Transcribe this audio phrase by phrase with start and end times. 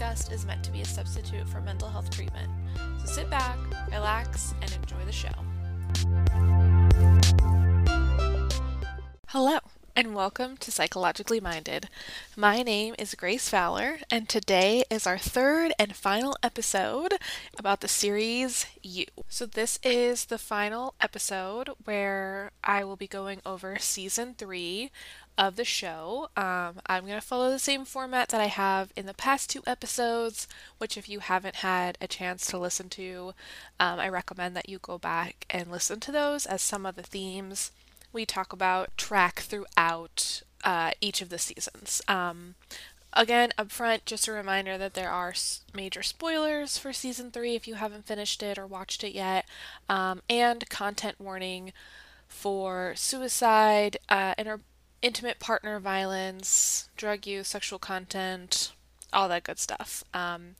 [0.00, 2.50] Discussed is meant to be a substitute for mental health treatment.
[3.00, 3.58] So sit back,
[3.92, 5.28] relax, and enjoy the show.
[9.26, 9.58] Hello,
[9.94, 11.90] and welcome to Psychologically Minded.
[12.34, 17.12] My name is Grace Fowler, and today is our third and final episode
[17.58, 19.04] about the series You.
[19.28, 24.90] So, this is the final episode where I will be going over season three
[25.40, 26.28] of the show.
[26.36, 29.62] Um, I'm going to follow the same format that I have in the past two
[29.66, 30.46] episodes,
[30.76, 33.32] which, if you haven't had a chance to listen to,
[33.80, 37.02] um, I recommend that you go back and listen to those as some of the
[37.02, 37.72] themes
[38.12, 42.02] we talk about track throughout uh, each of the seasons.
[42.06, 42.56] Um,
[43.14, 45.32] again, up front, just a reminder that there are
[45.74, 49.46] major spoilers for season three if you haven't finished it or watched it yet,
[49.88, 51.72] um, and content warning
[52.28, 54.60] for suicide, uh, inter-
[55.02, 58.72] intimate partner violence, drug use, sexual content,
[59.12, 60.04] all that good stuff.
[60.12, 60.56] Um,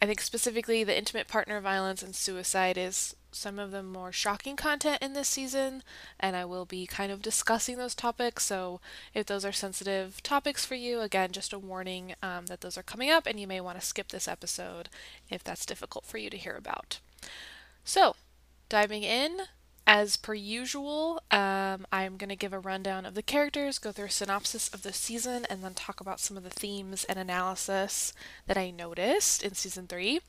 [0.00, 4.56] I think specifically the intimate partner violence and suicide is some of the more shocking
[4.56, 5.82] content in this season,
[6.20, 8.44] and I will be kind of discussing those topics.
[8.44, 8.80] So,
[9.12, 12.82] if those are sensitive topics for you, again, just a warning um, that those are
[12.82, 14.88] coming up, and you may want to skip this episode
[15.30, 17.00] if that's difficult for you to hear about.
[17.84, 18.14] So,
[18.68, 19.42] diving in,
[19.86, 24.06] as per usual, um, I'm going to give a rundown of the characters, go through
[24.06, 28.14] a synopsis of the season, and then talk about some of the themes and analysis
[28.46, 30.20] that I noticed in season three.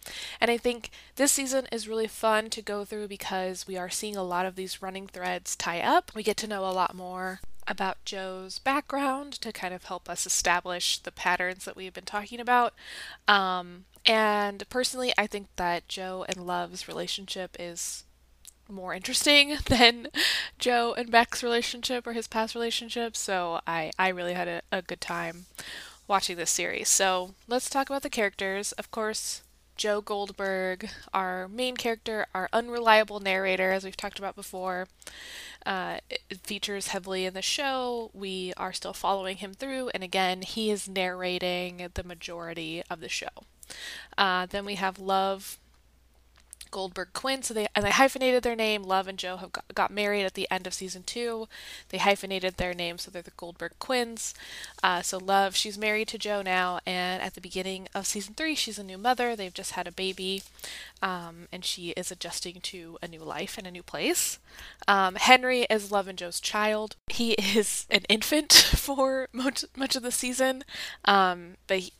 [0.42, 4.18] And I think this season is really fun to go through because we are seeing
[4.18, 6.12] a lot of these running threads tie up.
[6.14, 10.26] We get to know a lot more about Joe's background to kind of help us
[10.26, 12.74] establish the patterns that we've been talking about.
[13.28, 18.04] Um, and personally, I think that Joe and Love's relationship is
[18.70, 20.08] more interesting than
[20.60, 23.20] Joe and Beck's relationship or his past relationships.
[23.20, 25.46] So I, I really had a, a good time
[26.08, 26.90] watching this series.
[26.90, 28.72] So let's talk about the characters.
[28.74, 29.42] Of course,
[29.76, 34.88] Joe Goldberg, our main character, our unreliable narrator, as we've talked about before,
[35.66, 35.98] uh,
[36.44, 38.10] features heavily in the show.
[38.14, 43.10] We are still following him through, and again, he is narrating the majority of the
[43.10, 43.28] show.
[44.18, 45.60] Uh, then we have Love
[46.72, 47.42] Goldberg Quinn.
[47.42, 48.84] So they and they hyphenated their name.
[48.84, 51.48] Love and Joe have got, got, married at the end of season two.
[51.90, 54.34] They hyphenated their name, so they're the Goldberg Quinns.
[54.84, 58.56] Uh, so Love, she's married to Joe now, and at the beginning of season three,
[58.56, 59.36] she's a new mother.
[59.36, 60.44] They've just had a baby,
[61.02, 64.40] um, and she is adjusting to a new life and a new place.
[64.88, 66.96] Um, Henry is Love and Joe's child.
[67.08, 70.64] He is an infant for much much of the season,
[71.06, 71.80] um, but.
[71.80, 71.94] He,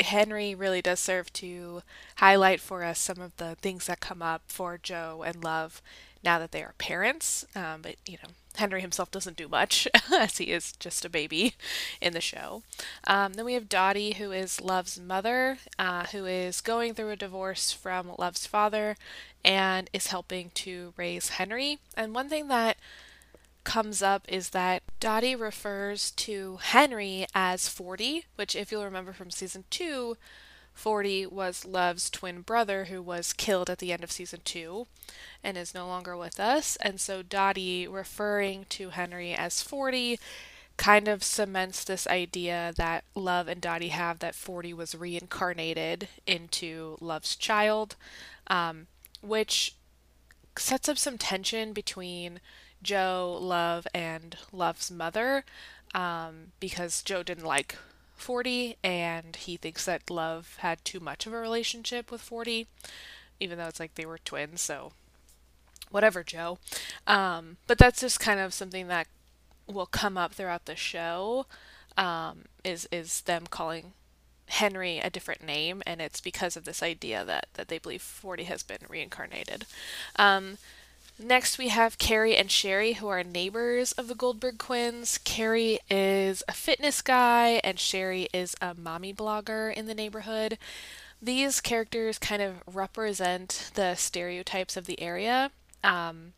[0.00, 1.82] Henry really does serve to
[2.16, 5.82] highlight for us some of the things that come up for Joe and Love
[6.24, 7.44] now that they are parents.
[7.54, 11.54] Um, but, you know, Henry himself doesn't do much as he is just a baby
[12.00, 12.62] in the show.
[13.06, 17.16] Um, then we have Dottie, who is Love's mother, uh, who is going through a
[17.16, 18.96] divorce from Love's father
[19.44, 21.78] and is helping to raise Henry.
[21.96, 22.76] And one thing that
[23.68, 29.30] comes up is that Dottie refers to Henry as 40, which, if you'll remember from
[29.30, 30.16] season 2,
[30.72, 34.86] 40 was Love's twin brother who was killed at the end of season 2
[35.44, 36.76] and is no longer with us.
[36.80, 40.18] And so Dottie referring to Henry as 40
[40.78, 46.96] kind of cements this idea that Love and Dottie have that 40 was reincarnated into
[47.02, 47.96] Love's child,
[48.46, 48.86] um,
[49.20, 49.74] which
[50.56, 52.40] sets up some tension between
[52.82, 55.44] Joe, Love, and Love's mother
[55.94, 57.76] um, because Joe didn't like
[58.16, 62.66] 40 and he thinks that Love had too much of a relationship with 40,
[63.40, 64.92] even though it's like they were twins, so
[65.90, 66.58] whatever, Joe.
[67.06, 69.06] Um, but that's just kind of something that
[69.66, 71.46] will come up throughout the show
[71.96, 73.92] um, is is them calling
[74.48, 78.44] Henry a different name, and it's because of this idea that that they believe 40
[78.44, 79.66] has been reincarnated.
[80.16, 80.58] Um,
[81.20, 85.18] Next, we have Cary and Sherry, who are neighbors of the Goldberg Quinns.
[85.18, 90.58] Cary is a fitness guy, and Sherry is a mommy blogger in the neighborhood.
[91.20, 95.50] These characters kind of represent the stereotypes of the area.
[95.82, 96.34] Um,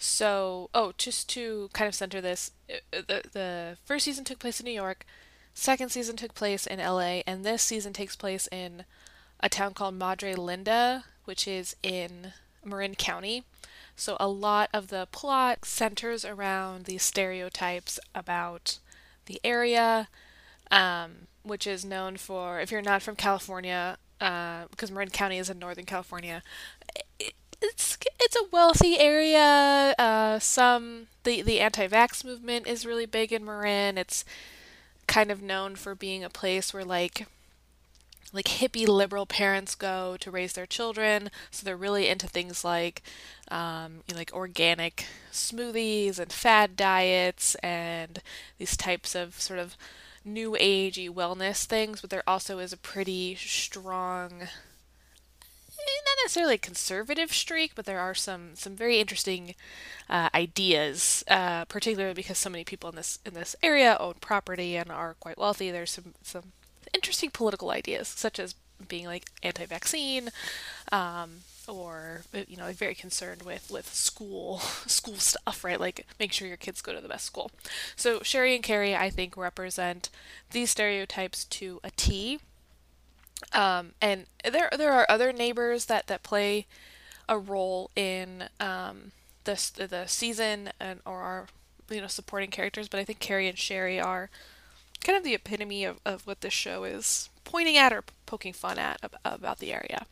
[0.00, 4.60] So, oh, just to kind of center this, uh, the the first season took place
[4.60, 5.04] in New York,
[5.54, 8.84] second season took place in LA, and this season takes place in
[9.40, 12.32] a town called Madre Linda, which is in
[12.64, 13.44] Marin County.
[13.98, 18.78] So a lot of the plot centers around these stereotypes about
[19.26, 20.08] the area,
[20.70, 25.50] um, which is known for, if you're not from California, uh, because Marin County is
[25.50, 26.44] in Northern California,
[27.18, 29.96] it, it's it's a wealthy area.
[29.98, 33.98] Uh, some the the anti-vax movement is really big in Marin.
[33.98, 34.24] It's
[35.08, 37.26] kind of known for being a place where like
[38.32, 43.02] like hippie liberal parents go to raise their children so they're really into things like
[43.50, 48.20] um, you know, like organic smoothies and fad diets and
[48.58, 49.76] these types of sort of
[50.24, 54.48] new agey wellness things but there also is a pretty strong
[56.18, 59.54] not necessarily conservative streak, but there are some some very interesting
[60.08, 64.76] uh, ideas, uh, particularly because so many people in this in this area own property
[64.76, 65.70] and are quite wealthy.
[65.70, 66.52] There's some some
[66.98, 68.56] interesting political ideas, such as
[68.88, 70.30] being like anti-vaccine,
[70.90, 75.78] um, or you know, like very concerned with with school school stuff, right?
[75.78, 77.52] Like make sure your kids go to the best school.
[77.94, 80.10] So Sherry and Cary, I think, represent
[80.50, 82.40] these stereotypes to a T.
[83.52, 86.66] Um, and there there are other neighbors that that play
[87.28, 89.12] a role in um,
[89.44, 91.46] the the season and or are
[91.88, 94.30] you know supporting characters, but I think Cary and Sherry are
[95.02, 98.78] kind of the epitome of, of what this show is pointing at or poking fun
[98.78, 100.06] at about the area.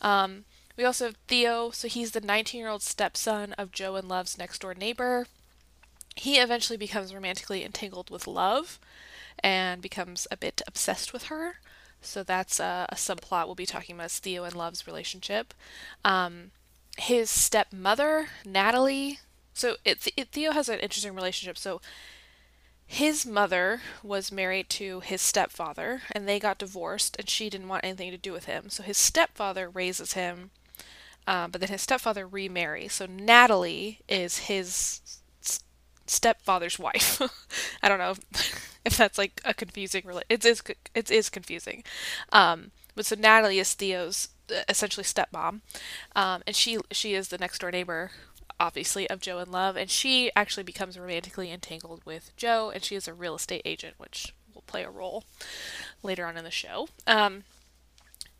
[0.00, 0.44] Um,
[0.76, 4.38] we also have Theo, so he's the 19 year old stepson of Joe and Love's
[4.38, 5.26] next door neighbor.
[6.16, 8.78] He eventually becomes romantically entangled with Love
[9.38, 11.56] and becomes a bit obsessed with her.
[12.00, 15.54] So that's a, a subplot we'll be talking about is Theo and Love's relationship.
[16.04, 16.50] Um,
[16.98, 19.20] his stepmother, Natalie.
[19.54, 21.56] So it, it, Theo has an interesting relationship.
[21.56, 21.80] So
[22.92, 27.82] his mother was married to his stepfather, and they got divorced, and she didn't want
[27.84, 28.68] anything to do with him.
[28.68, 30.50] So his stepfather raises him,
[31.26, 32.92] uh, but then his stepfather remarries.
[32.92, 35.00] So Natalie is his
[36.06, 37.22] stepfather's wife.
[37.82, 40.02] I don't know if, if, that's like a confusing.
[40.02, 40.62] Rela- it is
[40.94, 41.84] it is confusing.
[42.30, 45.62] Um, but so Natalie is Theo's uh, essentially stepmom,
[46.14, 48.10] um, and she she is the next door neighbor
[48.62, 52.94] obviously, of Joe and Love, and she actually becomes romantically entangled with Joe, and she
[52.94, 55.24] is a real estate agent, which will play a role
[56.02, 56.88] later on in the show.
[57.06, 57.42] Um,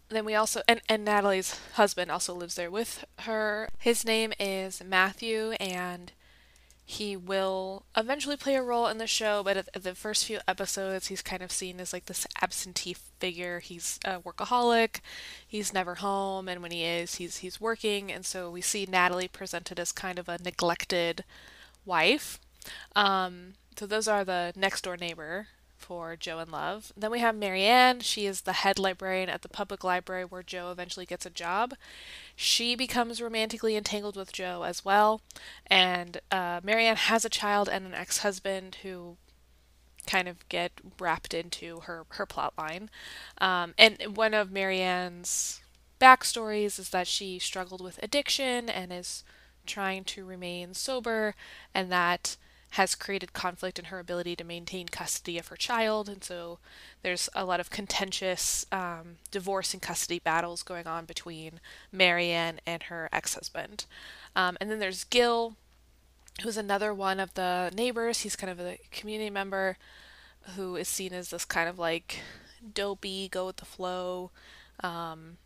[0.09, 3.69] then we also and, and Natalie's husband also lives there with her.
[3.79, 6.13] His name is Matthew, and
[6.93, 11.07] he will eventually play a role in the show, but at, the first few episodes,
[11.07, 13.61] he's kind of seen as like this absentee figure.
[13.61, 15.01] He's a workaholic,
[15.47, 19.27] he's never home, and when he is, he's he's working, and so we see Natalie
[19.27, 21.25] presented as kind of a neglected
[21.87, 22.39] wife.
[22.95, 25.49] Um, so those are the next door neighbor
[25.83, 26.93] for Joe and Love.
[26.97, 28.01] Then we have Marienne.
[28.01, 31.75] She is the head librarian at the public library where Joe eventually gets a job.
[32.35, 35.21] She becomes romantically entangled with Joe as well.
[35.67, 39.17] And uh, Marienne has a child and an ex husband who
[40.07, 42.91] kind of get wrapped into her, her plot line.
[43.39, 45.61] Um, and one of Marienne's
[46.01, 49.23] backstories is that she struggled with addiction and is
[49.67, 51.35] trying to remain sober,
[51.73, 52.37] and that
[52.73, 56.09] has created conflict in her ability to maintain custody of her child.
[56.09, 56.59] And so
[57.03, 61.61] there's a lot of contentious um, divorce and custody battles going on between
[61.93, 63.85] Marienne and her ex husband.
[64.35, 65.57] Um, and then there's Gil,
[66.43, 68.21] who's another one of the neighbors.
[68.21, 69.77] He's kind of a community member
[70.57, 72.21] who is seen as this kind of like
[72.73, 74.31] dopey, go with the flow,
[74.83, 75.37] um,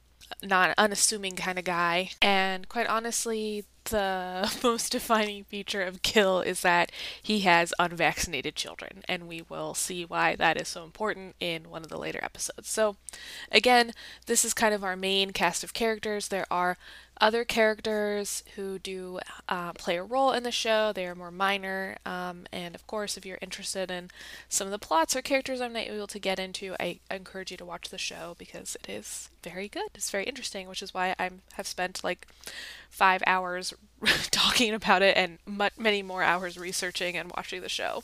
[0.42, 2.10] not unassuming kind of guy.
[2.20, 6.90] And quite honestly, the most defining feature of Gil is that
[7.22, 11.82] he has unvaccinated children, and we will see why that is so important in one
[11.82, 12.68] of the later episodes.
[12.68, 12.96] So,
[13.50, 13.92] again,
[14.26, 16.28] this is kind of our main cast of characters.
[16.28, 16.76] There are
[17.20, 20.92] other characters who do uh, play a role in the show.
[20.92, 21.96] They are more minor.
[22.04, 24.10] Um, and of course, if you're interested in
[24.48, 27.56] some of the plots or characters I'm not able to get into, I, encourage you
[27.56, 29.88] to watch the show because it is very good.
[29.94, 32.26] It's very interesting, which is why I have spent like
[32.90, 33.72] five hours
[34.30, 35.38] talking about it and
[35.78, 38.02] many more hours researching and watching the show.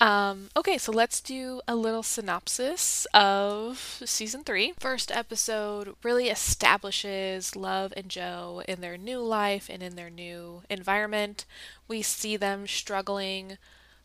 [0.00, 4.72] Um, okay, so let's do a little synopsis of season three.
[4.78, 10.62] First episode really establishes Love and Joe in their new life and in their new
[10.68, 11.44] environment.
[11.88, 13.58] We see them struggling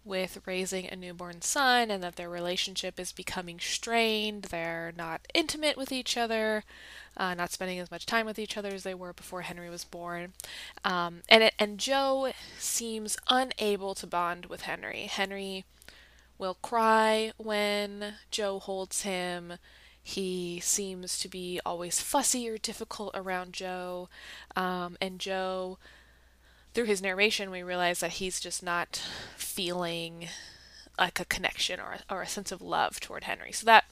[0.05, 4.43] with raising a newborn son and that their relationship is becoming strained.
[4.43, 6.63] They're not intimate with each other,
[7.17, 9.83] uh, not spending as much time with each other as they were before Henry was
[9.83, 10.33] born.
[10.83, 15.07] Um, and, it, and Joe seems unable to bond with Henry.
[15.07, 15.65] Henry
[16.38, 19.53] will cry when Joe holds him.
[20.03, 24.07] He seems to be always fussy or difficult around Joe,
[24.55, 25.79] Um, and Joe
[26.75, 29.01] through his narration, we realize that he's just not
[29.38, 30.27] feeling
[31.00, 33.51] like a connection or, or a sense of love toward Henry.
[33.51, 33.86] So that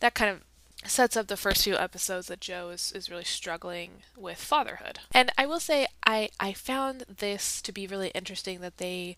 [0.00, 0.42] that kind of
[0.88, 5.00] sets up the first few episodes that Joe is, is really struggling with fatherhood.
[5.12, 9.16] And I will say I, I found this to be really interesting that they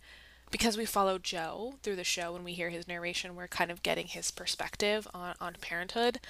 [0.50, 3.82] because we follow Joe through the show and we hear his narration, we're kind of
[3.82, 6.20] getting his perspective on, on parenthood.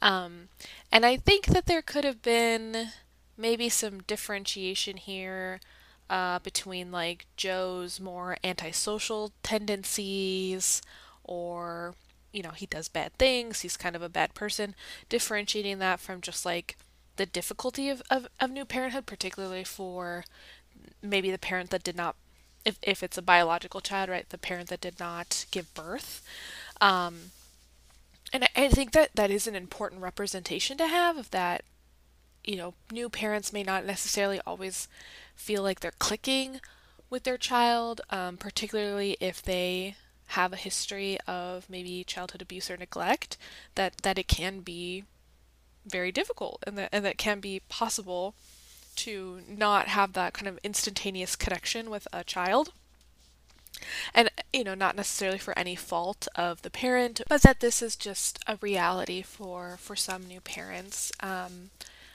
[0.00, 0.48] Um,
[0.90, 2.92] and I think that there could have been
[3.36, 5.60] maybe some differentiation here
[6.08, 10.82] uh, between like Joe's more antisocial tendencies
[11.24, 11.94] or
[12.32, 14.74] you know he does bad things he's kind of a bad person
[15.08, 16.76] differentiating that from just like
[17.16, 20.24] the difficulty of, of, of new parenthood particularly for
[21.02, 22.14] maybe the parent that did not
[22.66, 26.22] if, if it's a biological child right the parent that did not give birth.
[26.80, 27.30] Um,
[28.32, 31.62] and I, I think that that is an important representation to have of that
[32.46, 34.88] you know new parents may not necessarily always
[35.34, 36.60] feel like they're clicking
[37.10, 39.96] with their child, um, particularly if they
[40.28, 43.36] have a history of maybe childhood abuse or neglect,
[43.74, 45.04] that, that it can be
[45.86, 48.34] very difficult and that, and that can be possible
[48.96, 52.72] to not have that kind of instantaneous connection with a child.
[54.14, 57.94] And, you know, not necessarily for any fault of the parent, but that this is
[57.94, 61.12] just a reality for, for some new parents.
[61.20, 61.70] Um,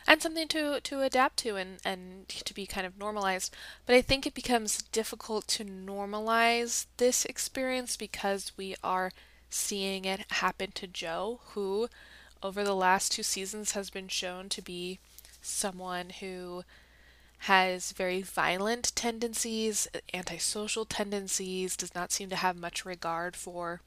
[0.08, 3.54] and something to to adapt to and and to be kind of normalized.
[3.86, 9.12] But i think it becomes difficult to normalize this experience because we are
[9.50, 11.90] seeing it happen to Joe, who
[12.42, 15.00] over the last two seasons has been shown to be
[15.42, 16.64] someone who
[17.46, 23.82] has very violent tendencies, antisocial tendencies, does not seem to have much regard for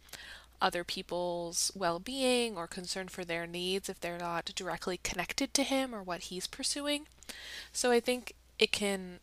[0.64, 5.62] other people's well being or concern for their needs if they're not directly connected to
[5.62, 7.06] him or what he's pursuing.
[7.70, 9.20] So I think it can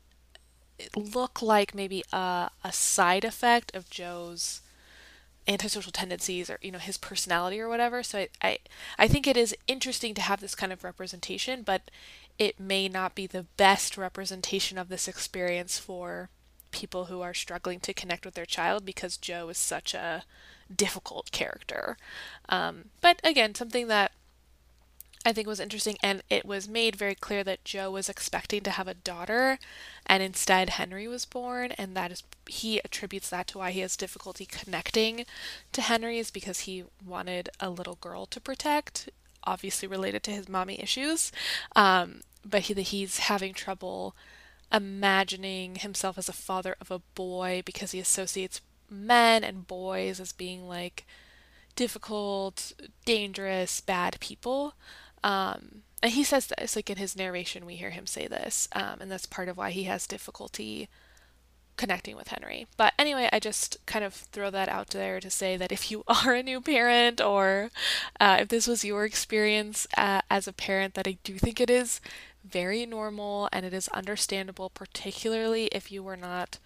[0.96, 4.62] look like maybe a, a side effect of Joe's
[5.48, 8.58] antisocial tendencies or you know his personality or whatever so I, I
[9.00, 11.90] i think it is interesting to have this kind of representation but
[12.38, 16.30] it may not be the best representation of this experience for
[16.70, 20.24] people who are struggling to connect with their child because joe is such a
[20.72, 21.98] difficult character.
[22.50, 24.12] Um, but again, something that
[25.24, 28.72] I think was interesting, and it was made very clear that Joe was expecting to
[28.72, 29.60] have a daughter,
[30.08, 33.96] and instead Henry was born, and that is he attributes that to why he has
[33.96, 35.26] difficulty connecting
[35.74, 39.10] to Henry is because he wanted a little girl to protect,
[39.44, 41.32] obviously related to his mommy issues,
[41.76, 44.16] um, but he, he's having trouble
[44.74, 48.62] imagining himself as a father of a boy because he associates
[48.92, 51.06] men and boys as being like
[51.76, 52.74] difficult,
[53.06, 54.76] dangerous, bad people.
[55.24, 58.98] Um, and he says this, like in his narration, we hear him say this, um,
[59.00, 60.90] and that's part of why he has difficulty
[61.78, 62.68] connecting with Henry.
[62.78, 66.04] But anyway, I just kind of throw that out there to say that if you
[66.26, 67.72] are a new parent or
[68.20, 71.70] uh, if this was your experience uh, as a parent, that I do think it
[71.70, 72.02] is
[72.44, 76.58] very normal and it is understandable, particularly if you were not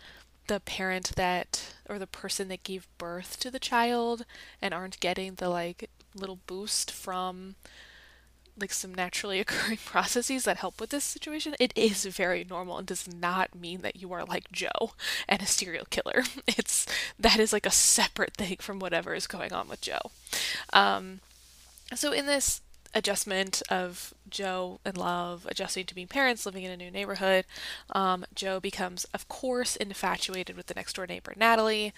[0.47, 4.25] the parent that or the person that gave birth to the child
[4.61, 7.55] and aren't getting the like little boost from
[8.57, 12.87] like some naturally occurring processes that help with this situation, it is very normal and
[12.87, 14.93] does not mean that you are like Joe
[15.27, 16.23] and a serial killer.
[16.47, 16.85] It's
[17.19, 20.11] that is like a separate thing from whatever is going on with Joe.
[20.71, 21.19] Um,
[21.93, 22.61] so in this
[22.95, 27.45] adjustment of Joe and Love adjusting to being parents, living in a new neighborhood.
[27.91, 31.93] Um, Joe becomes, of course, infatuated with the next door neighbor, Natalie,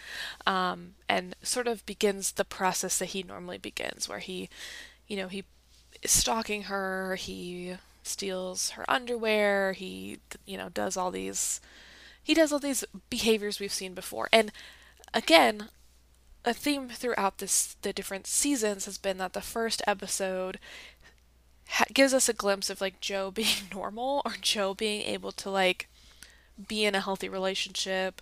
[0.46, 4.50] um, and sort of begins the process that he normally begins, where he,
[5.08, 5.44] you know, he
[6.01, 11.62] is stalking her, he steals her underwear, he, you know, does all these.
[12.24, 14.27] He does all these behaviors we've seen before.
[14.34, 14.51] And
[15.13, 15.70] again,
[16.48, 20.58] a theme throughout this the different seasons has been that the first episode
[21.68, 25.50] ha- gives us a glimpse of like Joe being normal or Joe being able to
[25.50, 25.88] like
[26.68, 28.22] be in a healthy relationship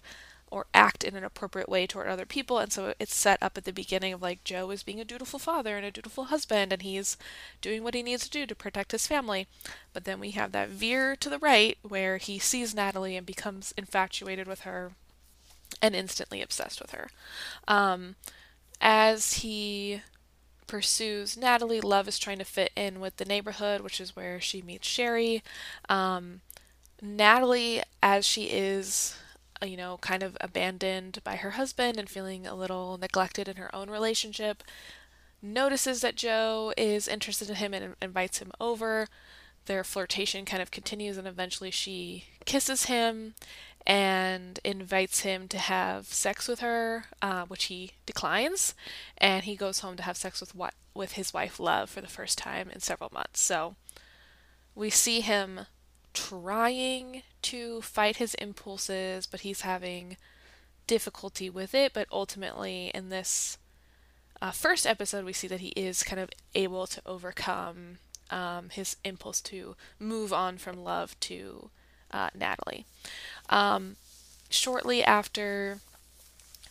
[0.51, 2.60] or act in an appropriate way toward other people.
[2.60, 5.39] And so it's set up at the beginning of like Joe is being a dutiful
[5.39, 7.17] father and a dutiful husband and he's
[7.62, 9.48] doing what he needs to do to protect his family.
[9.94, 13.74] But then we have that veer to the right where he sees Natalie and becomes
[13.77, 14.91] infatuated with her
[15.81, 17.10] and instantly obsessed with her.
[17.67, 18.15] Um,
[18.81, 20.01] as he
[20.67, 24.62] pursues Natalie, Love is trying to fit in with the neighborhood, which is where she
[24.62, 25.43] meets Sherry.
[25.89, 26.41] Um,
[27.01, 29.17] Natalie, as she is,
[29.62, 33.57] uh, you know, kind of abandoned by her husband and feeling a little neglected in
[33.57, 34.63] her own relationship,
[35.41, 39.07] notices that Joe is interested in him and invites him over.
[39.65, 43.34] Their flirtation kind of continues, and eventually she kisses him
[43.86, 48.74] and invites him to have sex with her, uh, which he declines,
[49.18, 52.08] and he goes home to have sex with what with his wife Love for the
[52.08, 53.42] first time in several months.
[53.42, 53.75] So
[54.74, 55.62] we see him
[56.13, 60.18] trying to fight his impulses, but he's having
[60.88, 61.94] difficulty with it.
[61.94, 63.58] But ultimately, in this
[64.42, 67.98] uh, first episode, we see that he is kind of able to overcome
[68.30, 71.70] um, his impulse to move on from love to
[72.15, 72.86] uh, Natalie.
[73.50, 73.98] Um,
[74.50, 75.79] shortly after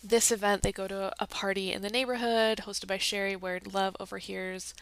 [0.02, 3.94] this event, they go to a party in the neighborhood hosted by Sherry, where Love
[4.00, 4.74] overhears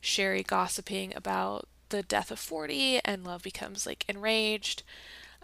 [0.00, 4.82] Sherry gossiping about the death of 40, and Love becomes like enraged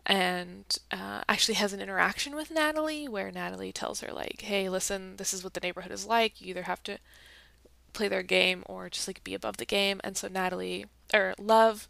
[0.05, 5.17] and uh, actually has an interaction with Natalie where Natalie tells her, like, hey, listen,
[5.17, 6.41] this is what the neighborhood is like.
[6.41, 6.99] You either have to
[7.93, 10.01] play their game or just like be above the game.
[10.03, 11.89] And so Natalie, or Love,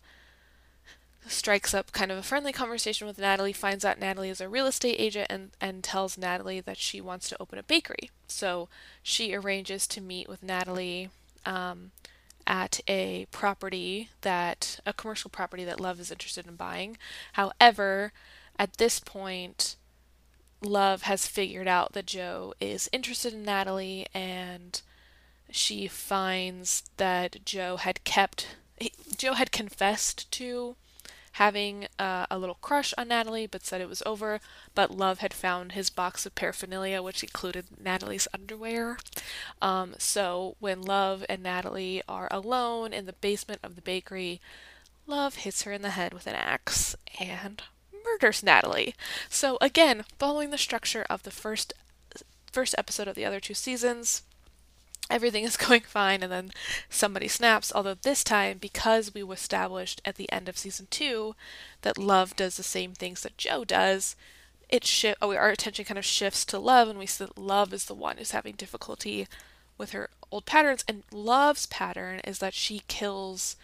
[1.27, 4.67] strikes up kind of a friendly conversation with Natalie, finds out Natalie is a real
[4.67, 8.11] estate agent, and, and tells Natalie that she wants to open a bakery.
[8.27, 8.69] So
[9.03, 11.11] she arranges to meet with Natalie
[11.47, 11.93] um,
[12.47, 16.97] at a property that, a commercial property that Love is interested in buying.
[17.35, 18.13] However,
[18.59, 19.77] at this point,
[20.61, 24.81] Love has figured out that Joe is interested in Natalie, and
[25.51, 28.57] she finds that Joe had kept,
[29.17, 30.77] Joe had confessed to
[31.33, 34.41] having uh, a little crush on Natalie, but said it was over.
[34.75, 38.99] But Love had found his box of paraphernalia, which included Natalie's underwear.
[39.61, 44.41] Um, so when Love and Natalie are alone in the basement of the bakery,
[45.07, 47.63] Love hits her in the head with an axe and
[48.05, 48.95] murders Natalie.
[49.29, 51.73] So again, following the structure of the first
[52.53, 54.23] first episode of the other two seasons,
[55.13, 56.51] everything is going fine, and then
[56.89, 57.73] somebody snaps.
[57.75, 61.35] Although this time, because we established at the end of season two
[61.83, 64.17] that love does the same things that Joe does,
[64.69, 65.19] it shift.
[65.21, 67.85] Oh, uh, our attention kind of shifts to love, and we see that love is
[67.85, 69.29] the one who's having difficulty
[69.79, 70.85] with her old patterns.
[70.89, 73.57] And love's pattern is that she kills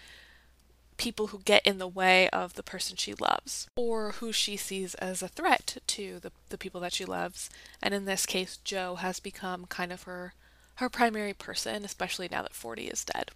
[0.99, 4.95] people who get in the way of the person she loves or who she sees
[4.97, 7.49] as a threat to the, the people that she loves.
[7.81, 10.35] And in this case, Joe has become kind of her
[10.79, 13.33] her primary person, especially now that 40 is dead.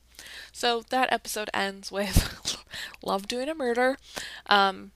[0.52, 2.62] So that episode ends with
[3.02, 3.96] Love doing a murder.
[4.46, 4.92] Um,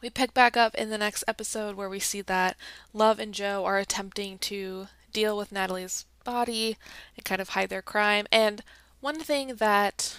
[0.00, 2.56] we pick back up in the next episode where we see that
[2.92, 6.76] Love and Joe are attempting to deal with Natalie's body
[7.16, 8.26] and kind of hide their crime.
[8.30, 8.62] And
[9.00, 10.16] one thing that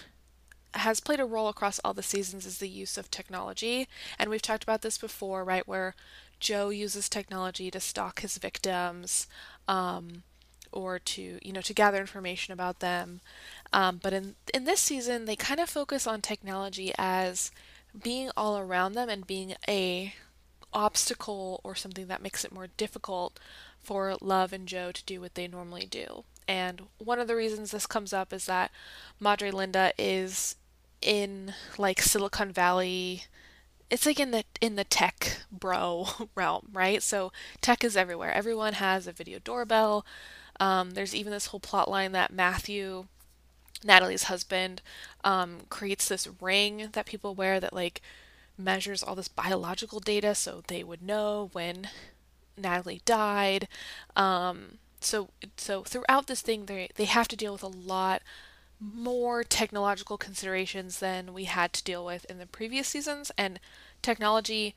[0.73, 3.87] has played a role across all the seasons is the use of technology.
[4.19, 5.65] And we've talked about this before, right?
[5.65, 5.95] Where
[6.41, 9.27] Joe uses technology to stalk his victims.
[9.65, 10.23] Um,
[10.77, 13.19] or to you know to gather information about them.
[13.73, 17.51] Um, but in in this season, they kind of focus on technology as
[17.99, 20.13] being all around them and being a
[20.71, 23.39] obstacle or something that makes it more difficult
[23.79, 26.23] for Love and Joe to do what they normally do.
[26.47, 28.71] And one of the reasons this comes up is that
[29.19, 30.55] Madre Linda is
[31.01, 33.23] in like Silicon Valley
[33.89, 37.01] it's like in the in the tech bro realm, right?
[37.01, 38.31] So tech is everywhere.
[38.31, 40.05] Everyone has a video doorbell.
[40.59, 43.05] Um, there's even this whole plot line that Matthew,
[43.83, 44.81] Natalie's husband,
[45.23, 48.01] um, creates this ring that people wear that like
[48.57, 51.89] measures all this biological data so they would know when
[52.57, 53.67] Natalie died.
[54.15, 58.21] Um, so so throughout this thing they they have to deal with a lot
[58.79, 63.59] more technological considerations than we had to deal with in the previous seasons and
[64.01, 64.75] technology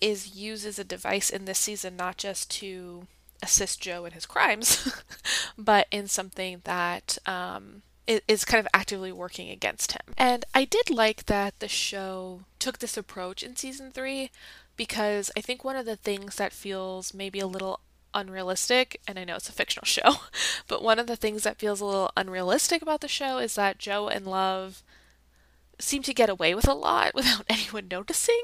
[0.00, 3.06] is used as a device in this season not just to
[3.42, 5.02] assist Joe in his crimes,
[5.58, 10.14] but in something that um, is kind of actively working against him.
[10.16, 14.30] And I did like that the show took this approach in season three
[14.76, 17.80] because I think one of the things that feels maybe a little
[18.12, 20.16] unrealistic, and I know it's a fictional show,
[20.68, 23.78] but one of the things that feels a little unrealistic about the show is that
[23.78, 24.82] Joe and Love
[25.78, 28.42] seem to get away with a lot without anyone noticing.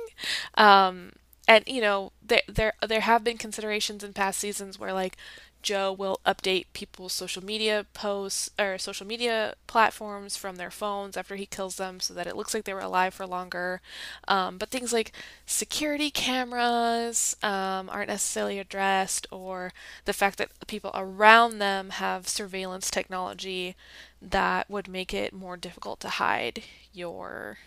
[0.55, 1.12] Um,
[1.51, 5.17] and you know there there there have been considerations in past seasons where like
[5.63, 11.37] Joe will update people's social media posts or social media platforms from their phones after
[11.37, 13.83] he kills them so that it looks like they were alive for longer.
[14.29, 15.13] Um, but things like
[15.45, 19.73] security cameras um, aren't necessarily addressed, or
[20.07, 23.77] the fact that people around them have surveillance technology
[24.23, 26.63] that would make it more difficult to hide
[26.95, 27.59] your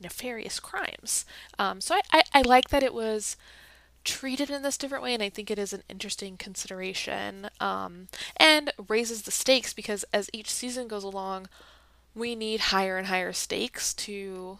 [0.00, 1.24] nefarious crimes.
[1.58, 3.36] Um, so I, I, I like that it was
[4.04, 8.72] treated in this different way, and I think it is an interesting consideration um, and
[8.88, 11.48] raises the stakes because as each season goes along,
[12.14, 14.58] we need higher and higher stakes to,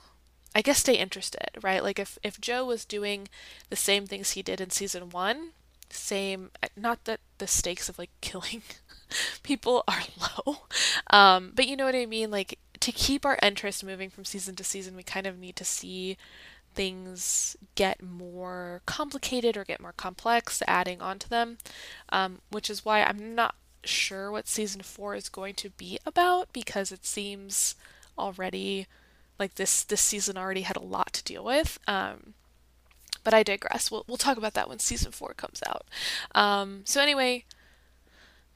[0.54, 1.82] I guess, stay interested, right?
[1.82, 3.28] Like if, if Joe was doing
[3.70, 5.50] the same things he did in season one,
[5.88, 8.62] same, not that the stakes of like killing
[9.42, 10.02] people are
[10.46, 10.58] low,
[11.10, 12.30] um, but you know what I mean?
[12.30, 15.64] Like to keep our interest moving from season to season, we kind of need to
[15.64, 16.16] see
[16.72, 21.58] things get more complicated or get more complex, adding onto them,
[22.10, 26.52] um, which is why I'm not sure what season four is going to be about
[26.52, 27.74] because it seems
[28.16, 28.86] already
[29.36, 31.80] like this this season already had a lot to deal with.
[31.88, 32.34] Um,
[33.24, 33.90] but I digress.
[33.90, 35.86] We'll we'll talk about that when season four comes out.
[36.36, 37.46] Um, so anyway,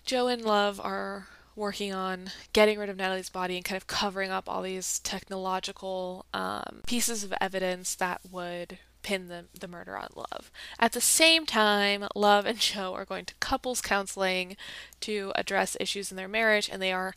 [0.05, 4.31] Joe and Love are working on getting rid of Natalie's body and kind of covering
[4.31, 10.09] up all these technological um, pieces of evidence that would pin the, the murder on
[10.15, 10.51] Love.
[10.79, 14.57] At the same time, Love and Joe are going to couples counseling
[15.01, 17.15] to address issues in their marriage, and they are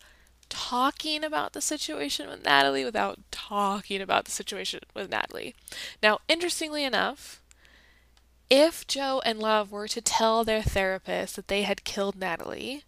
[0.49, 5.55] talking about the situation with Natalie without talking about the situation with Natalie.
[6.01, 7.41] Now, interestingly enough,
[8.49, 12.83] if Joe and Love were to tell their therapist that they had killed Natalie,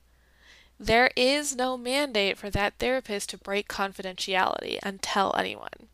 [0.80, 5.88] there is no mandate for that therapist to break confidentiality and tell anyone.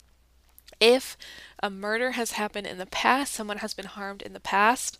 [0.79, 1.15] If
[1.61, 4.99] a murder has happened in the past, someone has been harmed in the past,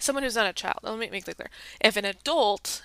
[0.00, 1.50] someone who's not a child, let me make that clear.
[1.80, 2.82] If an adult,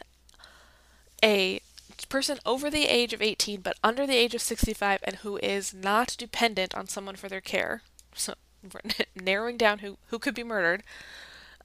[1.24, 1.62] a
[2.10, 5.74] person over the age of 18 but under the age of 65 and who is
[5.74, 7.82] not dependent on someone for their care,
[8.14, 8.36] so
[9.16, 10.84] narrowing down who, who could be murdered,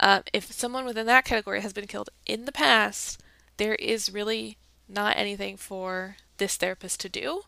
[0.01, 3.23] uh, if someone within that category has been killed in the past,
[3.57, 7.43] there is really not anything for this therapist to do.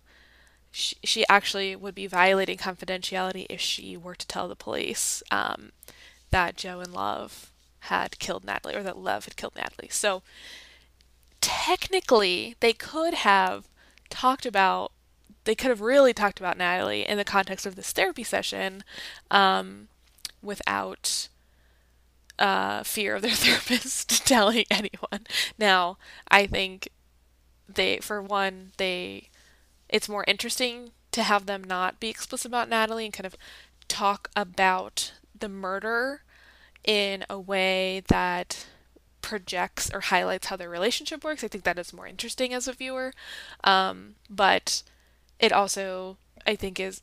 [0.71, 5.73] She, she actually would be violating confidentiality if she were to tell the police um,
[6.31, 9.88] that Joe and Love had killed Natalie or that Love had killed Natalie.
[9.90, 10.23] So
[11.40, 13.69] technically, they could have
[14.09, 14.93] talked about,
[15.45, 18.83] they could have really talked about Natalie in the context of this therapy session
[19.31, 19.88] um,
[20.43, 21.29] without
[22.38, 25.27] uh, fear of their therapist telling anyone.
[25.59, 26.88] Now, I think
[27.68, 29.31] they, for one, they,
[29.88, 33.37] it's more interesting to have them not be explicit about Natalie and kind of
[33.88, 36.23] talk about the murder
[36.85, 38.66] in a way that
[39.23, 41.42] projects or highlights how their relationship works.
[41.42, 43.12] I think that is more interesting as a viewer.
[43.62, 44.83] Um, but
[45.38, 47.01] it also, I think, is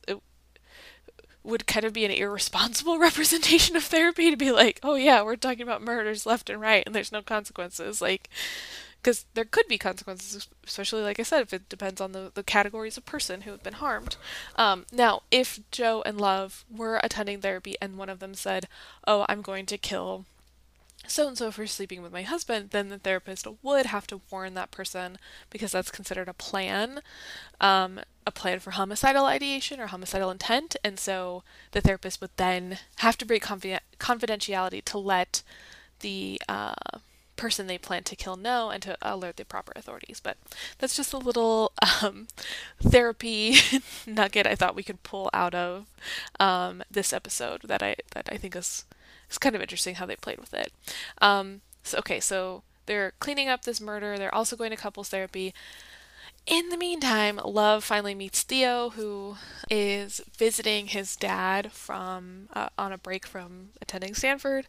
[1.43, 5.35] would kind of be an irresponsible representation of therapy to be like, oh yeah, we're
[5.35, 8.01] talking about murders left and right and there's no consequences.
[8.01, 8.29] Like,
[9.01, 12.43] because there could be consequences, especially like I said, if it depends on the, the
[12.43, 14.15] categories of person who have been harmed.
[14.55, 18.67] Um, now, if Joe and Love were attending therapy and one of them said,
[19.07, 20.25] oh, I'm going to kill
[21.07, 24.53] so and so for sleeping with my husband, then the therapist would have to warn
[24.53, 25.17] that person
[25.49, 27.01] because that's considered a plan,
[27.59, 30.75] um, a plan for homicidal ideation or homicidal intent.
[30.83, 35.43] And so the therapist would then have to break confidentiality to let
[36.01, 36.73] the uh,
[37.35, 40.19] person they plan to kill know and to alert the proper authorities.
[40.19, 40.37] But
[40.77, 41.71] that's just a little
[42.03, 42.27] um,
[42.79, 43.55] therapy
[44.05, 45.87] nugget I thought we could pull out of
[46.39, 48.85] um, this episode that I that I think is
[49.31, 50.73] it's kind of interesting how they played with it.
[51.21, 54.17] Um, so okay, so they're cleaning up this murder.
[54.17, 55.53] They're also going to couples therapy.
[56.45, 59.37] In the meantime, Love finally meets Theo, who
[59.69, 64.67] is visiting his dad from uh, on a break from attending Stanford,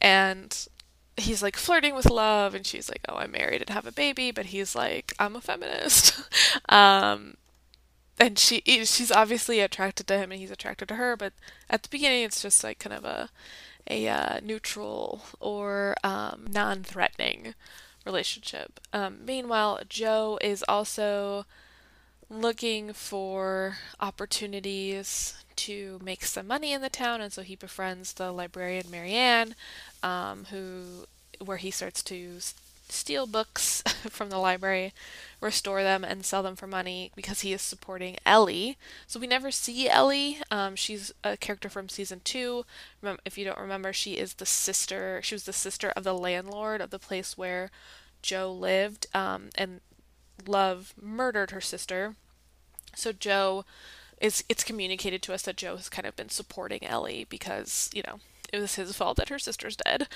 [0.00, 0.68] and
[1.16, 4.30] he's like flirting with Love, and she's like, "Oh, I'm married and have a baby,"
[4.30, 6.22] but he's like, "I'm a feminist,"
[6.68, 7.36] um,
[8.20, 11.16] and she she's obviously attracted to him, and he's attracted to her.
[11.16, 11.32] But
[11.68, 13.30] at the beginning, it's just like kind of a
[13.90, 17.54] a uh, neutral or um, non threatening
[18.04, 18.80] relationship.
[18.92, 21.46] Um, meanwhile, Joe is also
[22.30, 28.30] looking for opportunities to make some money in the town, and so he befriends the
[28.32, 29.54] librarian Marienne,
[30.02, 31.06] um, who
[31.44, 32.38] where he starts to
[32.88, 34.92] steal books from the library,
[35.40, 38.76] restore them, and sell them for money because he is supporting Ellie.
[39.06, 40.38] So we never see Ellie.
[40.50, 42.64] Um, she's a character from season two.
[43.02, 45.20] Remember, if you don't remember, she is the sister.
[45.22, 47.70] She was the sister of the landlord of the place where
[48.22, 49.80] Joe lived, um, and
[50.46, 52.14] Love murdered her sister.
[52.94, 53.64] So Joe
[54.20, 58.02] is it's communicated to us that Joe has kind of been supporting Ellie because you
[58.06, 58.20] know
[58.52, 60.08] it was his fault that her sister's dead.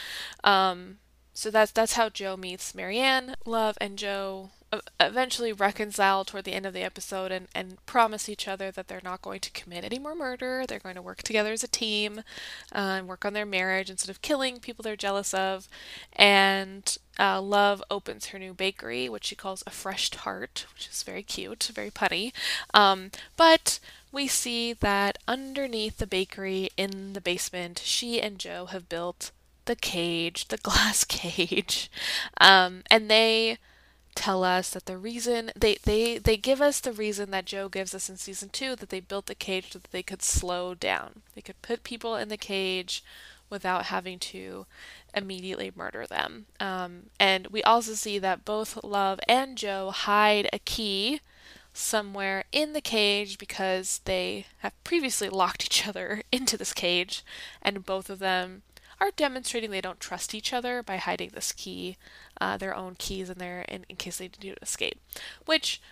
[0.42, 0.98] Um,
[1.34, 4.50] so that's that's how Joe meets Marienne, Love, and Joe
[4.98, 9.02] eventually reconcile toward the end of the episode and, and promise each other that they're
[9.04, 10.64] not going to commit any more murder.
[10.66, 12.20] They're going to work together as a team
[12.74, 15.68] uh, and work on their marriage instead of killing people they're jealous of.
[16.14, 21.02] And uh, Love opens her new bakery, which she calls a fresh tart, which is
[21.02, 22.32] very cute, very punny.
[22.72, 23.78] Um, but
[24.10, 29.32] we see that underneath the bakery in the basement, she and Joe have built
[29.64, 31.90] the cage, the glass cage.
[32.40, 33.58] Um, and they
[34.14, 37.94] tell us that the reason they, they they give us the reason that Joe gives
[37.94, 41.22] us in season two that they built the cage so that they could slow down.
[41.34, 43.02] They could put people in the cage
[43.48, 44.66] without having to
[45.14, 46.46] immediately murder them.
[46.58, 51.20] Um, and we also see that both Love and Joe hide a key
[51.74, 57.24] somewhere in the cage because they have previously locked each other into this cage,
[57.60, 58.62] and both of them
[59.02, 61.96] are demonstrating they don't trust each other by hiding this key,
[62.40, 65.00] uh, their own keys in there, in, in case they do escape.
[65.44, 65.82] Which,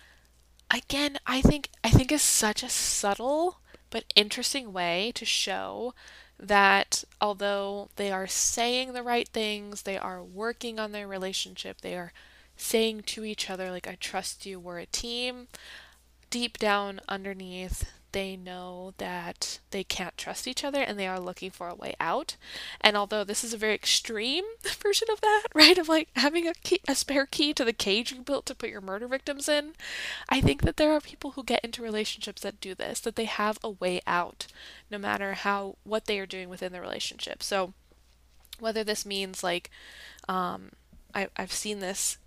[0.73, 3.57] again, I think I think is such a subtle
[3.89, 5.93] but interesting way to show
[6.39, 11.95] that although they are saying the right things, they are working on their relationship, they
[11.95, 12.13] are
[12.55, 15.47] saying to each other, like, I trust you, we're a team,
[16.29, 21.49] deep down underneath, they know that they can't trust each other and they are looking
[21.51, 22.35] for a way out.
[22.79, 24.43] And although this is a very extreme
[24.81, 28.11] version of that, right, of like having a key, a spare key to the cage
[28.11, 29.73] you built to put your murder victims in,
[30.29, 33.25] I think that there are people who get into relationships that do this, that they
[33.25, 34.47] have a way out,
[34.89, 37.43] no matter how what they are doing within the relationship.
[37.43, 37.73] So
[38.59, 39.69] whether this means like
[40.29, 40.71] um,
[41.13, 42.17] I, I've seen this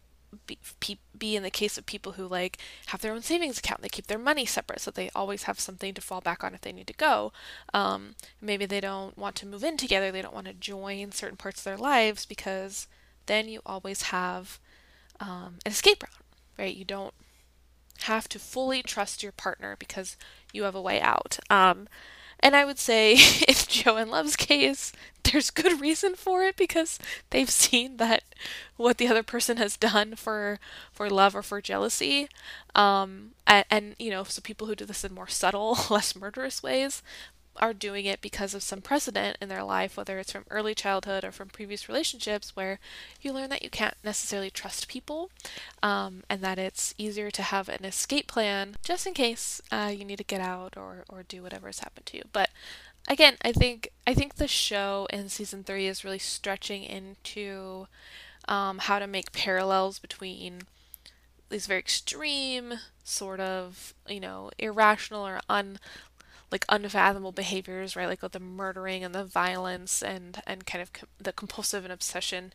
[0.46, 3.88] be, be in the case of people who like have their own savings account they
[3.88, 6.72] keep their money separate so they always have something to fall back on if they
[6.72, 7.32] need to go.
[7.72, 11.36] Um, maybe they don't want to move in together they don't want to join certain
[11.36, 12.86] parts of their lives because
[13.26, 14.58] then you always have
[15.20, 16.24] um, an escape route
[16.58, 16.74] right?
[16.74, 17.14] You don't
[18.02, 20.16] have to fully trust your partner because
[20.52, 21.38] you have a way out.
[21.50, 21.88] Um,
[22.40, 23.12] and I would say,
[23.48, 24.92] if Joe and Love's case,
[25.24, 26.98] there's good reason for it because
[27.30, 28.22] they've seen that
[28.76, 30.58] what the other person has done for
[30.92, 32.28] for love or for jealousy.
[32.74, 36.62] Um, and, and you know, so people who do this in more subtle, less murderous
[36.62, 37.02] ways
[37.56, 41.24] are doing it because of some precedent in their life, whether it's from early childhood
[41.24, 42.78] or from previous relationships, where
[43.20, 45.30] you learn that you can't necessarily trust people
[45.82, 50.04] um, and that it's easier to have an escape plan just in case uh, you
[50.04, 52.24] need to get out or, or do whatever has happened to you.
[52.32, 52.50] But
[53.08, 57.86] again, I think I think the show in season three is really stretching into
[58.48, 60.62] um, how to make parallels between
[61.50, 65.78] these very extreme, sort of, you know, irrational or un
[66.50, 68.08] like unfathomable behaviors, right?
[68.08, 71.92] Like with the murdering and the violence and and kind of com- the compulsive and
[71.92, 72.52] obsession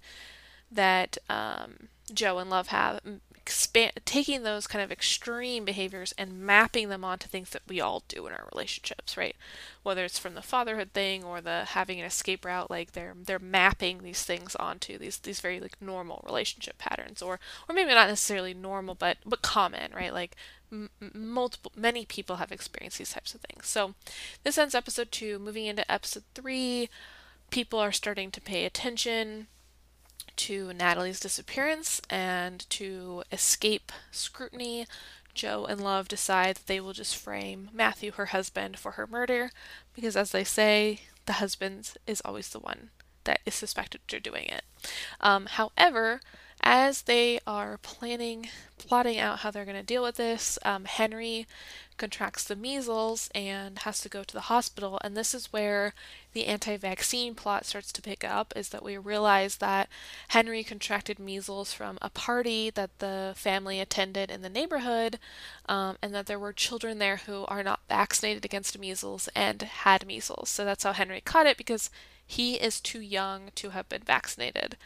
[0.72, 3.02] that um, Joe and Love have,
[3.50, 8.04] expand taking those kind of extreme behaviors and mapping them onto things that we all
[8.08, 9.36] do in our relationships, right?
[9.82, 13.40] Whether it's from the fatherhood thing or the having an escape route, like they're they're
[13.40, 18.08] mapping these things onto these these very like normal relationship patterns, or or maybe not
[18.08, 20.14] necessarily normal, but but common, right?
[20.14, 20.36] Like
[20.72, 23.68] m- multiple many people have experienced these types of things.
[23.68, 23.96] So
[24.44, 25.40] this ends episode two.
[25.40, 26.90] Moving into episode three,
[27.50, 29.48] people are starting to pay attention
[30.38, 34.86] to Natalie's disappearance and to escape scrutiny.
[35.34, 39.52] joe and Love decide that they will just frame Matthew, her husband, for her murder
[39.94, 42.90] because, as they say, the husband is always the one
[43.26, 44.64] that is suspected of doing it.
[45.20, 46.22] Um, however,
[46.62, 51.48] as they are planning, plotting out how they're going to deal with this, um, Henry
[51.98, 55.00] contracts the measles and has to go to the hospital.
[55.04, 55.94] And this is where
[56.34, 59.90] the anti vaccine plot starts to pick up is that we realize that
[60.30, 65.20] Henry contracted measles from a party that the family attended in the neighborhood,
[65.68, 70.08] um, and that there were children there who are not vaccinated against measles and had
[70.08, 70.50] measles.
[70.50, 71.90] So that's how Henry caught it because
[72.26, 74.78] he is too young to have been vaccinated.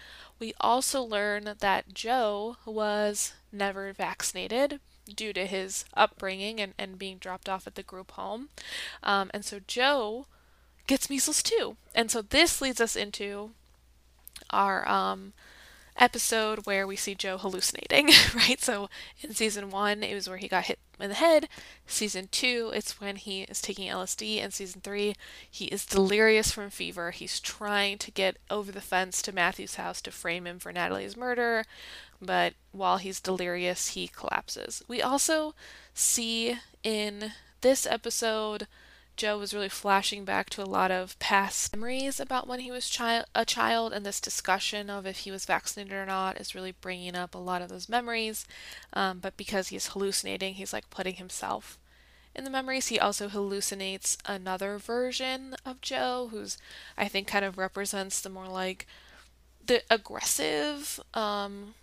[0.44, 7.18] We also learn that Joe was never vaccinated due to his upbringing and, and being
[7.18, 8.50] dropped off at the group home.
[9.04, 10.26] Um, and so Joe
[10.86, 11.78] gets measles too.
[11.96, 13.52] And so this leads us into
[14.50, 15.32] our um,
[15.98, 18.60] episode where we see Joe hallucinating, right?
[18.60, 18.90] So
[19.22, 21.48] in season one, it was where he got hit in the head.
[21.86, 24.44] Season two, it's when he is taking LSD.
[24.44, 25.16] And season three,
[25.50, 27.12] he is delirious from fever.
[27.12, 31.18] He's trying to get over the fence to Matthew's house to frame him for Natalie's
[31.18, 31.66] murder.
[32.22, 34.82] But while he's delirious, he collapses.
[34.88, 35.54] We also
[35.94, 38.68] see in this episode
[39.16, 42.96] Joe was really flashing back to a lot of past memories about when he was
[42.96, 46.72] chi- a child, and this discussion of if he was vaccinated or not is really
[46.72, 48.46] bringing up a lot of those memories.
[48.94, 51.78] Um, but because he's hallucinating, he's like putting himself
[52.36, 52.88] in the memories.
[52.88, 56.58] He also hallucinates another version of Joe, who's
[56.98, 58.88] I think kind of represents the more like
[59.66, 61.76] the aggressive, um,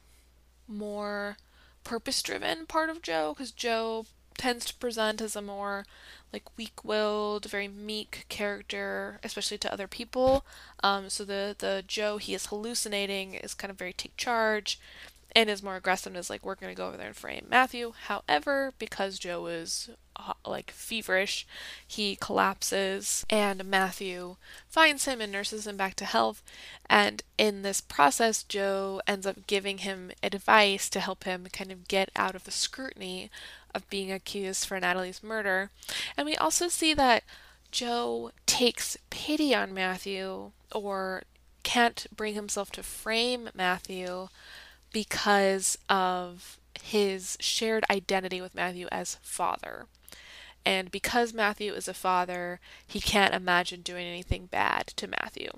[0.67, 1.37] more
[1.85, 5.85] purpose driven part of Joe, because Joe tends to present as a more
[6.33, 10.45] like weak-willed, very meek character, especially to other people.
[10.83, 14.79] Um, so the the Joe he is hallucinating is kind of very take charge,
[15.35, 17.93] and is more aggressive and is like we're gonna go over there and frame Matthew.
[18.07, 21.47] However, because Joe is uh, like feverish,
[21.87, 24.37] he collapses, and Matthew
[24.69, 26.43] finds him and nurses him back to health.
[26.89, 31.89] And in this process, Joe ends up giving him advice to help him kind of
[31.89, 33.31] get out of the scrutiny
[33.75, 35.71] of being accused for Natalie's murder.
[36.17, 37.25] And we also see that
[37.71, 41.23] Joe takes pity on Matthew or
[41.63, 44.29] can't bring himself to frame Matthew
[44.93, 49.87] because of his shared identity with Matthew as father.
[50.65, 55.51] And because Matthew is a father, he can't imagine doing anything bad to Matthew.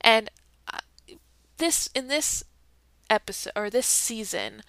[0.00, 0.30] And
[0.72, 0.78] uh,
[1.58, 2.42] this in this
[3.10, 4.62] episode or this season,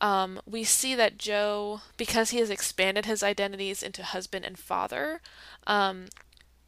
[0.00, 5.20] um, we see that Joe, because he has expanded his identities into husband and father,
[5.66, 6.06] um,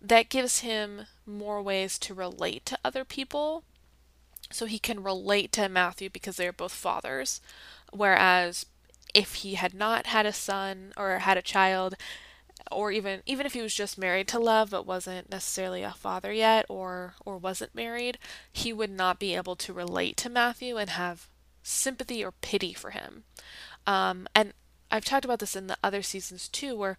[0.00, 3.64] that gives him more ways to relate to other people.
[4.50, 7.40] So he can relate to Matthew because they are both fathers.
[7.92, 8.66] Whereas
[9.12, 11.96] if he had not had a son or had a child,
[12.70, 16.32] or even even if he was just married to love but wasn't necessarily a father
[16.32, 18.18] yet or or wasn't married
[18.52, 21.28] he would not be able to relate to matthew and have
[21.66, 23.24] sympathy or pity for him.
[23.86, 24.52] Um, and
[24.90, 26.98] I've talked about this in the other seasons too, where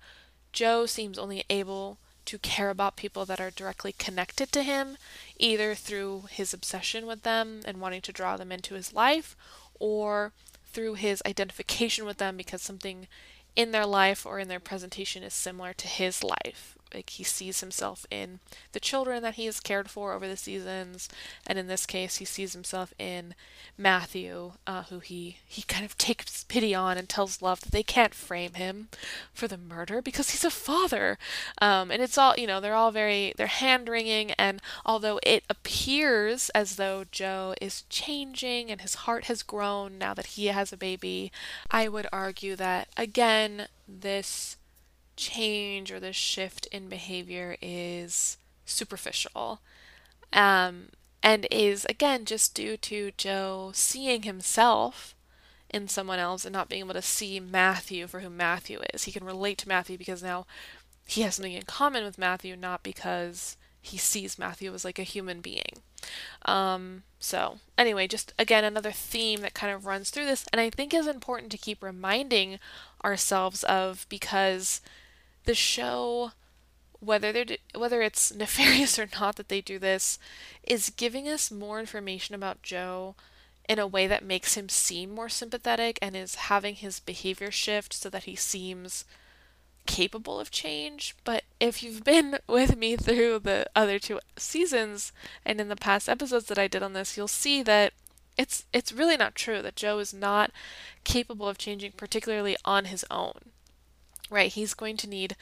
[0.52, 4.98] Joe seems only able to care about people that are directly connected to him,
[5.38, 9.38] either through his obsession with them and wanting to draw them into his life,
[9.80, 10.34] or
[10.66, 13.08] through his identification with them because something
[13.56, 17.60] in their life or in their presentation is similar to his life like he sees
[17.60, 18.40] himself in
[18.72, 21.10] the children that he has cared for over the seasons
[21.46, 23.34] and in this case he sees himself in
[23.78, 27.84] matthew uh, who he he kind of takes pity on and tells love that they
[27.84, 28.90] can't frame him
[29.34, 31.18] for the murder because he's a father.
[31.62, 35.44] Um, and it's all you know they're all very they're hand wringing and although it
[35.50, 40.74] appears as though joe is changing and his heart has grown now that he has
[40.74, 41.32] a baby
[41.72, 44.57] i would argue that again this
[45.18, 49.60] change or this shift in behavior is superficial
[50.32, 50.90] um,
[51.24, 55.16] and is again just due to Joe seeing himself
[55.70, 59.04] in someone else and not being able to see Matthew for who Matthew is.
[59.04, 60.46] He can relate to Matthew because now
[61.06, 65.04] he has something in common with Matthew, not because he sees Matthew as like a
[65.04, 65.82] human being.
[66.46, 70.70] Um, so, anyway, just again, another theme that kind of runs through this, and I
[70.70, 72.60] think is important to keep reminding
[73.04, 74.82] ourselves of because
[75.48, 76.32] the show
[77.00, 80.20] whether they're whether it's nefarious or not that they do this
[80.64, 83.16] is giving us more information about Joe
[83.68, 87.94] in a way that makes him seem more sympathetic and is having his behavior shift
[87.94, 89.04] so that he seems
[89.86, 91.16] capable of change.
[91.24, 95.12] But if you've been with me through the other two seasons
[95.46, 97.94] and in the past episodes that I did on this, you'll see that
[98.38, 100.52] it's it's really not true that Joe is not
[101.04, 103.34] capable of changing particularly on his own
[104.30, 104.52] right?
[104.52, 105.36] He's going to need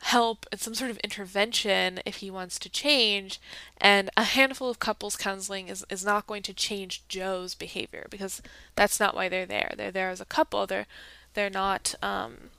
[0.00, 3.40] help and some sort of intervention if he wants to change.
[3.78, 8.40] And a handful of couples counseling is, is not going to change Joe's behavior because
[8.74, 9.74] that's not why they're there.
[9.76, 10.66] They're there as a couple.
[10.66, 10.86] They're
[11.34, 12.50] they're not um,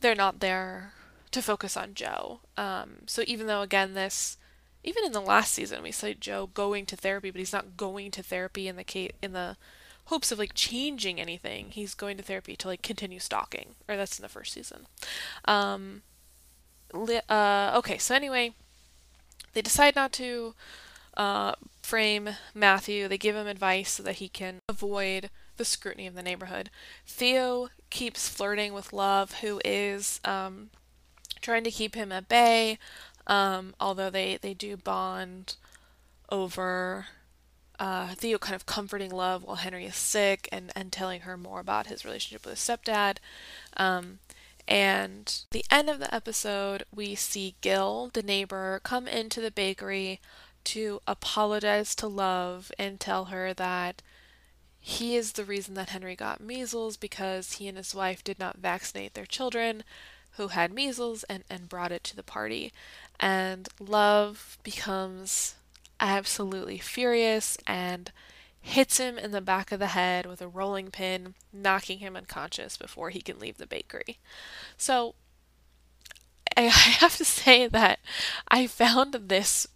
[0.00, 0.92] they're not there
[1.30, 2.40] to focus on Joe.
[2.56, 4.36] Um, so even though again this
[4.84, 8.10] even in the last season we saw Joe going to therapy, but he's not going
[8.12, 9.56] to therapy in the case in the
[10.08, 11.70] hopes of like changing anything.
[11.70, 14.86] He's going to therapy to like continue stalking, or that's in the first season.
[15.44, 16.02] Um,
[16.92, 18.52] li- uh, okay, so anyway,
[19.52, 20.54] they decide not to
[21.16, 23.06] uh, frame Matthew.
[23.06, 26.70] They give him advice so that he can avoid the scrutiny of the neighborhood.
[27.06, 30.70] Theo keeps flirting with Love, who is um,
[31.42, 32.78] trying to keep him at bay.
[33.26, 35.56] Um, although they they do bond
[36.30, 37.08] over
[37.78, 41.60] uh, Theo kind of comforting Love while Henry is sick and, and telling her more
[41.60, 43.18] about his relationship with his stepdad.
[43.76, 44.18] Um,
[44.66, 50.20] and the end of the episode, we see Gil, the neighbor, come into the bakery
[50.64, 54.02] to apologize to Love and tell her that
[54.80, 58.58] he is the reason that Henry got measles because he and his wife did not
[58.58, 59.84] vaccinate their children
[60.32, 62.72] who had measles and, and brought it to the party.
[63.18, 65.54] And Love becomes
[66.00, 68.12] absolutely furious and
[68.60, 72.76] hits him in the back of the head with a rolling pin, knocking him unconscious
[72.76, 74.18] before he can leave the bakery.
[74.76, 75.14] So
[76.56, 76.62] I
[77.00, 78.00] have to say that
[78.48, 79.66] I found this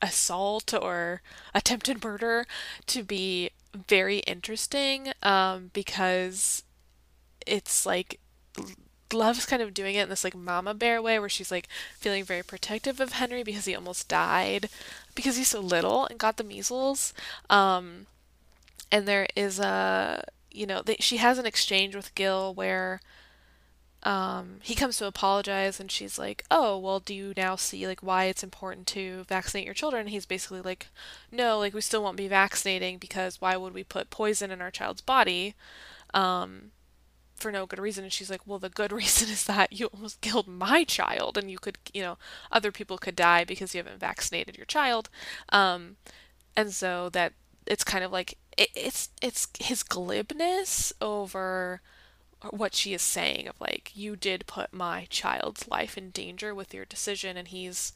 [0.00, 1.22] assault or
[1.54, 2.46] attempted murder
[2.86, 3.50] to be
[3.88, 6.62] very interesting um, because
[7.46, 8.20] it's like
[9.12, 12.24] Love's kind of doing it in this like mama bear way where she's like feeling
[12.24, 14.68] very protective of Henry because he almost died
[15.14, 17.12] because he's so little and got the measles.
[17.50, 18.06] Um,
[18.90, 23.00] and there is a, you know, they, she has an exchange with Gil where
[24.04, 28.00] um, he comes to apologize and she's like, "Oh, well, do you now see like
[28.00, 30.86] why it's important to vaccinate your children?" And he's basically like,
[31.32, 34.70] "No, like we still won't be vaccinating because why would we put poison in our
[34.70, 35.54] child's body?"
[36.14, 36.70] Um,
[37.40, 38.04] for no good reason.
[38.04, 41.50] And she's like well the good reason is that you almost killed my child and
[41.50, 42.18] you could you know
[42.52, 45.08] other people could die because you haven't vaccinated your child.
[45.50, 45.96] Um,
[46.56, 47.32] and so that
[47.66, 51.80] it's kind of like it, it's it's his glibness over
[52.50, 56.72] what she is saying of like you did put my child's life in danger with
[56.72, 57.92] your decision and he's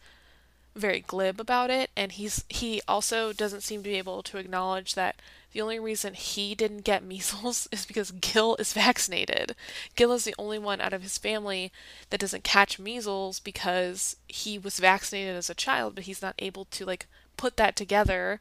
[0.74, 1.90] very glib about it.
[1.96, 5.16] And he's he also doesn't seem to be able to acknowledge that
[5.52, 9.54] the only reason he didn't get measles is because Gil is vaccinated.
[9.96, 11.72] Gil is the only one out of his family
[12.10, 16.64] that doesn't catch measles because he was vaccinated as a child, but he's not able
[16.66, 18.40] to like put that together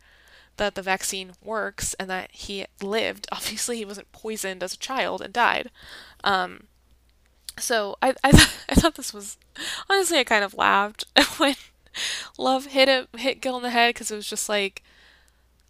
[0.58, 3.28] that the vaccine works and that he lived.
[3.32, 5.70] Obviously, he wasn't poisoned as a child and died.
[6.24, 6.68] Um,
[7.60, 9.38] so I I, th- I thought this was
[9.90, 11.06] honestly I kind of laughed
[11.38, 11.56] when
[12.38, 14.82] Love hit it hit Gil in the head because it was just like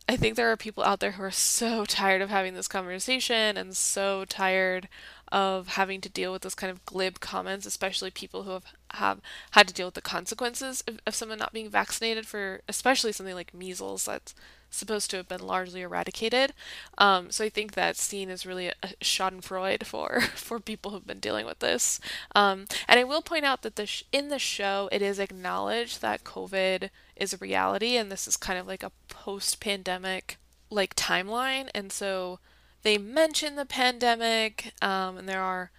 [0.10, 3.56] I think there are people out there who are so tired of having this conversation
[3.58, 4.89] and so tired
[5.32, 9.22] of having to deal with those kind of glib comments, especially people who have, have
[9.52, 13.36] had to deal with the consequences of, of someone not being vaccinated for especially something
[13.36, 14.36] like measles that's
[14.72, 16.53] supposed to have been largely eradicated.
[16.97, 21.19] Um, so I think that scene is really a, schadenfreude for for people who've been
[21.19, 21.99] dealing with this.
[22.34, 26.01] Um, and I will point out that the sh- in the show it is acknowledged
[26.01, 30.38] that COVID is a reality, and this is kind of like a post-pandemic
[30.69, 32.39] like timeline, and so
[32.84, 35.72] they mention the pandemic, um, and there are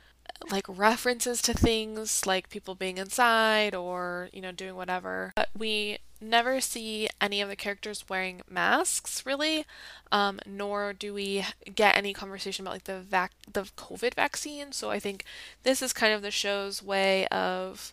[0.50, 5.32] like references to things like people being inside or you know doing whatever.
[5.36, 9.66] But we never see any of the characters wearing masks really.
[10.10, 14.72] Um, nor do we get any conversation about like the vac the covid vaccine.
[14.72, 15.24] So i think
[15.62, 17.92] this is kind of the show's way of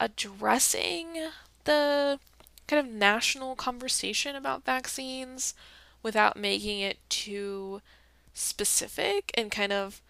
[0.00, 1.28] addressing
[1.64, 2.18] the
[2.66, 5.54] kind of national conversation about vaccines
[6.02, 7.80] without making it too
[8.34, 10.00] specific and kind of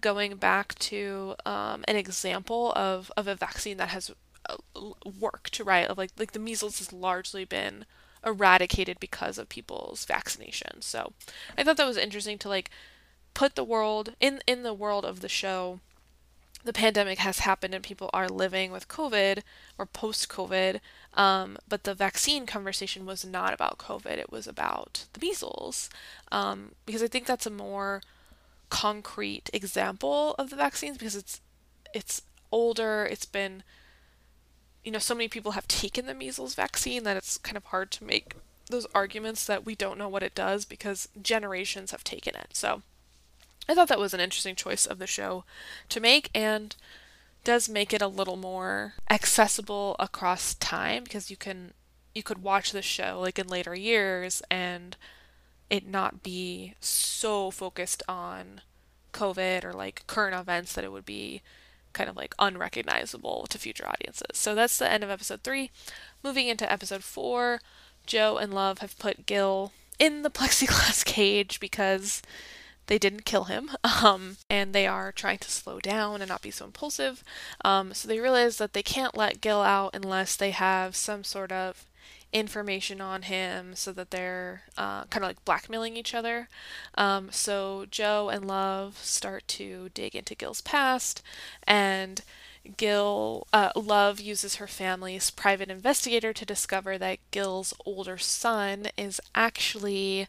[0.00, 4.10] going back to um, an example of, of a vaccine that has
[4.48, 4.56] uh,
[5.20, 5.96] worked, right?
[5.96, 7.84] Like like the measles has largely been
[8.24, 10.80] eradicated because of people's vaccination.
[10.80, 11.12] So
[11.56, 12.70] I thought that was interesting to like
[13.34, 15.80] put the world in in the world of the show.
[16.64, 19.42] The pandemic has happened and people are living with COVID
[19.78, 20.80] or post COVID,
[21.14, 24.18] um, but the vaccine conversation was not about COVID.
[24.18, 25.88] It was about the measles,
[26.32, 28.02] um, because I think that's a more
[28.70, 31.40] concrete example of the vaccines because it's
[31.94, 33.62] it's older, it's been
[34.84, 37.90] you know, so many people have taken the measles vaccine that it's kind of hard
[37.90, 38.34] to make
[38.70, 42.48] those arguments that we don't know what it does because generations have taken it.
[42.52, 42.82] So
[43.68, 45.44] I thought that was an interesting choice of the show
[45.90, 46.74] to make and
[47.44, 51.72] does make it a little more accessible across time because you can
[52.14, 54.96] you could watch the show like in later years and
[55.70, 58.62] it not be so focused on
[59.12, 61.42] COVID or like current events that it would be
[61.92, 64.38] kind of like unrecognizable to future audiences.
[64.38, 65.70] So that's the end of episode three.
[66.22, 67.60] Moving into episode four,
[68.06, 72.22] Joe and Love have put Gil in the plexiglass cage because
[72.86, 73.70] they didn't kill him,
[74.02, 77.22] um, and they are trying to slow down and not be so impulsive.
[77.64, 81.52] Um, so they realize that they can't let Gil out unless they have some sort
[81.52, 81.84] of
[82.32, 86.48] information on him so that they're uh, kind of like blackmailing each other.
[86.94, 91.22] Um, so Joe and Love start to dig into Gil's past,
[91.66, 92.22] and
[92.76, 99.20] Gil uh, Love uses her family's private investigator to discover that Gil's older son is
[99.34, 100.28] actually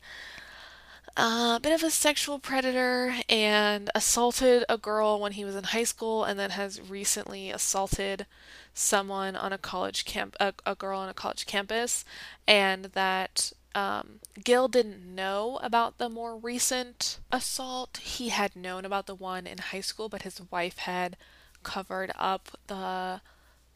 [1.20, 5.84] a bit of a sexual predator and assaulted a girl when he was in high
[5.84, 8.26] school and then has recently assaulted
[8.74, 12.05] someone on a college camp a, a girl on a college campus
[12.47, 17.97] and that um, Gil didn't know about the more recent assault.
[17.97, 21.17] He had known about the one in high school, but his wife had
[21.63, 23.22] covered up the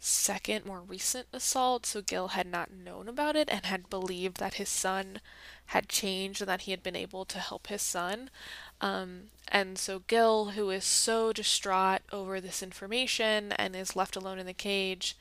[0.06, 4.56] second, more recent assault, so Gil had not known about it and had believed that
[4.56, 5.20] his son
[5.68, 8.30] had changed and that he had been able to help his son.
[8.82, 14.40] Um, and so Gil, who is so distraught over this information and is left alone
[14.40, 15.18] in the cage,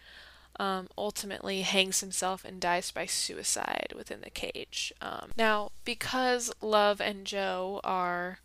[0.58, 4.92] um, ultimately hangs himself and dies by suicide within the cage.
[5.00, 8.40] Um, now, because Love and Joe are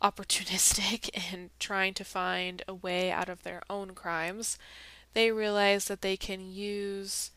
[0.00, 4.58] opportunistic and trying to find a way out of their own crimes,
[5.16, 7.30] they realize that they can use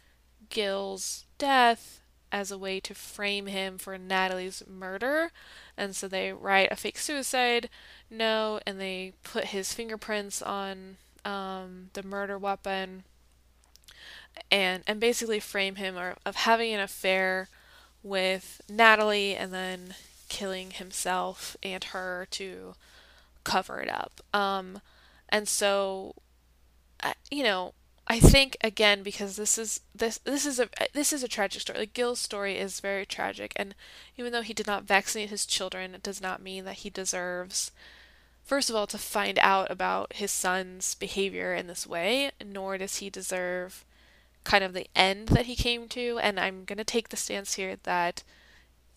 [0.50, 5.32] Gil's death as a way to frame him for Natalie's murder.
[5.78, 7.70] And so they write a fake suicide
[8.12, 13.06] note and they put his fingerprints on um, the murder weapon
[14.52, 17.48] and and basically frame him or, of having an affair
[18.04, 19.96] with Natalie and then
[20.28, 22.74] killing himself and her to
[23.46, 24.20] cover it up.
[24.34, 24.82] Um,
[25.30, 26.16] and so,
[27.32, 27.74] you know,
[28.08, 31.80] I think again because this is this this is a this is a tragic story.
[31.80, 33.76] Like Gil's story is very tragic, and
[34.18, 37.72] even though he did not vaccinate his children, it does not mean that he deserves,
[38.44, 42.32] first of all, to find out about his son's behavior in this way.
[42.44, 43.86] Nor does he deserve
[44.44, 46.18] kind of the end that he came to.
[46.20, 48.24] And I'm gonna take the stance here that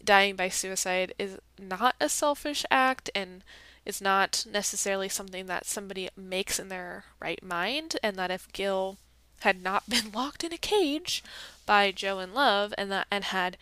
[0.02, 3.44] dying by suicide is not a selfish act and
[3.84, 8.98] is not necessarily something that somebody makes in their right mind, and that if Gil
[9.40, 11.22] had not been locked in a cage
[11.66, 13.56] by Joe and Love and that and had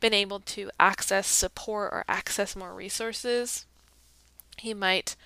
[0.00, 3.64] been able to access support or access more resources,
[4.58, 5.16] he might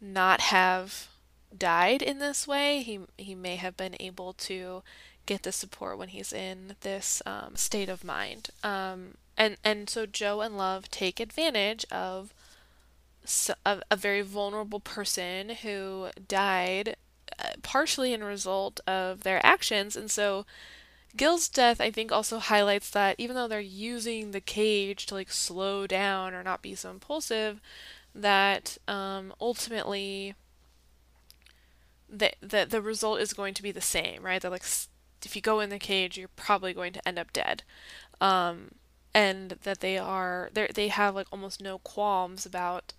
[0.00, 1.08] not have
[1.56, 2.82] died in this way.
[2.82, 4.82] He he may have been able to
[5.26, 8.50] get the support when he's in this um, state of mind.
[8.62, 12.32] Um, and and so Joe and Love take advantage of
[13.64, 16.96] a, a very vulnerable person who died
[17.38, 19.96] uh, partially in result of their actions.
[19.96, 20.44] And so
[21.16, 25.30] Gil's death I think also highlights that even though they're using the cage to like
[25.30, 27.60] slow down or not be so impulsive
[28.14, 30.34] that um, ultimately
[32.08, 34.42] the, the the result is going to be the same right?
[34.42, 34.64] That like
[35.24, 37.62] if you go in the cage you're probably going to end up dead.
[38.20, 38.72] Um,
[39.14, 42.94] and that they are they they have like almost no qualms about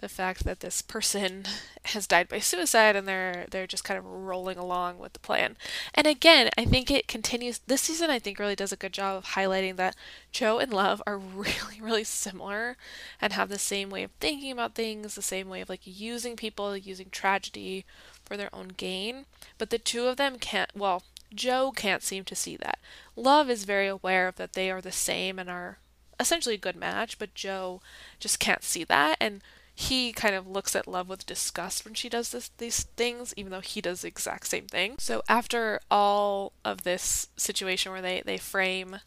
[0.00, 1.44] the fact that this person
[1.84, 5.56] has died by suicide and they're they're just kind of rolling along with the plan.
[5.94, 9.16] And again, I think it continues this season I think really does a good job
[9.16, 9.96] of highlighting that
[10.32, 12.76] Joe and Love are really really similar
[13.20, 16.36] and have the same way of thinking about things, the same way of like using
[16.36, 17.84] people, using tragedy
[18.24, 19.26] for their own gain,
[19.58, 21.02] but the two of them can't well,
[21.34, 22.78] Joe can't seem to see that.
[23.16, 25.78] Love is very aware of that they are the same and are
[26.18, 27.80] essentially a good match, but Joe
[28.18, 29.40] just can't see that and
[29.80, 33.50] he kind of looks at Love with disgust when she does this, these things, even
[33.50, 34.96] though he does the exact same thing.
[34.98, 38.98] So after all of this situation where they, they frame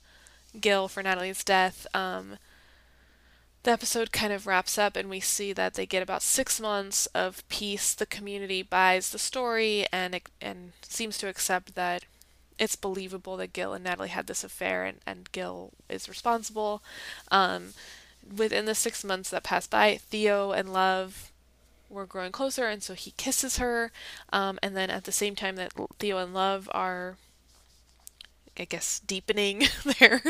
[0.59, 2.37] Gil for Natalie's death, um,
[3.61, 7.05] the episode kind of wraps up and we see that they get about six months
[7.07, 7.93] of peace.
[7.93, 12.05] The community buys the story and and seems to accept that
[12.57, 16.81] it's believable that Gil and Natalie had this affair and, and Gil is responsible.
[17.29, 17.73] Um,
[18.35, 21.31] within the six months that passed by, Theo and Love
[21.89, 23.91] were growing closer, and so he kisses her.
[24.31, 27.17] Um, and then at the same time that Theo and Love are,
[28.57, 29.63] I guess, deepening
[29.99, 30.21] their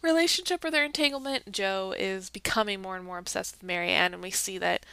[0.00, 4.30] relationship or their entanglement, Joe is becoming more and more obsessed with Marienne, and we
[4.30, 4.84] see that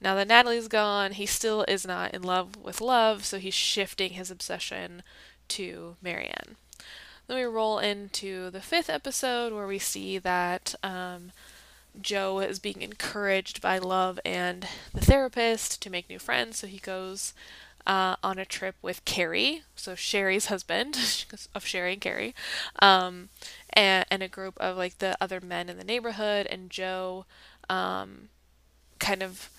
[0.00, 4.12] now that Natalie's gone, he still is not in love with Love, so he's shifting
[4.12, 5.02] his obsession
[5.48, 6.56] to Marienne.
[7.26, 11.32] Then we roll into the fifth episode where we see that um,
[12.00, 16.78] Joe is being encouraged by Love and the therapist to make new friends, so he
[16.78, 17.34] goes
[17.86, 21.24] uh, on a trip with Cary, so Sherry's husband
[21.54, 22.34] of Sherry and Cary,
[22.80, 23.30] um,
[23.72, 27.24] and, and, a group of like the other men in the neighborhood, and Joe
[27.68, 28.28] um,
[28.98, 29.50] kind of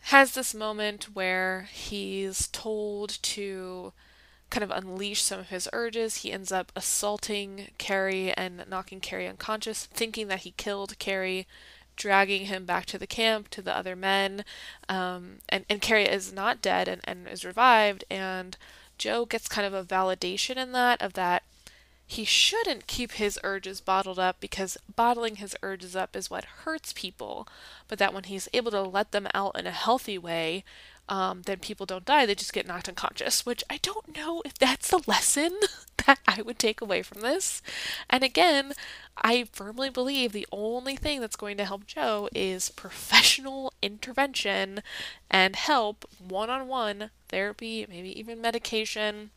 [0.00, 3.92] has this moment where he's told to
[4.50, 6.18] kind of unleash some of his urges.
[6.18, 11.46] He ends up assaulting Cary and knocking Cary unconscious, thinking that he killed Cary,
[11.96, 14.44] dragging him back to the camp to the other men.
[14.88, 18.04] Um, and, and Cary is not dead and, and is revived.
[18.10, 18.56] And
[18.98, 21.42] Joe gets kind of a validation in that, of that
[22.06, 26.92] he shouldn't keep his urges bottled up because bottling his urges up is what hurts
[26.92, 27.48] people,
[27.88, 30.62] but that when he's able to let them out in a healthy way,
[31.08, 34.54] um, then people don't die, they just get knocked unconscious, which I don't know if
[34.54, 35.52] that's the lesson
[36.06, 37.62] that I would take away from this.
[38.10, 38.72] And again,
[39.16, 44.82] I firmly believe the only thing that's going to help Joe is professional intervention
[45.30, 49.30] and help one on one therapy, maybe even medication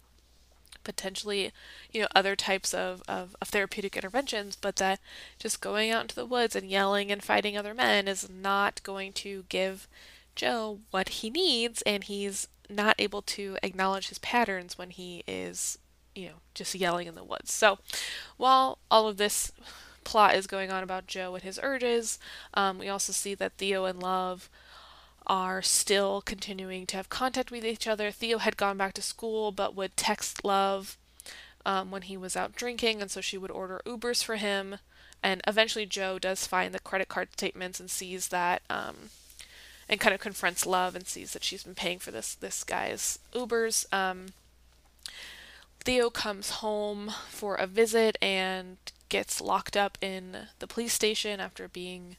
[0.83, 1.51] potentially,
[1.91, 4.99] you know, other types of, of, of, therapeutic interventions, but that
[5.37, 9.11] just going out into the woods and yelling and fighting other men is not going
[9.13, 9.87] to give
[10.39, 15.77] Joe what he needs, and he's not able to acknowledge his patterns when he is,
[16.15, 17.51] you know, just yelling in the woods.
[17.51, 17.79] So
[18.37, 19.51] while all of this
[20.05, 22.19] plot is going on about Joe and his urges,
[22.53, 24.49] um, we also see that Theo and Love
[25.27, 28.09] are still continuing to have contact with each other.
[28.09, 30.97] Theo had gone back to school but would text Love
[31.65, 34.77] um, when he was out drinking, and so she would order Ubers for him.
[35.21, 39.09] And eventually, Joe does find the credit card statements and sees that, um,
[39.89, 43.19] and kind of confronts Love and sees that she's been paying for this this guy's
[43.33, 43.91] Ubers.
[43.93, 44.27] Um,
[45.81, 48.77] Theo comes home for a visit and
[49.09, 52.17] gets locked up in the police station after being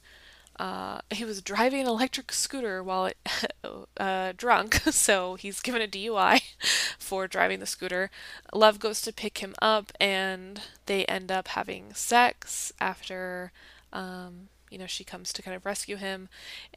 [0.61, 3.17] uh, he was driving an electric scooter while it,
[3.97, 6.43] uh, drunk, so he's given a DUI
[6.99, 8.11] for driving the scooter.
[8.53, 13.53] Love goes to pick him up, and they end up having sex after,
[13.91, 16.29] um, you know, she comes to kind of rescue him.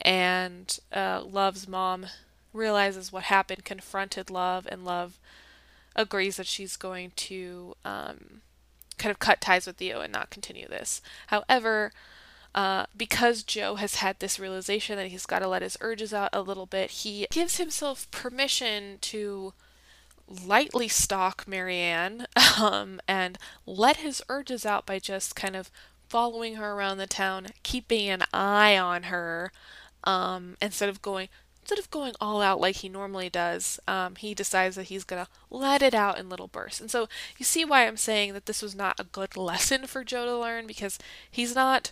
[0.02, 2.08] And uh, Love's mom
[2.52, 5.20] realizes what happened, confronted Love, and Love
[5.96, 8.42] agrees that she's going to um,
[8.98, 11.02] kind of cut ties with Theo and not continue this.
[11.28, 11.92] However,
[12.56, 16.30] uh, because Joe has had this realization that he's got to let his urges out
[16.34, 19.54] a little bit, he gives himself permission to
[20.28, 22.28] lightly stalk Marienne
[22.60, 25.72] um, and let his urges out by just kind of
[26.10, 29.52] following her around the town, keeping an eye on her,
[30.04, 31.30] um, instead of going
[31.62, 33.80] instead of going all out like he normally does.
[33.88, 37.46] Um, he decides that he's gonna let it out in little bursts, and so you
[37.46, 40.68] see why I'm saying that this was not a good lesson for Joe to learn
[40.68, 41.00] because
[41.30, 41.92] he's not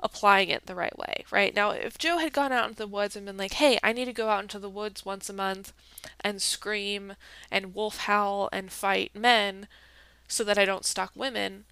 [0.00, 1.54] applying it the right way, right?
[1.54, 4.04] Now, if Joe had gone out into the woods and been like, hey, I need
[4.04, 5.72] to go out into the woods once a month
[6.20, 7.14] and scream
[7.50, 9.66] and wolf howl and fight men
[10.28, 11.64] so that I don't stalk women,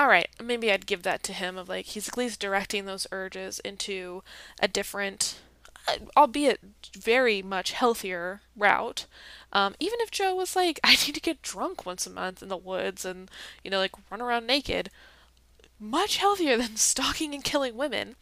[0.00, 3.06] all right, maybe I'd give that to him of like, he's at least directing those
[3.12, 4.22] urges into
[4.58, 5.38] a different,
[5.86, 6.58] uh, albeit
[6.96, 9.04] very much healthier route.
[9.52, 12.48] Um, even if Joe was like, I need to get drunk once a month in
[12.48, 13.30] the woods and,
[13.62, 14.88] you know, like run around naked
[15.78, 18.16] much healthier than stalking and killing women.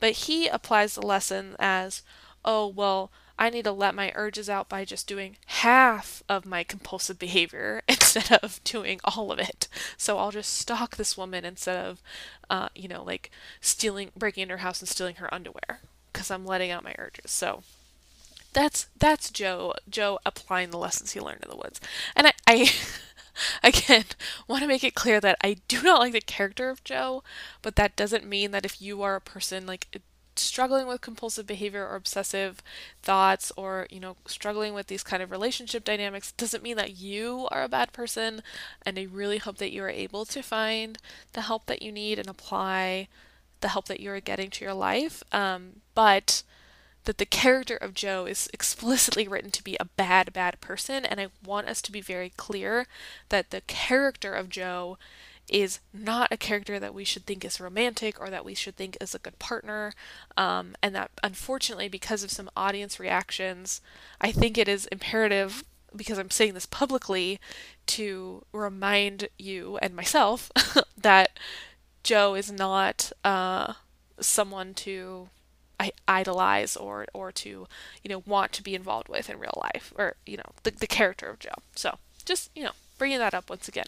[0.00, 2.02] But he applies the lesson as,
[2.44, 3.10] oh, well,
[3.42, 7.82] I need to let my urges out by just doing half of my compulsive behavior
[7.88, 9.66] instead of doing all of it.
[9.96, 12.00] So I'll just stalk this woman instead of,
[12.48, 15.80] uh, you know, like stealing, breaking into her house and stealing her underwear
[16.12, 17.32] because I'm letting out my urges.
[17.32, 17.64] So
[18.52, 21.80] that's that's Joe Joe applying the lessons he learned in the woods.
[22.14, 22.70] And I, I
[23.64, 24.04] again,
[24.46, 27.24] want to make it clear that I do not like the character of Joe,
[27.60, 30.00] but that doesn't mean that if you are a person like
[30.36, 32.62] struggling with compulsive behavior or obsessive
[33.02, 37.48] thoughts or you know struggling with these kind of relationship dynamics doesn't mean that you
[37.50, 38.42] are a bad person
[38.84, 40.98] and i really hope that you are able to find
[41.32, 43.08] the help that you need and apply
[43.60, 46.42] the help that you're getting to your life um, but
[47.04, 51.20] that the character of Joe is explicitly written to be a bad, bad person, and
[51.20, 52.86] I want us to be very clear
[53.28, 54.98] that the character of Joe
[55.52, 58.96] is not a character that we should think is romantic or that we should think
[59.00, 59.92] is a good partner.
[60.36, 63.80] Um, and that unfortunately, because of some audience reactions,
[64.20, 65.62] I think it is imperative,
[65.94, 67.38] because I'm saying this publicly,
[67.88, 70.50] to remind you and myself
[70.96, 71.38] that
[72.02, 73.74] Joe is not uh,
[74.20, 75.28] someone to
[76.06, 77.66] idolize or or to
[78.04, 80.86] you know want to be involved with in real life or you know the, the
[80.86, 83.86] character of joe so just you know bringing that up once again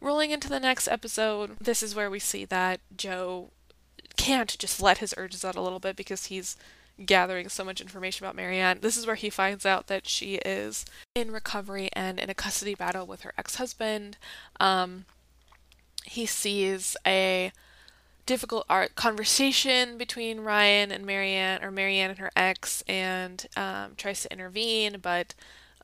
[0.00, 3.50] rolling into the next episode this is where we see that joe
[4.16, 6.56] can't just let his urges out a little bit because he's
[7.04, 10.84] gathering so much information about marienne this is where he finds out that she is
[11.14, 14.16] in recovery and in a custody battle with her ex-husband
[14.60, 15.04] um,
[16.04, 17.52] he sees a
[18.26, 24.22] difficult art conversation between Ryan and Marienne, or Marienne and her ex, and um, tries
[24.22, 25.34] to intervene, but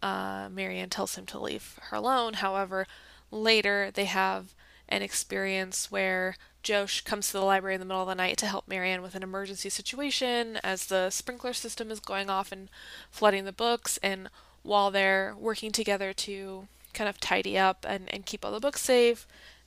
[0.03, 2.35] uh, Marienne tells him to leave her alone.
[2.35, 2.87] However,
[3.33, 4.55] later they have
[4.89, 8.47] an experience where Josh comes to the library in the middle of the night to
[8.47, 12.69] help Marienne with an emergency situation as the sprinkler system is going off and
[13.11, 13.99] flooding the books.
[14.03, 14.29] And
[14.63, 18.83] while they're working together to kind of tidy up and, and keep all the books
[18.83, 19.27] safe,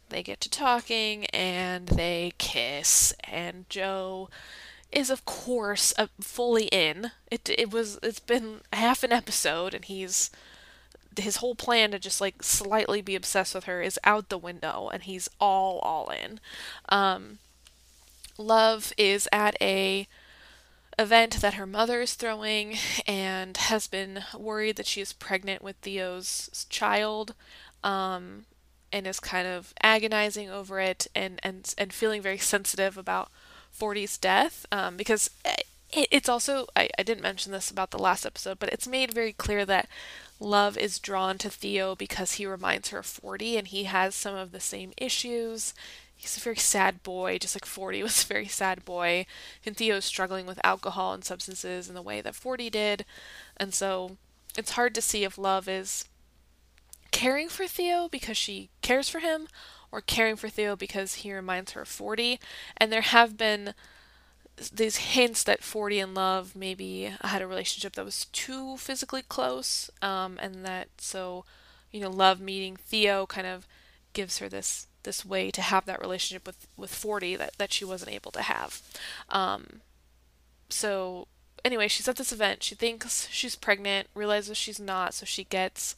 [0.09, 3.13] they get to talking and they kiss.
[3.24, 4.30] And Joe
[4.91, 7.11] is of course fully in.
[7.30, 10.30] It it was it's been half an episode and he's
[11.20, 14.89] his whole plan to just like slightly be obsessed with her is out the window
[14.91, 16.39] and he's all all in.
[16.89, 17.39] Um,
[18.38, 20.07] Love is at a
[20.97, 25.76] event that her mother is throwing and has been worried that she is pregnant with
[25.78, 27.34] Theo's child
[27.84, 28.45] um,
[28.91, 33.30] and is kind of agonizing over it and, and, and feeling very sensitive about
[33.72, 35.30] Forty's death um, because
[35.91, 39.13] it, it's also, I, I didn't mention this about the last episode, but it's made
[39.13, 39.88] very clear that
[40.39, 44.36] Love is drawn to Theo because he reminds her of Forty and he has some
[44.36, 45.73] of the same issues.
[46.15, 49.25] He's a very sad boy, just like Forty was a very sad boy.
[49.65, 53.05] And Theo's struggling with alcohol and substances in the way that Forty did.
[53.57, 54.17] And so
[54.57, 56.05] it's hard to see if Love is
[57.11, 59.47] caring for Theo because she cares for him
[59.91, 62.39] or caring for Theo because he reminds her of Forty.
[62.75, 63.73] And there have been
[64.74, 69.89] these hints that Forty and Love maybe had a relationship that was too physically close,
[70.01, 71.45] um, and that so,
[71.91, 73.68] you know, Love meeting Theo kind of
[74.14, 77.86] gives her this this way to have that relationship with with Forty that that she
[77.86, 78.82] wasn't able to have.
[79.30, 79.82] Um,
[80.70, 81.28] so
[81.64, 82.64] anyway, she's at this event.
[82.64, 85.95] She thinks she's pregnant, realizes she's not, so she gets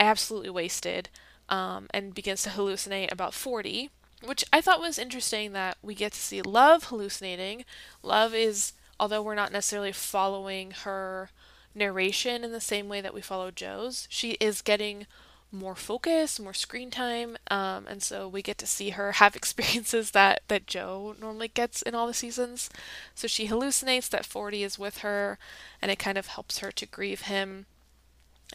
[0.00, 1.08] absolutely wasted
[1.48, 3.90] um, and begins to hallucinate about Forty
[4.24, 7.64] which I thought was interesting that we get to see Love hallucinating.
[8.02, 11.30] Love is, although we're not necessarily following her
[11.74, 15.06] narration in the same way that we follow Joe's, she is getting
[15.50, 20.10] more focus, more screen time, um, and so we get to see her have experiences
[20.10, 22.68] that that Joe normally gets in all the seasons.
[23.14, 25.38] So she hallucinates that Forty is with her,
[25.80, 27.66] and it kind of helps her to grieve him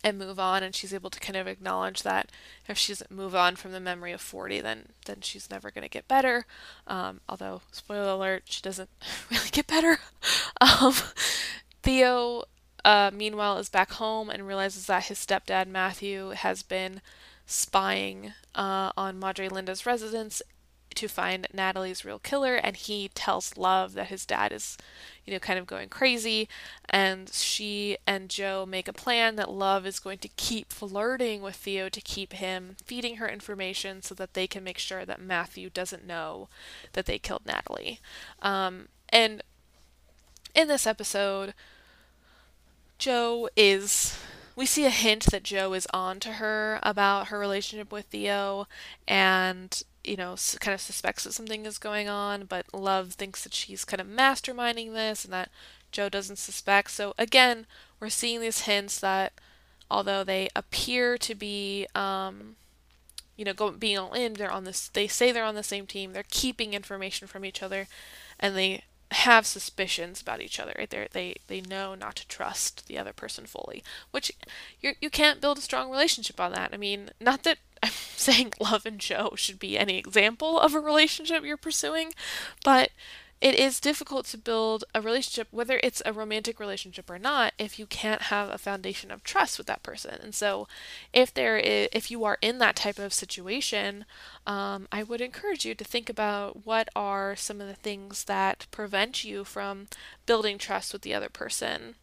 [0.04, 2.32] and move on and she's able to kind of acknowledge that
[2.68, 5.84] if she doesn't move on from the memory of Forty then then she's never going
[5.84, 6.46] to get better.
[6.88, 8.90] Um, although spoiler alert she doesn't
[9.32, 10.00] really get better.
[10.62, 10.94] Um,
[11.82, 12.44] theo
[12.86, 17.02] uh, meanwhile is back home and realizes that his stepdad matthew has been
[17.46, 20.42] spying uh, on madre linda's residence
[20.94, 24.78] to find Natalie's real killer, and he tells Love that his dad is,
[25.26, 26.48] you know, kind of going crazy,
[26.90, 31.56] and she and Joe make a plan that Love is going to keep flirting with
[31.56, 35.70] Theo to keep him feeding her information so that they can make sure that Matthew
[35.70, 36.50] doesn't know
[36.94, 38.00] that they killed Natalie.
[38.42, 39.44] Um, and
[40.56, 41.54] in this episode,
[42.98, 44.18] Joe is
[44.56, 48.68] we see a hint that Joe is on to her about her relationship with Theo
[49.08, 53.54] and you know, kind of suspects that something is going on, but Love thinks that
[53.54, 55.50] she's kind of masterminding this and that
[55.92, 56.92] Joe doesn't suspect.
[56.92, 57.66] So again,
[58.00, 59.34] we're seeing these hints that
[59.90, 62.56] although they appear to be, um,
[63.38, 64.88] you know, going being all in, they're on this.
[64.90, 66.14] They say they're on the same team.
[66.14, 67.88] They're keeping information from each other,
[68.40, 70.74] and they have suspicions about each other.
[70.78, 70.90] Right?
[70.90, 74.32] They they they know not to trust the other person fully, which
[74.82, 76.72] you you can't build a strong relationship on that.
[76.74, 80.80] I mean, not that I'm saying love and Joe should be any example of a
[80.80, 82.14] relationship you're pursuing,
[82.64, 82.92] but
[83.42, 87.78] it is difficult to build a relationship, whether it's a romantic relationship or not, if
[87.78, 90.18] you can't have a foundation of trust with that person.
[90.24, 90.66] And so,
[91.12, 94.06] if there is, if you are in that type of situation,
[94.48, 98.66] um, I would encourage you to think about what are some of the things that
[98.72, 99.88] prevent you from
[100.26, 101.96] building trust with the other person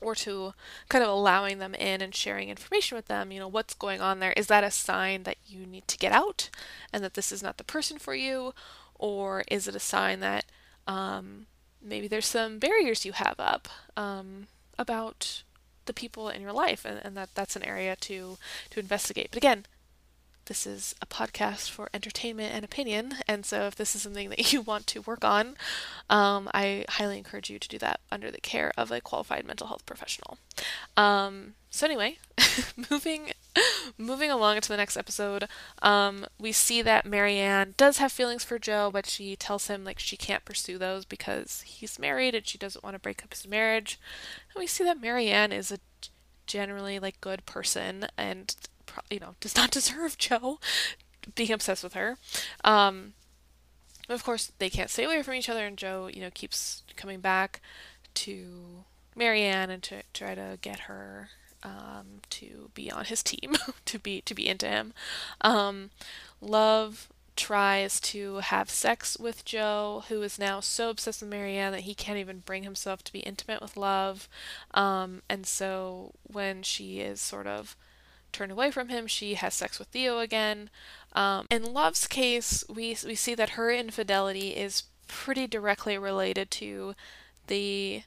[0.00, 0.54] or to
[0.88, 4.20] kind of allowing them in and sharing information with them, you know, what's going on
[4.20, 4.32] there.
[4.36, 6.50] Is that a sign that you need to get out
[6.92, 8.54] and that this is not the person for you?
[8.98, 10.44] Or is it a sign that
[10.86, 11.46] um,
[11.82, 14.46] maybe there's some barriers you have up um,
[14.78, 15.42] about
[15.86, 18.38] the people in your life and, and that that's an area to
[18.70, 19.28] to investigate.
[19.30, 19.66] But again,
[20.46, 24.52] this is a podcast for entertainment and opinion, and so if this is something that
[24.52, 25.56] you want to work on,
[26.10, 29.66] um, I highly encourage you to do that under the care of a qualified mental
[29.66, 30.38] health professional.
[30.96, 32.18] Um, so anyway,
[32.90, 33.32] moving
[33.98, 35.48] moving along to the next episode,
[35.82, 39.98] um, we see that Marienne does have feelings for Joe, but she tells him like
[39.98, 43.46] she can't pursue those because he's married and she doesn't want to break up his
[43.46, 43.98] marriage.
[44.54, 45.78] And we see that Marienne is a
[46.46, 48.54] generally like good person and
[49.10, 50.58] you know, does not deserve Joe
[51.34, 52.18] being obsessed with her.
[52.62, 53.14] Um,
[54.08, 57.20] of course, they can't stay away from each other, and Joe you know, keeps coming
[57.20, 57.60] back
[58.14, 58.84] to
[59.16, 61.30] Marienne and to try to get her
[61.62, 64.92] um, to be on his team, to be to be into him.
[65.40, 65.90] Um,
[66.40, 71.80] Love tries to have sex with Joe, who is now so obsessed with Marienne that
[71.80, 74.28] he can't even bring himself to be intimate with Love.
[74.72, 77.76] Um, and so when she is sort of
[78.34, 80.68] turned away from him, she has sex with Theo again.
[81.12, 86.94] Um, in Love's case, we we see that her infidelity is pretty directly related to
[87.46, 88.02] the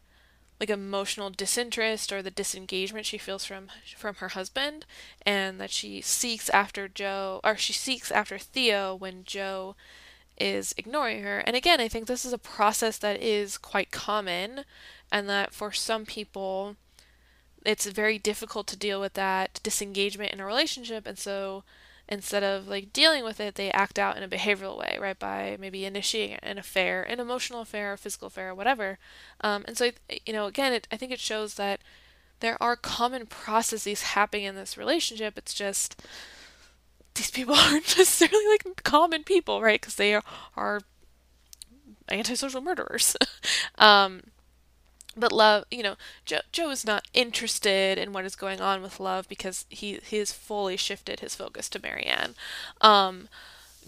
[0.60, 4.86] like emotional disinterest or the disengagement she feels from from her husband
[5.26, 9.76] and that she seeks after Joe or she seeks after Theo when Joe
[10.40, 11.40] is ignoring her.
[11.40, 14.66] And again, I think this is a process that is quite common
[15.12, 16.76] and that for some people
[17.66, 21.64] it's very difficult to deal with that disengagement in a relationship and so
[22.10, 25.18] instead of like dealing with it, they act out in a behavioral way, right?
[25.18, 28.98] By maybe initiating an affair, an emotional affair, a physical affair, or whatever.
[29.42, 29.92] Um, and so,
[30.26, 31.82] you know, again, it, I think it shows that
[32.40, 35.38] there are common processes happening in this relationship.
[35.38, 36.02] It's just
[37.16, 39.82] these people aren't necessarily like common people, right?
[39.82, 40.24] Because they are,
[40.56, 40.82] are
[42.10, 43.18] antisocial murderers.
[43.78, 44.22] um,
[45.18, 45.96] but love you know
[46.26, 50.18] joe, joe is not interested in what is going on with love because he he
[50.18, 52.36] has fully shifted his focus to marienne.
[52.82, 53.28] Um,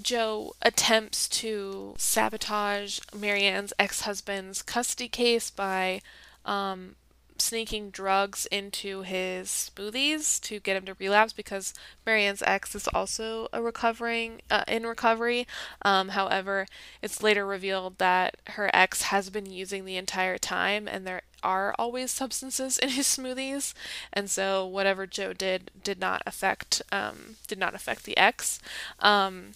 [0.02, 6.02] joe attempts to sabotage marienne's ex-husband's custody case by
[6.46, 6.96] um,
[7.42, 11.74] sneaking drugs into his smoothies to get him to relapse because
[12.06, 15.48] Marienne's ex is also a recovering uh, in recovery.
[15.84, 16.68] Um, however,
[17.02, 21.74] it's later revealed that her ex has been using the entire time, and there are
[21.80, 23.74] always substances in his smoothies,
[24.12, 28.60] and so whatever Joe did did not affect um, did not affect the ex.
[29.00, 29.52] Um,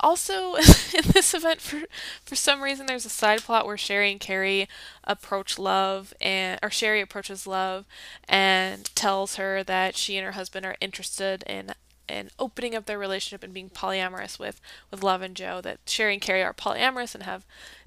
[0.00, 1.82] also in this event for
[2.24, 4.68] for some reason there's a side plot where Sherry and Cary
[5.04, 7.86] approach Love and or Sherry approaches Love
[8.28, 11.72] and tells her that she and her husband are interested in
[12.08, 16.14] in opening up their relationship and being polyamorous with with Love and Joe that Sherry
[16.14, 17.44] and Cary are polyamorous and have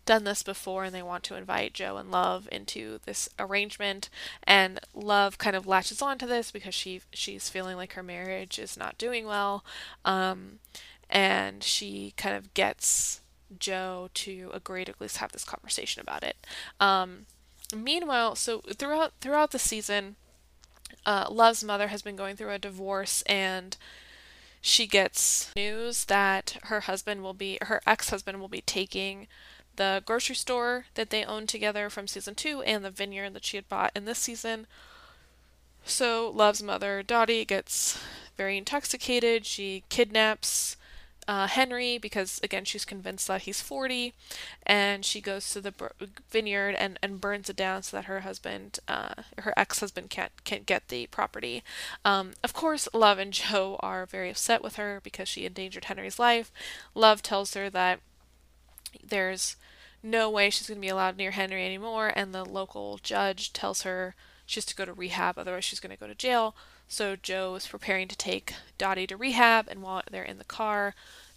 [0.09, 4.09] done this before and they want to invite Joe and Love into this arrangement.
[4.43, 8.57] And Love kind of latches on to this because she she's feeling like her marriage
[8.57, 9.63] is not doing well.
[10.03, 10.59] Um,
[11.09, 13.21] and she kind of gets
[13.57, 16.45] Joe to agree to at least have this conversation about it.
[16.79, 17.25] Um,
[17.75, 20.15] meanwhile, so throughout throughout the season,
[21.05, 23.75] uh, Love's mother has been going through a divorce, and
[24.61, 29.27] she gets news that her husband will be her ex-husband will be taking
[29.77, 33.55] the grocery store that they owned together from season two and the vineyard that she
[33.55, 34.67] had bought in this season.
[35.85, 37.97] So Love's mother, Dottie, gets
[38.35, 39.45] very intoxicated.
[39.45, 40.75] She kidnaps
[41.29, 44.15] uh, Henry because again she's convinced that he's Forty
[44.63, 45.71] and she goes to the
[46.31, 50.65] vineyard and, and burns it down so that her husband uh, her ex-husband can't can't
[50.65, 51.63] get the property.
[52.03, 56.17] Um, of course Love and Joe are very upset with her because she endangered Henry's
[56.17, 56.51] life.
[56.95, 57.99] Love tells her that
[59.07, 59.55] there's
[60.01, 63.83] no way she's going to be allowed near Henry anymore and the local judge tells
[63.83, 64.15] her
[64.47, 66.55] she has to go to rehab otherwise she's going to go to jail
[66.89, 70.95] so Joe is preparing to take Dottie to rehab, and while they're in the car,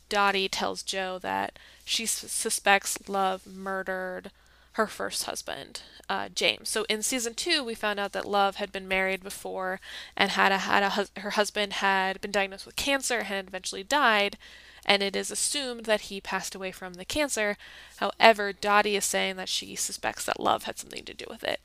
[0.08, 4.30] Dottie tells Joe that she suspects Love murdered
[4.72, 6.70] her first husband, uh, James.
[6.70, 9.78] So in season two, we found out that Love had been married before
[10.16, 14.38] and had a, had a her husband had been diagnosed with cancer and eventually died,
[14.86, 17.58] and it is assumed that he passed away from the cancer.
[17.96, 21.60] However, Dottie is saying that she suspects that Love had something to do with it.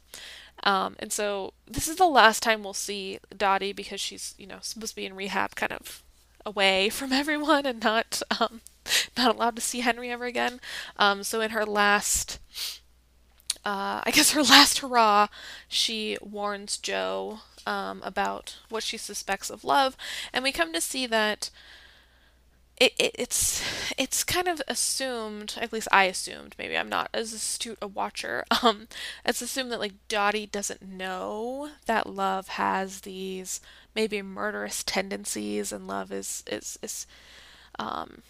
[0.64, 4.58] Um, and so this is the last time we'll see Dottie because she's, you know,
[4.62, 6.04] supposed to be in rehab kind of
[6.46, 8.62] away from everyone and not um,
[9.18, 10.60] not allowed to see Henry ever again.
[10.98, 12.40] Um, so in her last,
[13.66, 15.28] uh, I guess her last hurrah,
[15.68, 19.98] she warns Joe um, about what she suspects of love,
[20.34, 21.50] and we come to see that
[22.80, 23.64] it, it, it's
[23.98, 28.44] it's kind of assumed at least i assumed maybe i'm not as astute a watcher
[28.64, 28.88] um
[29.26, 33.60] it's assumed that like dottie doesn't know that love has these
[33.96, 37.08] maybe murderous tendencies and love is is is
[37.80, 38.22] um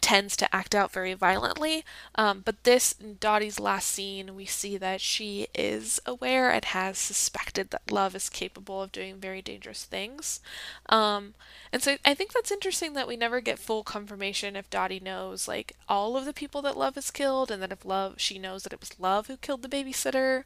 [0.00, 1.84] tends to act out very violently.
[2.14, 7.70] Um, but this Dottie's last scene, we see that she is aware and has suspected
[7.70, 10.40] that Love is capable of doing very dangerous things.
[10.88, 11.34] Um,
[11.72, 15.48] and so I think that's interesting that we never get full confirmation if Dottie knows
[15.48, 18.62] like all of the people that Love has killed, and that if Love she knows
[18.64, 20.44] that it was Love who killed the babysitter.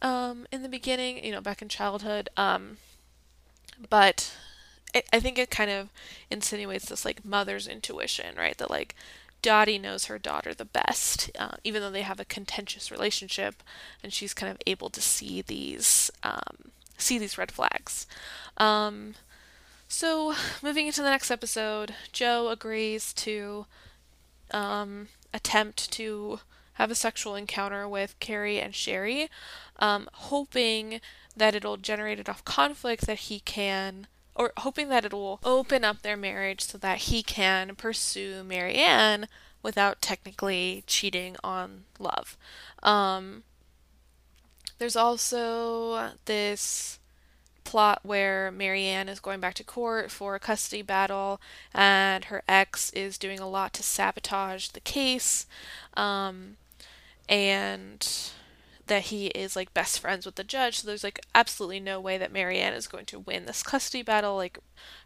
[0.00, 2.28] Um, in the beginning, you know, back in childhood.
[2.36, 2.78] Um,
[4.94, 5.88] but I think it kind of
[6.30, 8.56] insinuates this like mother's intuition, right?
[8.58, 8.94] That like
[9.42, 13.62] Dottie knows her daughter the best, uh, even though they have a contentious relationship,
[14.02, 18.06] and she's kind of able to see these um, see these red flags.
[18.56, 19.14] Um,
[19.86, 23.66] so, moving into the next episode, Joe agrees to
[24.50, 26.40] um, attempt to
[26.74, 29.28] have a sexual encounter with Cary and Sherry,
[29.78, 31.00] um, hoping
[31.36, 34.08] that it'll generate enough conflict that he can,
[34.38, 39.26] or hoping that it will open up their marriage so that he can pursue Marienne
[39.62, 42.36] without technically cheating on love.
[42.84, 43.42] Um,
[44.78, 47.00] there's also this
[47.64, 51.40] plot where Marienne is going back to court for a custody battle,
[51.74, 55.46] and her ex is doing a lot to sabotage the case,
[55.94, 56.56] um,
[57.28, 58.30] and
[58.88, 60.80] that he is like best friends with the judge.
[60.80, 64.36] So there's like absolutely no way that Marienne is going to win this custody battle.
[64.36, 64.58] Like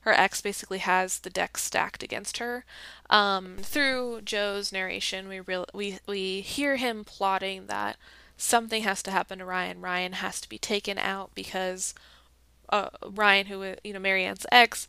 [0.02, 2.64] her ex basically has the deck stacked against her.
[3.10, 7.96] Um, through Joe's narration, we real we we hear him plotting that
[8.36, 9.80] something has to happen to Ryan.
[9.80, 11.94] Ryan has to be taken out because
[12.68, 14.88] uh, Ryan, who you know Marienne's ex,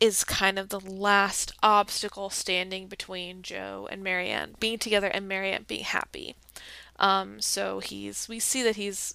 [0.00, 5.64] is kind of the last obstacle standing between Joe and Marienne being together and Marienne
[5.66, 6.36] being happy.
[6.98, 9.14] Um, so he's we see that he's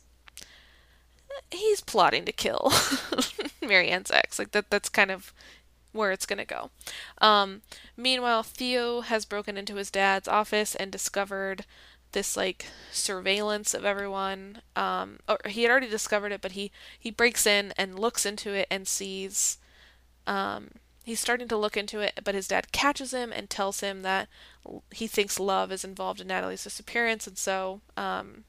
[1.50, 2.72] he's plotting to kill
[3.62, 4.40] Marienne's ex.
[4.40, 5.34] Like that that's kind of
[5.92, 6.70] where it's gonna go.
[7.20, 7.62] Um,
[7.98, 11.66] meanwhile, Theo has broken into his dad's office and discovered
[12.12, 14.62] this like surveillance of everyone.
[14.76, 18.52] Um, or he had already discovered it, but he he breaks in and looks into
[18.54, 19.58] it and sees.
[20.28, 20.70] Um,
[21.04, 24.28] he's starting to look into it, but his dad catches him and tells him that
[24.92, 28.44] he thinks love is involved in Natalie's disappearance, and so um,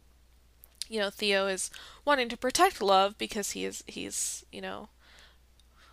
[0.88, 1.70] you know Theo is
[2.04, 4.88] wanting to protect love because he is he's you know.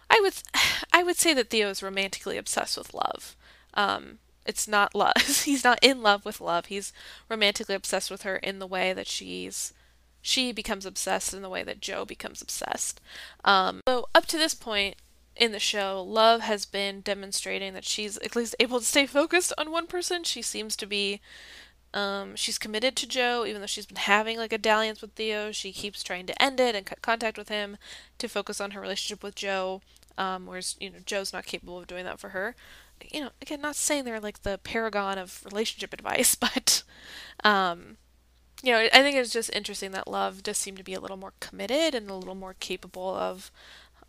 [0.10, 0.34] I would
[0.94, 3.36] I would say that Theo is romantically obsessed with love.
[3.74, 5.14] Um, it's not love.
[5.46, 6.68] he's not in love with love.
[6.68, 6.92] He's
[7.30, 9.74] romantically obsessed with her in the way that she's
[10.22, 13.00] she becomes obsessed in the way that Joe becomes obsessed.
[13.46, 14.96] Um, so up to this point
[15.40, 19.54] in the show, Love has been demonstrating that she's at least able to stay focused
[19.58, 20.24] on one person.
[20.24, 21.22] She seems to be
[21.94, 25.52] um, she's committed to Joe, even though she's been having like a dalliance with Theo.
[25.52, 27.78] She keeps trying to end it and cut contact with him
[28.20, 29.82] to focus on her relationship with Joe.
[30.18, 32.56] Um, whereas you know Joe's not capable of doing that for her
[33.12, 36.84] you know, again, not saying they're like the paragon of relationship advice, but,
[37.44, 37.98] um,
[38.62, 41.18] you know, I think it's just interesting that love does seem to be a little
[41.18, 43.52] more committed and a little more capable of,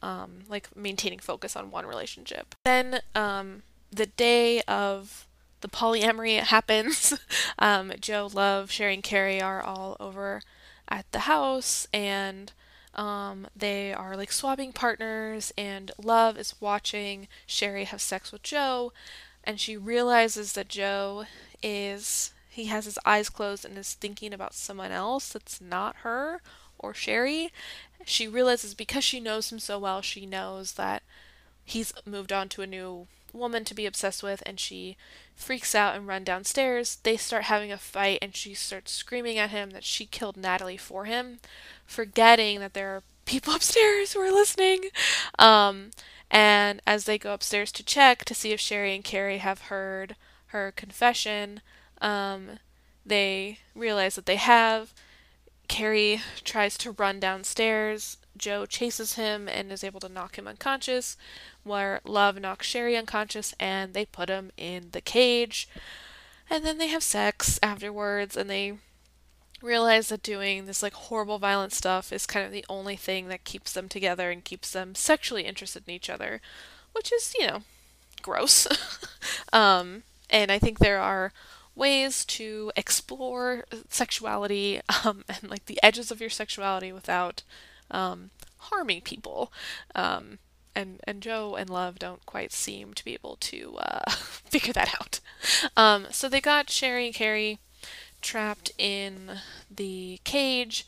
[0.02, 2.54] um, like maintaining focus on one relationship.
[2.64, 5.26] Then, um, the day of
[5.60, 7.14] the polyamory happens,
[7.58, 10.42] um, Joe, Love, Sherry, and Cary are all over
[10.88, 12.52] at the house, and
[12.94, 18.92] um, they are like swapping partners, and Love is watching Sherry have sex with Joe,
[19.44, 21.24] and she realizes that Joe
[21.62, 26.42] is he has his eyes closed and is thinking about someone else that's not her
[26.78, 27.52] or Sherry.
[28.04, 31.02] She realizes because she knows him so well, she knows that
[31.64, 34.96] he's moved on to a new woman to be obsessed with and she
[35.36, 36.98] freaks out and run downstairs.
[37.02, 40.76] They start having a fight and she starts screaming at him that she killed Natalie
[40.76, 41.40] for him,
[41.86, 44.84] forgetting that there are people upstairs who are listening.
[45.38, 45.90] Um,
[46.30, 50.16] and as they go upstairs to check to see if Sherry and Cary have heard
[50.48, 51.60] her confession,
[52.00, 52.58] um,
[53.04, 54.92] they realize that they have.
[55.70, 58.16] Cary tries to run downstairs.
[58.36, 61.16] Joe chases him and is able to knock him unconscious
[61.62, 65.68] where Love knocks Sherry unconscious and they put him in the cage.
[66.50, 68.78] And then they have sex afterwards and they
[69.62, 73.44] realize that doing this like horrible violent stuff is kind of the only thing that
[73.44, 76.40] keeps them together and keeps them sexually interested in each other,
[76.92, 77.62] which is, you know,
[78.22, 78.66] gross.
[79.52, 81.32] um, and I think there are
[81.74, 87.42] ways to explore sexuality um, and like the edges of your sexuality without
[87.90, 89.52] um, harming people.
[89.94, 90.38] Um,
[90.74, 94.94] and and Joe and Love don't quite seem to be able to uh, figure that
[95.00, 95.20] out.
[95.76, 97.58] Um, so they got Sherry and Cary
[98.20, 99.38] trapped in
[99.70, 100.86] the cage.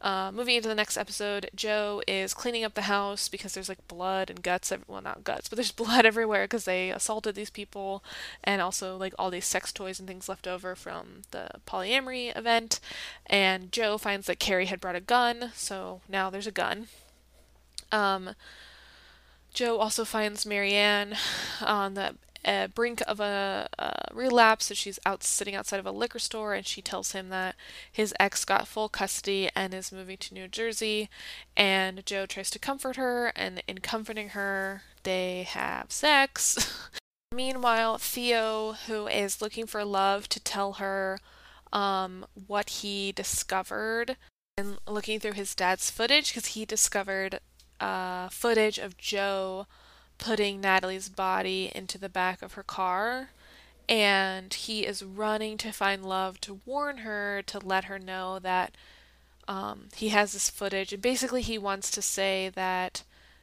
[0.00, 3.88] Uh, moving into the next episode, Joe is cleaning up the house because there's like
[3.88, 4.70] blood and guts.
[4.70, 8.04] Ev- well, not guts, but there's blood everywhere because they assaulted these people,
[8.44, 12.78] and also like all these sex toys and things left over from the polyamory event.
[13.26, 16.86] And Joe finds that Cary had brought a gun, so now there's a gun.
[17.90, 18.34] Um,
[19.52, 21.16] Joe also finds Marienne
[21.60, 22.14] on the
[22.74, 26.66] brink of a, a, relapse, so she's out sitting outside of a liquor store, and
[26.66, 27.56] she tells him that
[27.90, 31.08] his ex got full custody and is moving to New Jersey.
[31.56, 36.74] And Joe tries to comfort her, and in comforting her, they have sex.
[37.32, 41.18] Meanwhile, Theo, who is looking for love to tell her
[41.72, 44.16] um, what he discovered
[44.56, 47.40] and looking through his dad's footage because he discovered
[47.80, 49.66] uh, footage of Joe
[50.18, 53.30] putting Natalie's body into the back of her car.
[53.88, 58.74] And he is running to find Love to warn her, to let her know that
[59.46, 60.92] um, he has this footage.
[60.92, 63.02] And basically, he wants to say that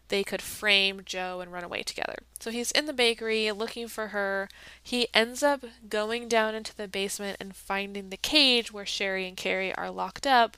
[0.10, 2.16] they could frame Joe and run away together.
[2.40, 4.50] So he's in the bakery looking for her.
[4.82, 9.36] He ends up going down into the basement and finding the cage where Sherry and
[9.36, 10.58] Cary are locked up.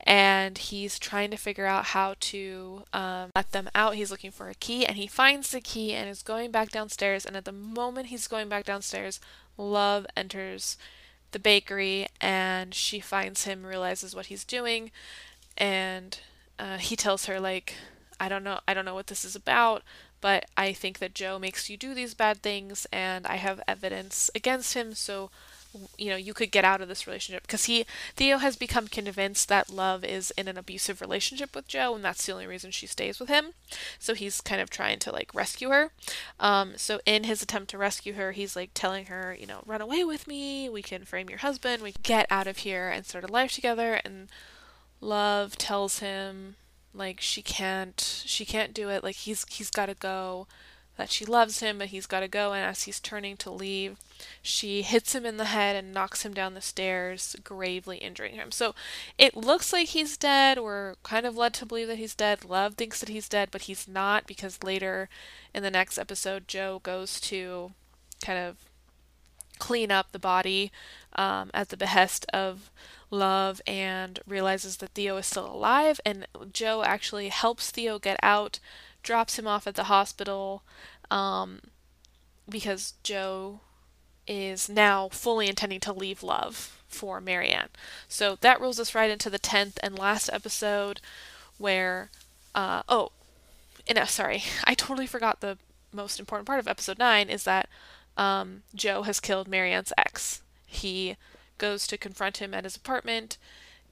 [0.00, 3.96] And he's trying to figure out how to um, let them out.
[3.96, 7.26] He's looking for a key and he finds the key and is going back downstairs.
[7.26, 9.20] And at the moment he's going back downstairs,
[9.58, 10.76] Love enters
[11.32, 14.90] the bakery and she finds him, realizes what he's doing,
[15.56, 16.20] and
[16.58, 17.74] uh, he tells her, like,
[18.20, 19.82] I don't know I don't know what this is about,
[20.20, 24.30] but I think that Joe makes you do these bad things and I have evidence
[24.34, 25.30] against him, so
[25.96, 27.84] you know, you could get out of this relationship because he
[28.16, 32.24] Theo has become convinced that Love is in an abusive relationship with Joe and that's
[32.24, 33.52] the only reason she stays with him.
[33.98, 35.90] So he's kind of trying to like rescue her.
[36.40, 39.80] Um, so in his attempt to rescue her, he's like telling her, you know, run
[39.80, 43.04] away with me, we can frame your husband, we can get out of here and
[43.04, 44.28] start a life together and
[45.00, 46.56] Love tells him
[46.98, 49.02] like she can't she can't do it.
[49.04, 50.46] Like he's he's got to go.
[50.96, 52.52] That she loves him but he's got to go.
[52.52, 53.98] And as he's turning to leave
[54.42, 58.50] she hits him in the head and knocks him down the stairs gravely injuring him.
[58.50, 58.74] So
[59.16, 60.58] it looks like he's dead.
[60.58, 62.44] We're kind of led to believe that he's dead.
[62.44, 65.08] Love thinks that he's dead but he's not because later
[65.54, 67.72] in the next episode joe goes to
[68.20, 68.56] kind of
[69.58, 70.72] clean up the body
[71.16, 72.70] um, at the behest of
[73.10, 76.00] Love and realizes that Theo is still alive.
[76.04, 78.60] And Joe actually helps Theo get out,
[79.02, 80.62] drops him off at the hospital
[81.10, 81.60] um,
[82.48, 83.60] because Joe
[84.26, 87.68] is now fully intending to leave Love for Marienne.
[88.08, 91.00] So that rolls us right into the 10th and last episode
[91.56, 92.10] where,
[92.54, 93.12] uh, oh,
[93.88, 95.56] and, uh, sorry, I totally forgot the
[95.92, 97.68] most important part of episode 9 is that
[98.18, 100.42] um, Joe has killed Marienne's ex.
[100.70, 101.16] He
[101.56, 103.38] goes to confront him at his apartment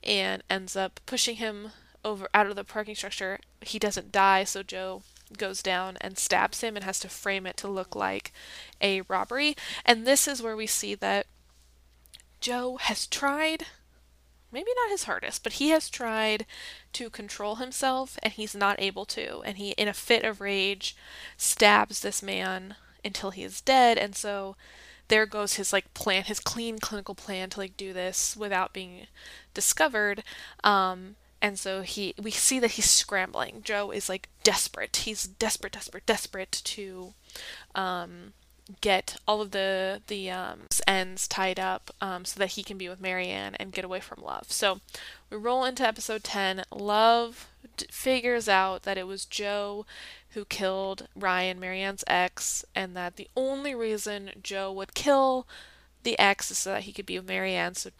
[0.05, 1.72] and ends up pushing him
[2.05, 3.41] over out of the parking structure.
[3.62, 5.03] He doesn't die, so Joe
[5.37, 8.33] goes down and stabs him and has to frame it to look like
[8.81, 9.57] a robbery.
[9.85, 11.27] And this is where we see that
[12.41, 13.66] Joe has tried
[14.53, 16.47] maybe not his hardest, but he has tried
[16.93, 19.43] to control himself and he's not able to.
[19.43, 20.95] And he, in a fit of rage,
[21.37, 23.99] stabs this man until he is dead.
[23.99, 24.57] And so
[25.09, 29.07] there goes his like plan, his clean clinical plan to like do this without being
[29.55, 30.23] discovered.
[30.65, 33.61] Um, and so he, we see that he's scrambling.
[33.63, 34.97] Joe is like desperate.
[34.97, 37.15] He's desperate, desperate, desperate to
[37.75, 38.33] um,
[38.81, 42.89] get all of the the um, ends tied up um, so that he can be
[42.89, 44.51] with Marienne and get away from Love.
[44.51, 44.81] So
[45.31, 46.64] we roll into episode 10.
[46.73, 49.87] Love d- figures out that it was Joe
[50.31, 55.47] who killed Ryan, Marienne's ex, and that the only reason Joe would kill
[56.03, 57.75] the ex is so that he could be with Marienne.
[57.75, 57.91] So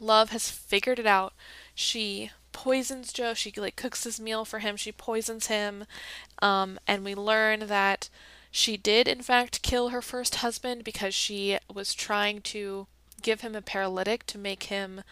[0.00, 1.32] Love has figured it out.
[1.74, 3.34] She poisons Joe.
[3.34, 4.76] She like cooks his meal for him.
[4.76, 5.84] She poisons him,
[6.40, 8.08] um, and we learn that
[8.56, 12.86] she did in fact kill her first husband because she was trying to
[13.20, 15.02] give him a paralytic to make him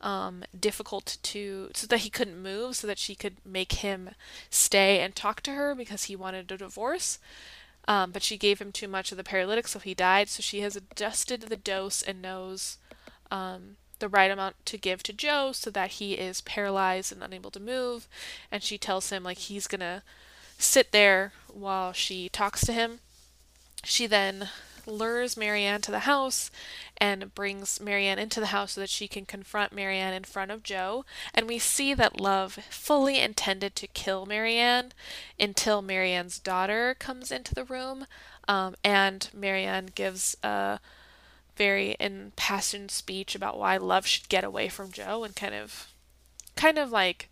[0.00, 4.10] um, difficult to so that he couldn't move so that she could make him
[4.48, 7.18] stay and talk to her because he wanted a divorce.
[7.86, 10.30] Um, but she gave him too much of the paralytic so he died.
[10.30, 12.78] So she has adjusted the dose and knows
[13.30, 17.50] um, the right amount to give to joe so that he is paralyzed and unable
[17.50, 18.08] to move.
[18.50, 20.02] And she tells him like he's gonna
[20.64, 23.00] sit there while she talks to him
[23.84, 24.48] she then
[24.86, 26.50] lures Marienne to the house
[26.98, 30.62] and brings Marienne into the house so that she can confront Marienne in front of
[30.62, 31.04] Joe.
[31.32, 34.92] And we see that Love fully intended to kill Marienne
[35.40, 38.06] until Marienne's daughter comes into the room.
[38.46, 40.80] Um, and Marienne gives a
[41.56, 45.88] very impassioned speech about why Love should get away from Joe and kind of,
[46.56, 47.30] kind of like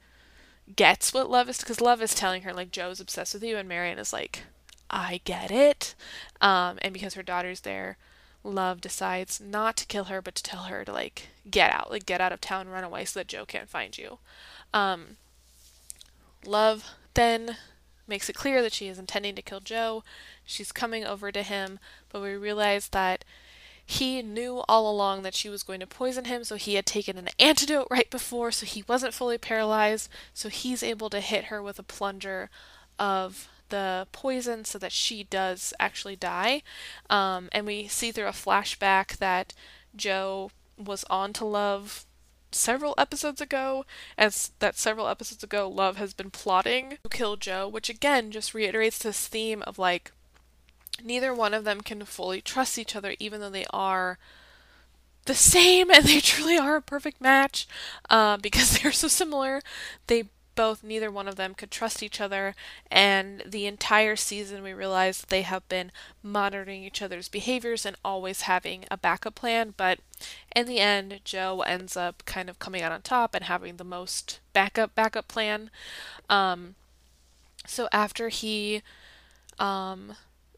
[0.76, 3.68] gets what Love is because Love is telling her like Joe's obsessed with you and
[3.68, 4.44] Marienne is like
[4.92, 5.94] I get it.
[6.40, 7.96] Um, and because her daughter's there,
[8.44, 12.06] Love decides not to kill her, but to tell her to like get out, like
[12.06, 14.18] get out of town, run away, so that Joe can't find you.
[14.74, 15.16] Um,
[16.44, 16.84] Love
[17.14, 17.56] then
[18.06, 20.02] makes it clear that she is intending to kill Joe.
[20.44, 21.78] She's coming over to him,
[22.10, 23.24] but we realize that
[23.84, 27.18] he knew all along that she was going to poison him, so he had taken
[27.18, 31.62] an antidote right before, so he wasn't fully paralyzed, so he's able to hit her
[31.62, 32.48] with a plunger
[32.98, 36.62] of the poison so that she does actually die.
[37.10, 39.54] Um, and we see through a flashback that
[39.96, 42.06] Joe was on to love
[42.52, 43.84] several episodes ago,
[44.16, 48.54] as that several episodes ago, Love has been plotting to kill Joe, which again just
[48.54, 50.12] reiterates this theme of like
[51.02, 54.18] neither one of them can fully trust each other, even though they are
[55.24, 57.66] the same and they truly are a perfect match
[58.10, 59.60] uh, because they're so similar.
[60.06, 60.24] They
[60.54, 62.54] both, neither one of them could trust each other,
[62.90, 65.90] and the entire season we realize they have been
[66.22, 69.72] monitoring each other's behaviors and always having a backup plan.
[69.76, 70.00] But
[70.54, 73.84] in the end, Joe ends up kind of coming out on top and having the
[73.84, 75.70] most backup backup plan.
[76.28, 76.74] Um,
[77.66, 78.82] so after he
[79.58, 80.14] um,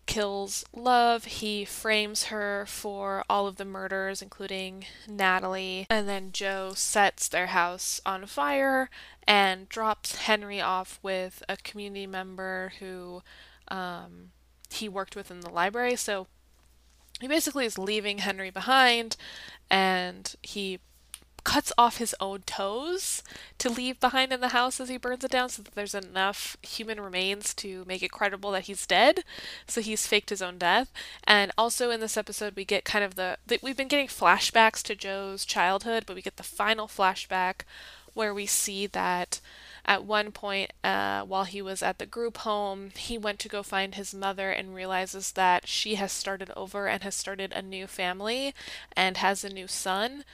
[0.07, 1.25] kills Love.
[1.25, 5.87] He frames her for all of the murders, including Natalie.
[5.91, 8.91] And then Joe sets their house on fire
[9.27, 13.23] and drops Henry off with a community member who
[13.69, 14.31] um,
[14.71, 15.97] he worked with in the library.
[15.97, 16.27] So
[17.21, 19.17] he basically is leaving Henry behind
[19.71, 20.81] and he
[21.45, 23.23] cuts off his own toes
[23.59, 26.57] to leave behind in the house as he burns it down so that there's enough
[26.63, 29.25] human remains to make it credible that he's dead.
[29.67, 30.91] So he's faked his own death.
[31.25, 34.83] And also in this episode, we get kind of the, the we've been getting flashbacks
[34.85, 37.63] to Joe's childhood, but we get the final flashback
[38.15, 39.41] where we see that
[39.87, 43.63] at one point, uh, while he was at the group home, he went to go
[43.63, 47.87] find his mother and realizes that she has started over and has started a new
[47.87, 48.55] family
[48.97, 50.25] and has a new son.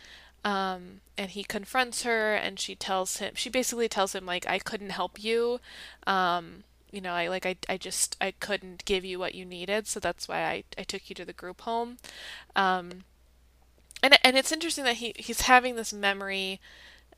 [0.44, 4.58] Um, and he confronts her and she tells him, she basically tells him, like, I
[4.58, 5.60] couldn't help you.
[6.06, 9.86] Um, you know, I like I, I just I couldn't give you what you needed,
[9.86, 11.98] so that's why I, I took you to the group home.
[12.56, 13.04] Um,
[14.02, 16.60] and and it's interesting that he he's having this memory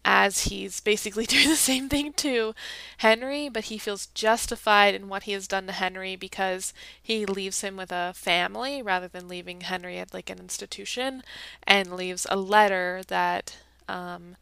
[0.04, 2.54] as he's basically doing the same thing to
[2.98, 7.60] Henry, but he feels justified in what he has done to Henry because he leaves
[7.60, 11.22] him with a family rather than leaving Henry at like an institution
[11.64, 13.58] and leaves a letter that
[13.88, 14.36] um,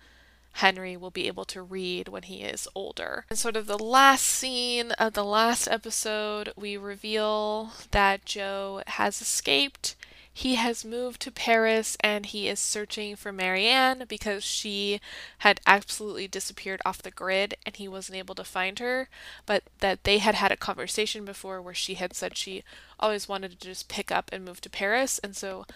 [0.54, 3.24] Henry will be able to read when he is older.
[3.30, 9.20] And sort of the last scene of the last episode, we reveal that Joe has
[9.20, 9.96] escaped
[10.32, 15.00] he has moved to Paris and he is searching for Marienne because she
[15.38, 19.08] had absolutely disappeared off the grid and he wasn't able to find her.
[19.44, 22.62] But that they had had a conversation before where she had said she
[22.98, 25.18] always wanted to just pick up and move to Paris.
[25.18, 25.66] And so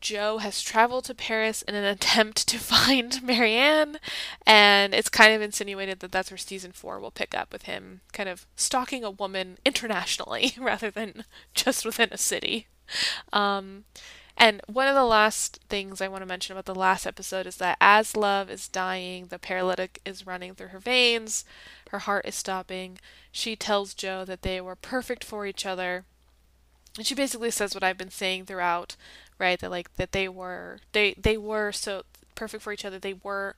[0.00, 3.98] Joe has traveled to Paris in an attempt to find Marienne,
[4.46, 8.02] and it's kind of insinuated that that's where season four will pick up with him
[8.12, 11.24] kind of stalking a woman internationally rather than
[11.54, 12.68] just within a city.
[13.32, 13.84] Um,
[14.36, 17.56] and one of the last things I want to mention about the last episode is
[17.56, 21.44] that as Love is dying, the paralytic is running through her veins,
[21.90, 22.98] her heart is stopping.
[23.32, 26.04] She tells Joe that they were perfect for each other.
[26.98, 28.96] And she basically says what I've been saying throughout,
[29.38, 29.58] right?
[29.58, 32.02] That like that they were they they were so
[32.34, 32.98] perfect for each other.
[32.98, 33.56] They were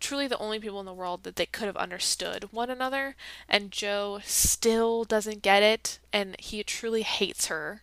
[0.00, 3.16] truly the only people in the world that they could have understood one another
[3.48, 7.82] and Joe still doesn't get it and he truly hates her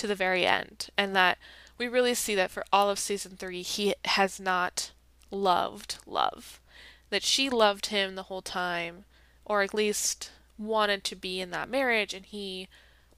[0.00, 1.38] to the very end, and that
[1.78, 4.92] we really see that for all of season three, he has not
[5.30, 6.60] loved love.
[7.10, 9.04] That she loved him the whole time,
[9.44, 12.68] or at least wanted to be in that marriage, and he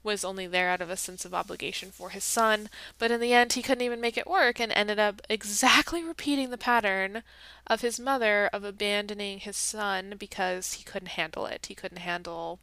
[0.03, 2.69] was only there out of a sense of obligation for his son.
[2.99, 6.49] But in the end, he couldn't even make it work and ended up exactly repeating
[6.49, 7.23] the pattern
[7.65, 11.67] of his mother of abandoning his son because he couldn't handle it.
[11.67, 12.59] He couldn't handle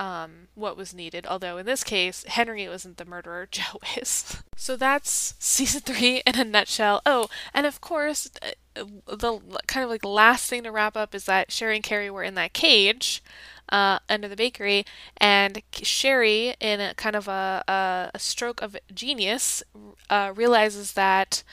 [0.00, 1.26] um, what was needed.
[1.28, 4.42] Although in this case, Henry wasn't the murderer, Joe is.
[4.56, 7.02] So that's season three in a nutshell.
[7.04, 11.26] Oh, and of course, uh, the kind of like last thing to wrap up is
[11.26, 13.22] that Sherry and Cary were in that cage.
[13.68, 14.84] Uh, under the bakery,
[15.18, 19.62] and Sherry, in a kind of a, a, a stroke of genius,
[20.08, 21.44] uh, realizes that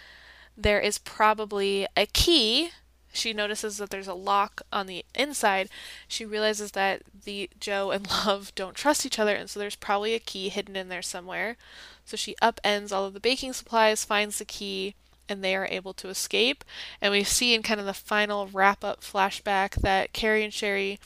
[0.57, 2.71] there is probably a key
[3.17, 5.69] she notices that there's a lock on the inside.
[6.07, 10.13] She realizes that the Joe and Love don't trust each other, and so there's probably
[10.13, 11.57] a key hidden in there somewhere.
[12.05, 14.95] So she upends all of the baking supplies, finds the key,
[15.27, 16.63] and they are able to escape.
[17.01, 20.99] And we see in kind of the final wrap up flashback that Cary and Sherry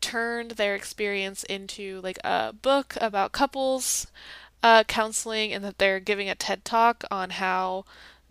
[0.00, 4.06] turned their experience into like a book about couples
[4.62, 7.84] uh, counseling, and that they're giving a TED talk on how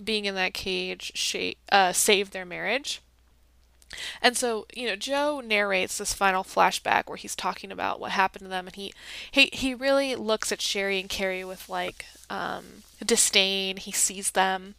[0.03, 3.01] being in that cage sh- uh, saved their marriage.
[4.21, 8.43] And so, you know, Joe narrates this final flashback where he's talking about what happened
[8.43, 8.93] to them, and he
[9.29, 13.77] he he really looks at Sherry and Cary with like um, disdain.
[13.77, 14.75] He sees them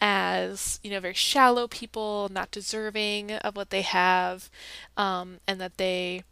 [0.00, 4.50] as you know very shallow people, not deserving of what they have,
[4.96, 6.22] um, and that they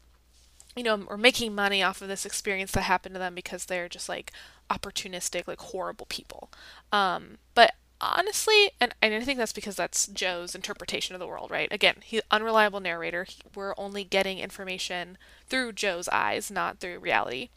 [0.76, 3.88] you know are making money off of this experience that happened to them because they're
[3.88, 4.32] just like
[4.70, 6.50] opportunistic, like horrible people.
[6.92, 11.50] Um, but honestly, and, and I think that's because that's Joe's interpretation of the world,
[11.50, 11.68] right?
[11.70, 13.26] Again, he unreliable narrator.
[13.54, 15.18] We're only getting information
[15.48, 17.50] through Joe's eyes, not through reality.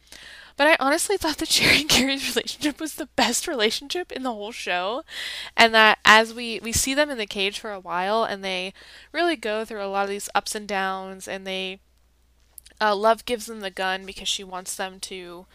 [0.57, 4.33] But I honestly thought that Sherry and Cary's relationship was the best relationship in the
[4.33, 5.03] whole show.
[5.55, 8.73] And that as we, we see them in the cage for a while and they
[9.11, 11.79] really go through a lot of these ups and downs and they
[12.79, 15.45] uh, Love gives them the gun because she wants them to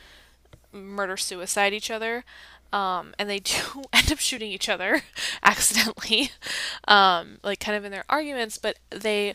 [0.73, 2.25] murder suicide each other.
[2.73, 5.03] Um, and they do end up shooting each other
[5.43, 6.31] accidentally,
[6.87, 8.59] um, like kind of in their arguments.
[8.59, 9.35] But they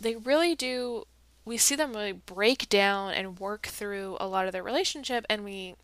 [0.00, 1.06] they really do.
[1.44, 5.44] We see them really break down and work through a lot of their relationship, and
[5.44, 5.74] we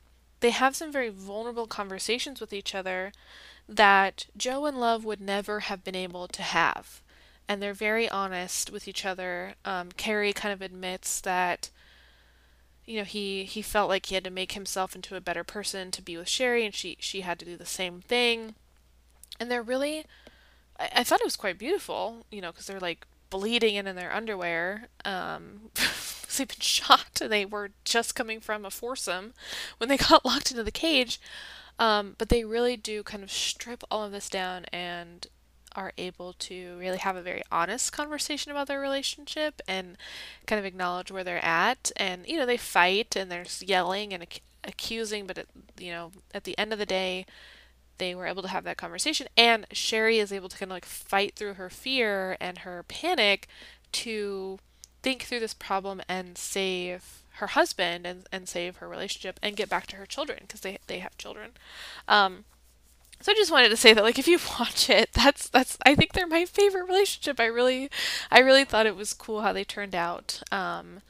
[0.40, 3.12] they have some very vulnerable conversations with each other
[3.68, 7.01] that Joe and Love would never have been able to have.
[7.48, 9.55] And they're very honest with each other.
[9.64, 11.70] Um, Cary kind of admits that
[12.86, 15.90] you know he he felt like he had to make himself into a better person
[15.90, 18.55] to be with Sherry and she she had to do the same thing.
[19.40, 20.05] And they're really
[20.78, 23.97] I, I thought it was quite beautiful you know because they're like bleeding and in
[23.97, 24.89] their underwear.
[25.05, 25.70] Um
[26.36, 29.35] they've been shot and they were just coming from a foursome
[29.78, 31.20] when they got locked into the cage.
[31.77, 35.27] Um, but they really do kind of strip all of this down and
[35.74, 39.96] are able to really have a very honest conversation about their relationship and
[40.46, 41.90] kind of acknowledge where they're at.
[41.96, 45.48] And, you know, they fight and there's yelling and ac- accusing, but, it,
[45.78, 47.26] you know, at the end of the day,
[47.98, 49.26] they were able to have that conversation.
[49.36, 53.48] And Sherry is able to kind of like fight through her fear and her panic
[53.92, 54.59] to
[55.02, 59.68] think through this problem and save her husband and, and save her relationship and get
[59.68, 61.51] back to her children because they, they have children.
[62.09, 62.44] Um,
[63.24, 65.94] so I just wanted to say that like if you watch it, that's that's I
[65.94, 67.40] think they're my favorite relationship.
[67.40, 67.88] I really
[68.30, 70.42] I really thought it was cool how they turned out.
[70.52, 71.01] Um,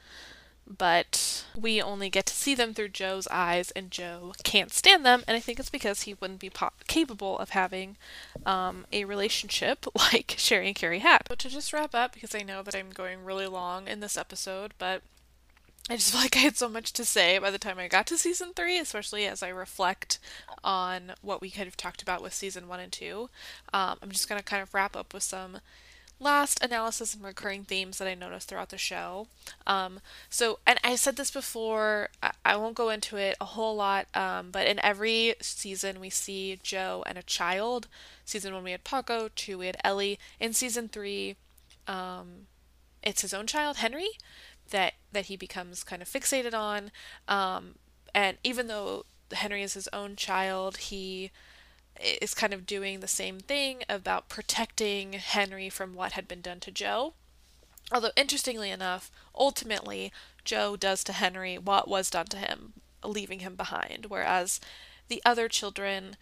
[0.65, 5.25] but we only get to see them through Joe's eyes, and Joe can't stand them,
[5.27, 7.97] and I think it's because he wouldn't be po- capable of having
[8.45, 11.23] um, a relationship like Sherry and Cary had.
[11.27, 14.17] But to just wrap up, because I know that I'm going really long in this
[14.17, 15.01] episode, but
[15.87, 18.07] I just feel like I had so much to say by the time I got
[18.07, 20.17] to season three, especially as I reflect
[20.63, 23.29] on what we kind of talked about with season one and two.
[23.71, 25.59] Um, I'm just going to kind of wrap up with some
[26.19, 29.27] last analysis and recurring themes that I noticed throughout the show.
[29.67, 33.75] Um, so, and I said this before, I, I won't go into it a whole
[33.75, 37.87] lot, um, but in every season we see Joe and a child.
[38.23, 40.17] Season one we had Paco, two we had Ellie.
[40.39, 41.35] In season three,
[41.87, 42.47] um,
[43.03, 44.09] it's his own child, Henry
[44.71, 46.91] that that he becomes kind of fixated on.
[47.27, 47.75] Um,
[48.13, 51.31] and even though Henry is his own child, he
[51.99, 56.59] is kind of doing the same thing about protecting Henry from what had been done
[56.61, 57.13] to Joe.
[57.91, 60.11] Although, interestingly enough, ultimately,
[60.43, 62.73] Joe does to Henry what was done to him,
[63.03, 64.07] leaving him behind.
[64.07, 64.59] Whereas
[65.07, 66.17] the other children,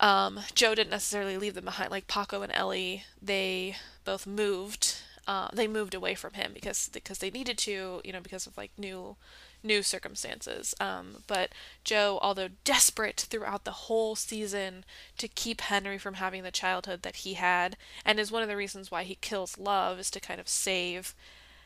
[0.00, 1.90] um, Joe didn't necessarily leave them behind.
[1.90, 4.96] Like Paco and Ellie, they both moved
[5.30, 8.56] uh, they moved away from him because because they needed to, you know, because of
[8.56, 9.14] like new
[9.62, 10.74] new circumstances.
[10.80, 11.50] Um, but
[11.84, 14.84] Joe, although desperate throughout the whole season
[15.18, 18.56] to keep Henry from having the childhood that he had, and is one of the
[18.56, 21.14] reasons why he kills Love, is to kind of save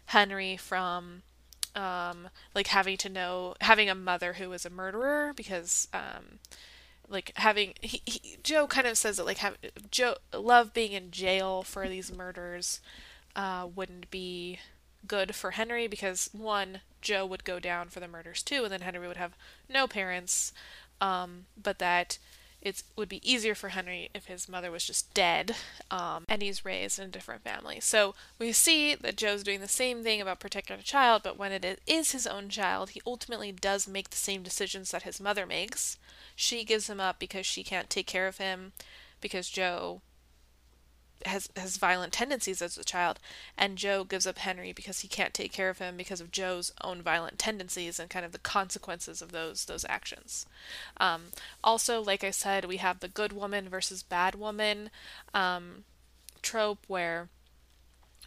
[0.06, 1.22] Henry from
[1.74, 6.38] um, like having to know having a mother who was a murderer because um,
[7.08, 9.56] like having he, he, Joe kind of says that like have
[9.90, 12.80] Joe Love being in jail for these murders
[13.36, 14.58] uh, wouldn't be
[15.06, 18.80] good for Henry because one, Joe would go down for the murders too, and then
[18.80, 19.36] Henry would have
[19.68, 20.52] no parents.
[21.00, 22.18] Um, but that
[22.64, 25.54] it would be easier for Henry if his mother was just dead
[25.90, 27.78] um, and he's raised in a different family.
[27.78, 31.52] So we see that Joe's doing the same thing about protecting a child, but when
[31.52, 35.44] it is his own child, he ultimately does make the same decisions that his mother
[35.44, 35.98] makes.
[36.34, 38.72] She gives him up because she can't take care of him
[39.20, 40.00] because Joe
[41.26, 43.18] has has violent tendencies as a child,
[43.56, 46.72] and Joe gives up Henry because he can't take care of him because of Joe's
[46.82, 50.46] own violent tendencies and kind of the consequences of those those actions.
[50.98, 51.26] Um,
[51.62, 54.90] also, like I said, we have the good woman versus bad woman
[55.32, 55.84] um,
[56.42, 57.28] trope where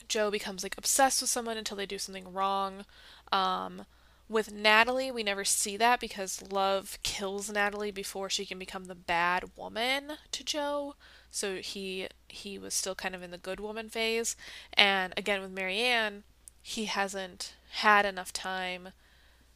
[0.08, 2.86] Joe becomes like obsessed with someone until they do something wrong.
[3.32, 3.86] Um,
[4.30, 8.96] with Natalie, we never see that because love kills Natalie before she can become the
[8.96, 10.96] bad woman to Joe
[11.32, 14.36] so he he was still kind of in the good woman phase.
[14.74, 16.24] And again with Marienne,
[16.62, 18.90] he hasn't had enough time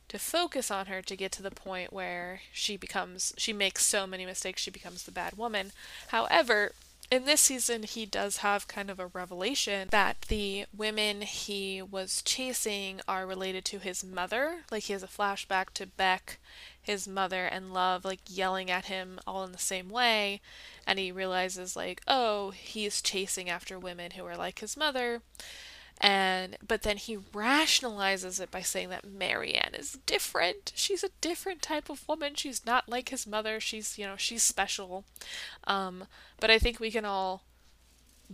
[0.07, 4.05] to focus on her to get to the point where she becomes she makes so
[4.05, 5.71] many mistakes she becomes the bad woman.
[6.09, 6.73] However,
[7.11, 12.21] in this season, he does have kind of a revelation that the women he was
[12.23, 14.63] chasing are related to his mother.
[14.71, 16.39] Like he has a flashback to Beck,
[16.81, 20.41] his mother, and Love, like yelling at him all in the same way.
[20.87, 25.21] And he realizes, like, oh, he's chasing after women who are like his mother
[26.03, 30.73] and but then he rationalizes it by saying that Marienne is different.
[30.75, 32.33] She's a different type of woman.
[32.33, 33.59] She's not like his mother.
[33.59, 35.05] She's you know she's special.
[35.65, 36.05] Um,
[36.39, 37.43] but I think we can all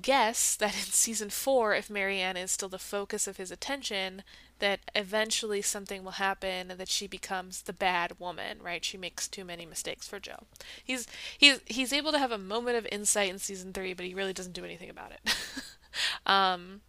[0.02, 4.24] guess that in season four, if Marienne is still the focus of his attention,
[4.59, 8.84] that eventually something will happen and that she becomes the bad woman, right?
[8.84, 10.43] She makes too many mistakes for Joe.
[10.84, 11.07] He's
[11.38, 14.34] he's he's able to have a moment of insight in season three, but he really
[14.34, 15.35] doesn't do anything about it.
[16.25, 16.81] um,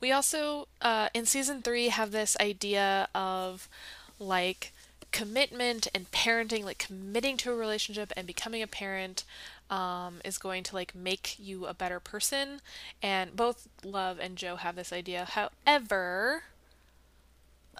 [0.00, 3.68] we also, uh, in season three, have this idea of
[4.18, 4.72] like
[5.12, 9.24] commitment and parenting, like committing to a relationship and becoming a parent.
[9.70, 12.60] Um, is going to like make you a better person,
[13.00, 15.26] and both Love and Joe have this idea.
[15.30, 16.42] However,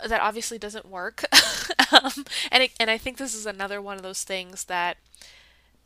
[0.06, 1.24] that obviously doesn't work,
[1.92, 4.98] um, and it, and I think this is another one of those things that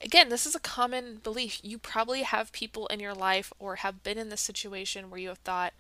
[0.03, 1.61] again, this is a common belief.
[1.63, 5.29] You probably have people in your life or have been in this situation where you
[5.29, 5.73] have thought,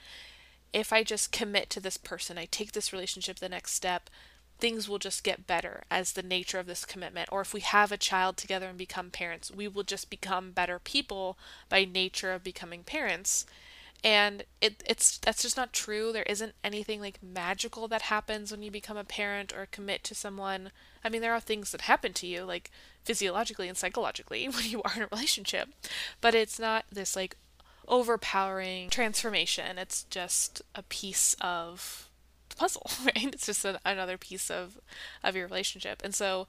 [0.73, 4.11] if I just commit to this person, I take this relationship the next step,
[4.65, 7.28] things will just get better as the nature of this commitment.
[7.31, 10.78] Or if we have a child together and become parents, we will just become better
[10.78, 11.36] people
[11.69, 13.45] by nature of becoming parents.
[14.03, 16.15] And it, it's that's just not true.
[16.15, 20.15] There isn't anything like magical that happens when you become a parent or commit to
[20.15, 20.70] someone.
[21.05, 22.70] I mean, there are things that happen to you, like
[23.05, 25.69] physiologically and psychologically, when you are in a relationship,
[26.23, 27.36] but it's not this like
[27.86, 29.77] overpowering transformation.
[29.77, 32.09] It's just a piece of
[32.55, 33.32] the puzzle, right?
[33.35, 34.78] It's just another piece of
[35.22, 36.02] of your relationship.
[36.05, 36.47] And so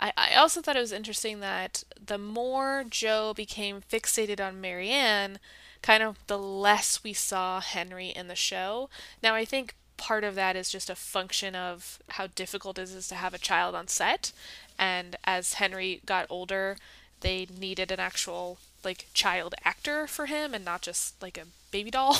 [0.00, 5.38] I, I also thought it was interesting that the more Joe became fixated on Marienne,
[5.82, 8.88] kind of the less we saw Henry in the show.
[9.22, 13.08] Now I think part of that is just a function of how difficult it is
[13.08, 14.32] to have a child on set.
[14.78, 16.76] And as Henry got older,
[17.20, 21.90] they needed an actual like child actor for him and not just like a baby
[21.90, 22.16] doll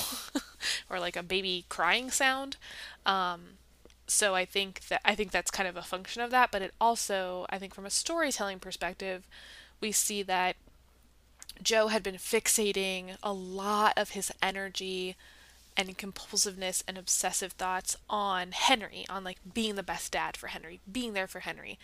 [0.91, 2.57] or like a baby crying sound.
[3.07, 3.59] Um,
[4.09, 6.75] so I think that I think that's kind of a function of that, but it
[6.81, 9.29] also I think from a storytelling perspective,
[9.81, 10.57] we see that
[11.63, 15.17] Joe had been fixating a lot of his energy
[15.77, 20.81] and compulsiveness and obsessive thoughts on Henry, on like being the best dad for Henry,
[20.91, 21.79] being there for Henry,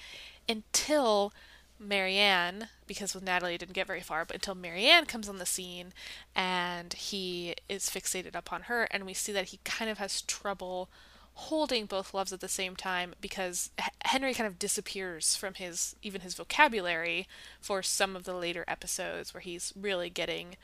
[0.49, 1.33] until
[1.79, 5.47] Marienne, because with Natalie it didn't get very far, but until Marienne comes on the
[5.47, 5.93] scene
[6.35, 10.89] and he is fixated upon her, and we see that he kind of has trouble
[11.35, 13.71] holding both loves at the same time because
[14.05, 17.29] Henry kind of disappears from his even his vocabulary
[17.61, 20.57] for some of the later episodes where he's really getting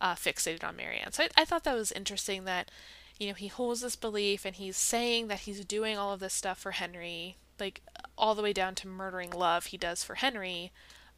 [0.00, 1.10] uh, fixated on Marienne.
[1.10, 2.70] So I, I thought that was interesting that
[3.18, 6.32] you know he holds this belief and he's saying that he's doing all of this
[6.32, 7.82] stuff for Henry like
[8.16, 10.72] all the way down to murdering love he does for Henry,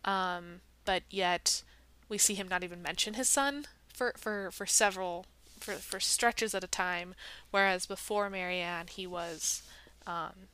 [0.04, 1.62] um, but yet
[2.08, 5.26] we see him not even mention his son for for for several
[5.58, 7.14] for for stretches at a time,
[7.50, 9.62] whereas before Marienne he was
[10.06, 10.48] um,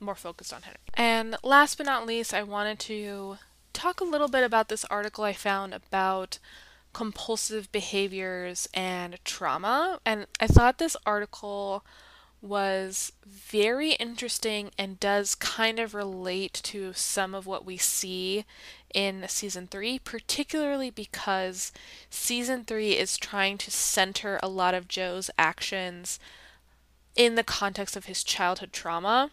[0.00, 0.78] more focused on Henry.
[0.94, 3.38] And last but not least, I wanted to
[3.72, 6.38] talk a little bit about this article I found about
[6.92, 11.84] compulsive behaviors and trauma, and I thought this article
[12.44, 18.44] was very interesting and does kind of relate to some of what we see
[18.92, 21.72] in season three, particularly because
[22.10, 26.20] season three is trying to center a lot of Joe's actions
[27.16, 29.30] in the context of his childhood trauma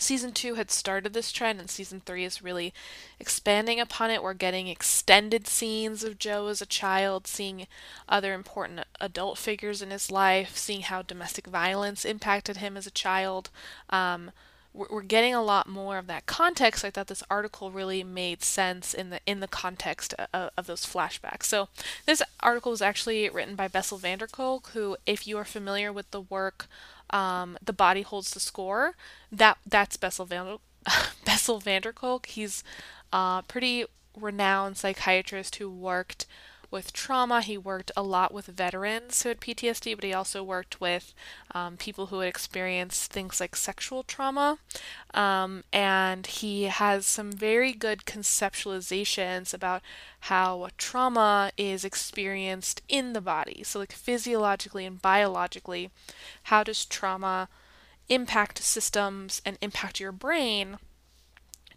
[0.00, 2.72] season two had started this trend, and season three is really
[3.18, 4.22] expanding upon it.
[4.22, 7.66] We're getting extended scenes of Joe as a child, seeing
[8.08, 12.90] other important adult figures in his life, seeing how domestic violence impacted him as a
[12.90, 13.50] child.
[13.90, 14.30] Um,
[14.72, 16.84] we're, getting a lot more of that context.
[16.84, 20.86] I thought this article really made sense in the in the context of, of those
[20.86, 21.44] flashbacks.
[21.44, 21.68] So
[22.06, 25.92] this article was actually written by Bessel van der Kolk, who, if you are familiar
[25.92, 26.68] with the work
[27.12, 28.94] um, the body holds the score.
[29.30, 30.58] That that's Bessel van
[31.24, 32.26] Bessel van der Kolk.
[32.26, 32.64] He's
[33.12, 33.84] a pretty
[34.16, 36.26] renowned psychiatrist who worked
[36.70, 37.42] with trauma.
[37.42, 41.14] He worked a lot with veterans who had PTSD, but he also worked with
[41.52, 44.58] um, people who had experienced things like sexual trauma.
[45.12, 49.82] Um, and he has some very good conceptualizations about
[50.20, 53.62] how trauma is experienced in the body.
[53.64, 55.90] So, like physiologically and biologically,
[56.44, 57.48] how does trauma
[58.08, 60.78] impact systems and impact your brain?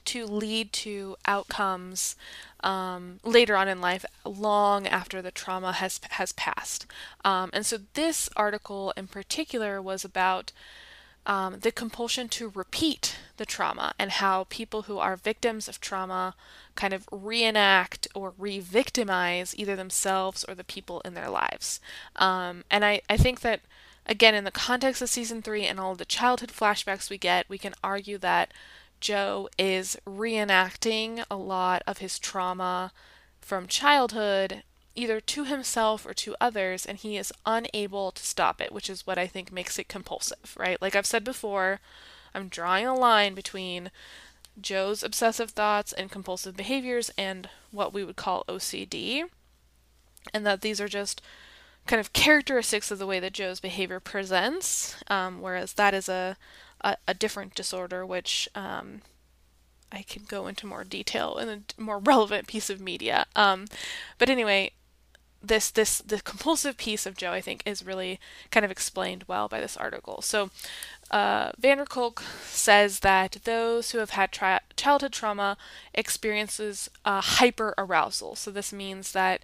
[0.05, 2.15] To lead to outcomes
[2.61, 6.85] um, later on in life, long after the trauma has has passed.
[7.25, 10.51] Um, and so this article in particular was about
[11.25, 16.35] um, the compulsion to repeat the trauma and how people who are victims of trauma
[16.75, 21.80] kind of reenact or re-victimize either themselves or the people in their lives.
[22.15, 23.61] Um, and I, I think that
[24.05, 27.57] again in the context of season three and all the childhood flashbacks we get, we
[27.57, 28.51] can argue that
[29.03, 32.93] Joe is reenacting a lot of his trauma
[33.41, 34.63] from childhood,
[34.95, 39.05] either to himself or to others, and he is unable to stop it, which is
[39.05, 40.81] what I think makes it compulsive, right?
[40.81, 41.81] Like I've said before,
[42.34, 43.91] I'm drawing a line between
[44.61, 49.25] Joe's obsessive thoughts and compulsive behaviors and what we would call OCD,
[50.34, 51.21] and that these are just
[51.88, 56.38] kind of characteristics of the way that Joe's behavior presents, um, whereas that is a
[56.84, 59.01] a, a different disorder, which um,
[59.91, 63.26] I can go into more detail in a more relevant piece of media.
[63.35, 63.65] Um,
[64.18, 64.72] but anyway,
[65.41, 68.19] this this the compulsive piece of Joe, I think, is really
[68.49, 70.22] kind of explained well by this article.
[70.22, 70.49] So.
[71.11, 75.57] Uh, van der Kolk says that those who have had childhood trauma
[75.93, 78.35] experiences uh, hyper arousal.
[78.35, 79.43] So this means that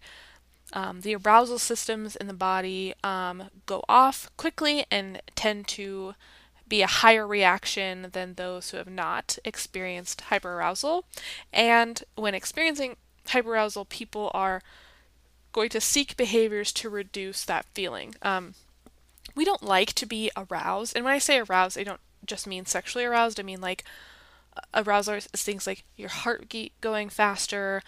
[0.74, 6.16] um, the arousal systems in the body um, go off quickly and tend to
[6.70, 11.04] be a higher reaction than those who have not experienced hyperarousal.
[11.52, 12.96] And when experiencing
[13.28, 14.62] hyperarousal, people are
[15.52, 18.16] going to seek behaviors to reduce that feeling.
[18.22, 18.54] Um,
[19.36, 22.66] we don't like to be aroused, and when I say aroused, I don't just mean
[22.66, 23.40] sexually aroused.
[23.40, 23.84] I mean like
[24.74, 27.82] arousal is things like your heartbeat going faster,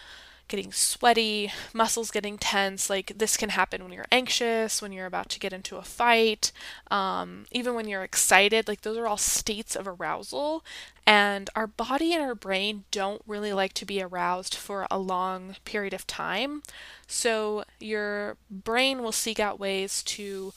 [0.48, 2.90] getting sweaty, muscles getting tense.
[2.90, 6.52] Like this can happen when you're anxious, when you're about to get into a fight,
[6.90, 8.68] um, even when you're excited.
[8.68, 10.64] Like those are all states of arousal.
[11.06, 15.56] And our body and our brain don't really like to be aroused for a long
[15.64, 16.62] period of time.
[17.06, 20.52] So your brain will seek out ways to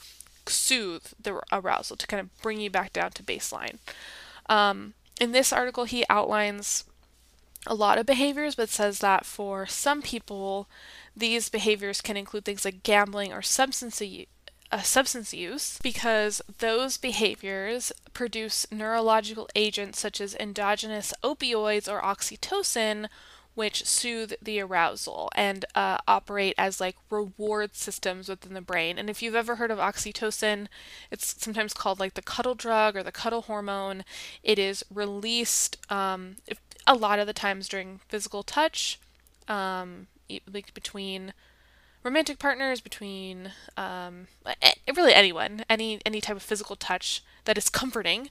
[0.46, 3.78] soothe the arousal, to kind of bring you back down to baseline.
[4.48, 6.84] Um, in this article, he outlines
[7.68, 10.68] a lot of behaviors, but says that for some people,
[11.16, 14.28] these behaviors can include things like gambling or substance use.
[14.72, 23.08] Uh, substance use because those behaviors produce neurological agents such as endogenous opioids or oxytocin,
[23.56, 28.98] which soothe the arousal and uh, operate as like reward systems within the brain.
[28.98, 30.68] And if you've ever heard of oxytocin,
[31.10, 34.04] it's sometimes called like the cuddle drug or the cuddle hormone.
[34.44, 36.36] It is released um,
[36.86, 39.00] a lot of the times during physical touch,
[39.48, 40.08] um,
[40.52, 41.34] like between
[42.04, 44.28] romantic partners, between um,
[44.96, 48.30] really anyone, any any type of physical touch that is comforting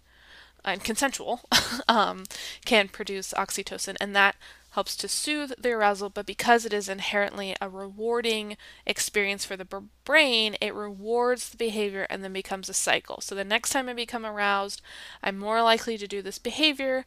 [0.65, 1.41] and consensual,
[1.89, 2.25] um,
[2.65, 4.37] can produce oxytocin, and that
[4.75, 6.11] helps to soothe the arousal.
[6.11, 12.07] But because it is inherently a rewarding experience for the brain, it rewards the behavior
[12.11, 13.21] and then becomes a cycle.
[13.21, 14.83] So the next time I become aroused,
[15.23, 17.07] I'm more likely to do this behavior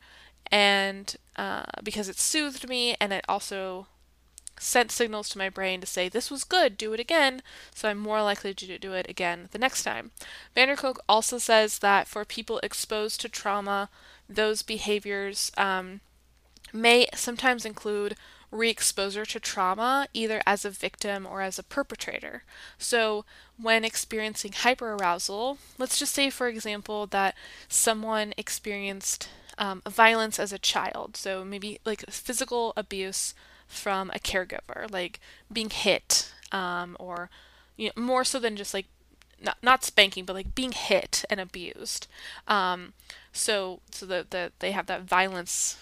[0.49, 3.88] and uh, because it soothed me and it also
[4.60, 7.44] sent signals to my brain to say this was good do it again
[7.76, 10.10] so i'm more likely to do it again the next time
[10.56, 13.88] van der kolk also says that for people exposed to trauma
[14.27, 16.02] those behaviors um,
[16.73, 18.15] may sometimes include
[18.49, 22.44] re-exposure to trauma either as a victim or as a perpetrator
[22.77, 23.26] so
[23.61, 27.35] when experiencing hyperarousal let's just say for example that
[27.68, 29.27] someone experienced
[29.57, 31.18] um, violence as a child.
[31.18, 33.34] So maybe like physical abuse
[33.68, 35.19] from a caregiver, like
[35.52, 37.30] being hit, um, or
[37.76, 38.85] you know, more so than just like
[39.44, 42.07] not not spanking, but like being hit and abused.
[42.48, 42.94] Um,
[43.34, 45.77] so so that the, they have that violence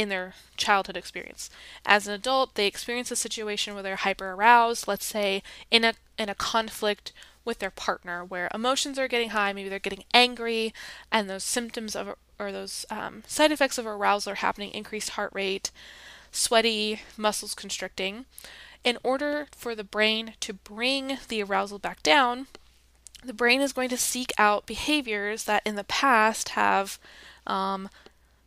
[0.00, 1.50] in their childhood experience.
[1.84, 5.92] As an adult, they experience a situation where they're hyper aroused, let's say in a
[6.18, 7.12] in a conflict
[7.44, 10.72] with their partner where emotions are getting high, maybe they're getting angry
[11.12, 15.32] and those symptoms of or those um, side effects of arousal are happening increased heart
[15.34, 15.70] rate,
[16.32, 18.24] sweaty, muscles constricting.
[18.82, 22.46] In order for the brain to bring the arousal back down,
[23.22, 26.98] the brain is going to seek out behaviors that in the past have
[27.46, 27.90] um,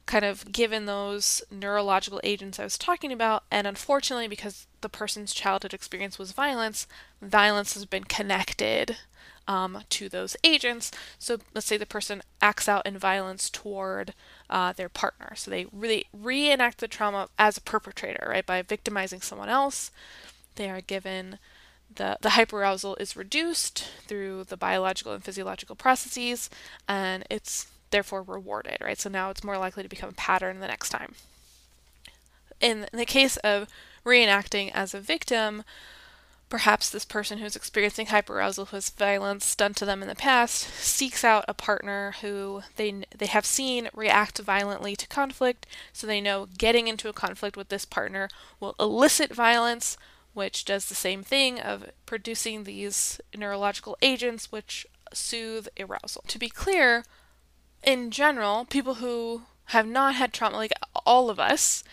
[0.06, 3.44] kind of given those neurological agents I was talking about.
[3.50, 6.88] And unfortunately, because the person's childhood experience was violence,
[7.22, 8.98] violence has been connected
[9.48, 10.92] um, to those agents.
[11.20, 14.14] So let's say the person acts out in violence toward
[14.50, 15.34] uh, their partner.
[15.36, 18.46] So they really reenact the trauma as a perpetrator, right?
[18.46, 19.92] By victimizing someone else,
[20.56, 21.40] they are given
[21.96, 26.50] the, the hyperarousal is reduced through the biological and physiological processes,
[26.88, 29.00] and it's therefore rewarded, right?
[29.00, 31.14] So now it's more likely to become a pattern the next time.
[32.60, 33.68] in, the case of
[34.04, 35.64] reenacting as a victim,
[36.50, 40.68] perhaps this person who's experiencing hyperarousal who has violence done to them in the past
[40.76, 46.22] seeks out a partner who they they have seen react violently to conflict so they
[46.22, 48.30] know getting into a conflict with this partner
[48.60, 49.98] will elicit violence
[50.36, 56.50] which does the same thing of producing these neurological agents which soothe arousal to be
[56.50, 57.04] clear
[57.84, 60.74] in general people who have not had trauma like
[61.06, 61.84] all of us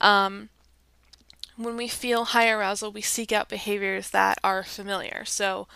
[0.00, 0.48] um,
[1.56, 5.24] when we feel high arousal, we seek out behaviors that are familiar.
[5.24, 5.66] So,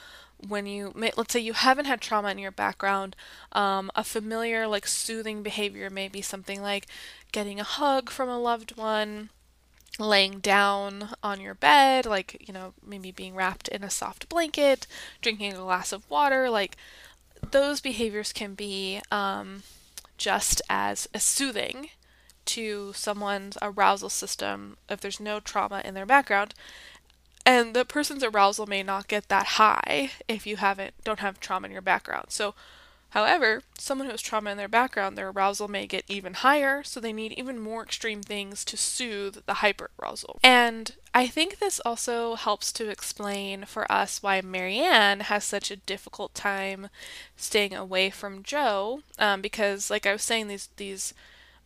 [0.48, 3.16] when you let's say you haven't had trauma in your background,
[3.52, 6.86] um, a familiar like soothing behavior may be something like
[7.32, 9.30] getting a hug from a loved one,
[9.98, 14.86] laying down on your bed, like you know maybe being wrapped in a soft blanket,
[15.20, 16.76] drinking a glass of water, like
[17.50, 19.62] those behaviors can be um,
[20.16, 21.90] just as, soothing
[22.44, 26.54] to someone's arousal system if there's no trauma in their background.
[27.44, 31.66] And the person's arousal may not get that high if you haven't don't have trauma
[31.66, 32.26] in your background.
[32.28, 32.54] So
[33.12, 37.00] however someone who has trauma in their background their arousal may get even higher so
[37.00, 42.34] they need even more extreme things to soothe the hyperarousal and i think this also
[42.34, 46.88] helps to explain for us why marienne has such a difficult time
[47.36, 51.14] staying away from joe um, because like i was saying these these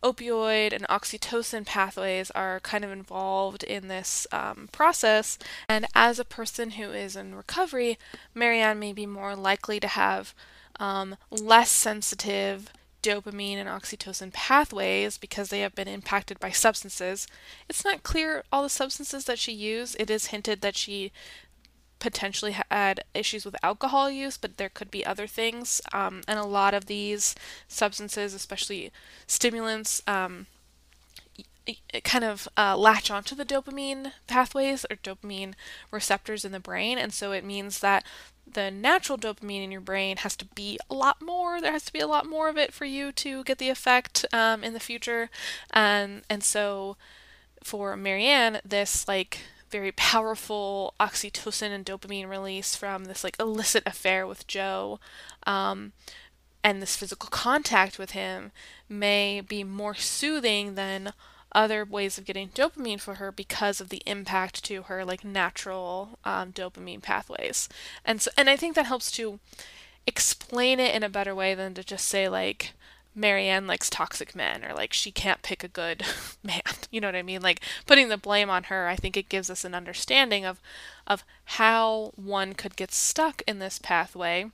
[0.03, 5.37] opioid and oxytocin pathways are kind of involved in this um, process.
[5.67, 7.97] And as a person who is in recovery,
[8.35, 10.33] Marienne may be more likely to have
[10.79, 12.71] um, less sensitive
[13.03, 17.27] dopamine and oxytocin pathways because they have been impacted by substances.
[17.69, 19.95] It's not clear all the substances that she used.
[19.99, 21.11] It is hinted that she
[21.99, 25.81] potentially had issues with alcohol use, but there could be other things.
[25.93, 27.35] Um, and a lot of these
[27.67, 28.91] substances, especially
[29.25, 30.47] stimulants, um,
[32.03, 35.53] kind of uh, latch onto the dopamine pathways or dopamine
[35.91, 36.97] receptors in the brain.
[36.97, 38.05] And so it means that
[38.53, 41.61] the natural dopamine in your brain has to be a lot more.
[41.61, 44.25] There has to be a lot more of it for you to get the effect
[44.33, 45.29] um, in the future.
[45.71, 46.97] And, and so
[47.63, 54.25] for Marienne, this like very powerful oxytocin and dopamine release from this like illicit affair
[54.25, 54.99] with Joe.
[55.45, 55.93] Um,
[56.63, 58.51] and this physical contact with him
[58.89, 61.13] may be more soothing than
[61.53, 66.19] other ways of getting dopamine for her because of the impact to her like natural
[66.25, 67.69] um, dopamine pathways
[68.05, 69.39] and so and i think that helps to
[70.05, 72.73] explain it in a better way than to just say like
[73.17, 76.03] Marienne likes toxic men or like she can't pick a good
[76.43, 76.61] man.
[76.89, 77.41] You know what I mean?
[77.41, 80.61] Like putting the blame on her, I think it gives us an understanding of
[81.05, 84.51] of how one could get stuck in this pathway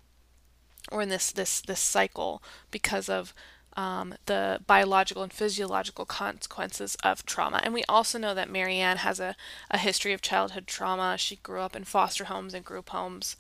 [0.91, 2.41] or in this this this cycle
[2.72, 3.36] because of
[3.76, 7.62] um, the biological and physiological consequences of trauma.
[7.64, 9.36] And we also know that Marienne has a,
[9.72, 11.18] a history of childhood trauma.
[11.18, 13.36] She grew up in foster homes and group homes,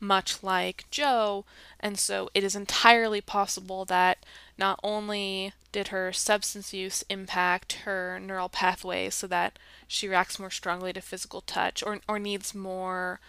[0.00, 1.44] much like Joe.
[1.80, 4.18] And so it is entirely possible that
[4.58, 9.58] not only did her substance use impact her neural pathways so that
[9.88, 13.20] she reacts more strongly to physical touch or, or needs more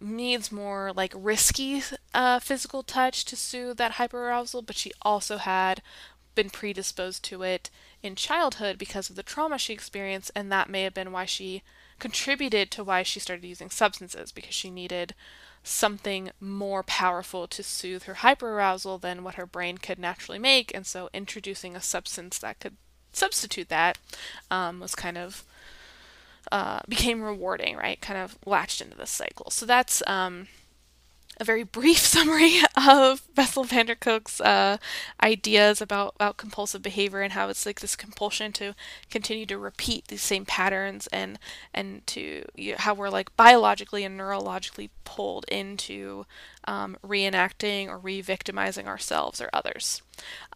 [0.00, 1.82] needs more like risky
[2.14, 5.82] uh, physical touch to soothe that hyperarousal, but she also had
[6.34, 7.68] been predisposed to it
[8.02, 11.62] in childhood because of the trauma she experienced, and that may have been why she
[11.98, 15.14] contributed to why she started using substances because she needed
[15.64, 20.72] something more powerful to soothe her hyperarousal than what her brain could naturally make.
[20.74, 22.76] And so introducing a substance that could
[23.12, 23.98] substitute that
[24.50, 25.44] um, was kind of
[26.52, 28.00] uh, became rewarding, right?
[28.00, 29.50] Kind of latched into this cycle.
[29.50, 30.48] So that's um,
[31.40, 34.78] a very brief summary of Bessel van der Kolk's uh,
[35.22, 38.74] ideas about, about compulsive behavior and how it's like this compulsion to
[39.10, 41.38] continue to repeat these same patterns and
[41.74, 46.26] and to you know, how we're like biologically and neurologically pulled into
[46.64, 50.02] um, reenacting or re-victimizing ourselves or others.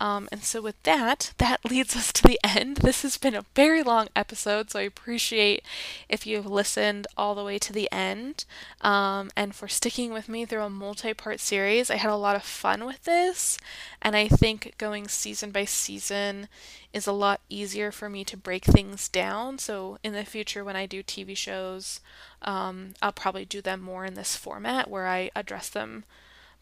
[0.00, 2.78] Um, and so with that, that leads us to the end.
[2.78, 5.64] This has been a very long episode, so I appreciate
[6.08, 8.44] if you've listened all the way to the end
[8.80, 11.90] um, and for sticking with me through a multi-part series.
[11.90, 13.58] I had a lot of fun with this,
[14.00, 16.48] and I think going season by season
[16.92, 19.58] is a lot easier for me to break things down.
[19.58, 22.00] So in the future, when I do TV shows,
[22.42, 26.04] um, I'll probably do them more in this format where I address them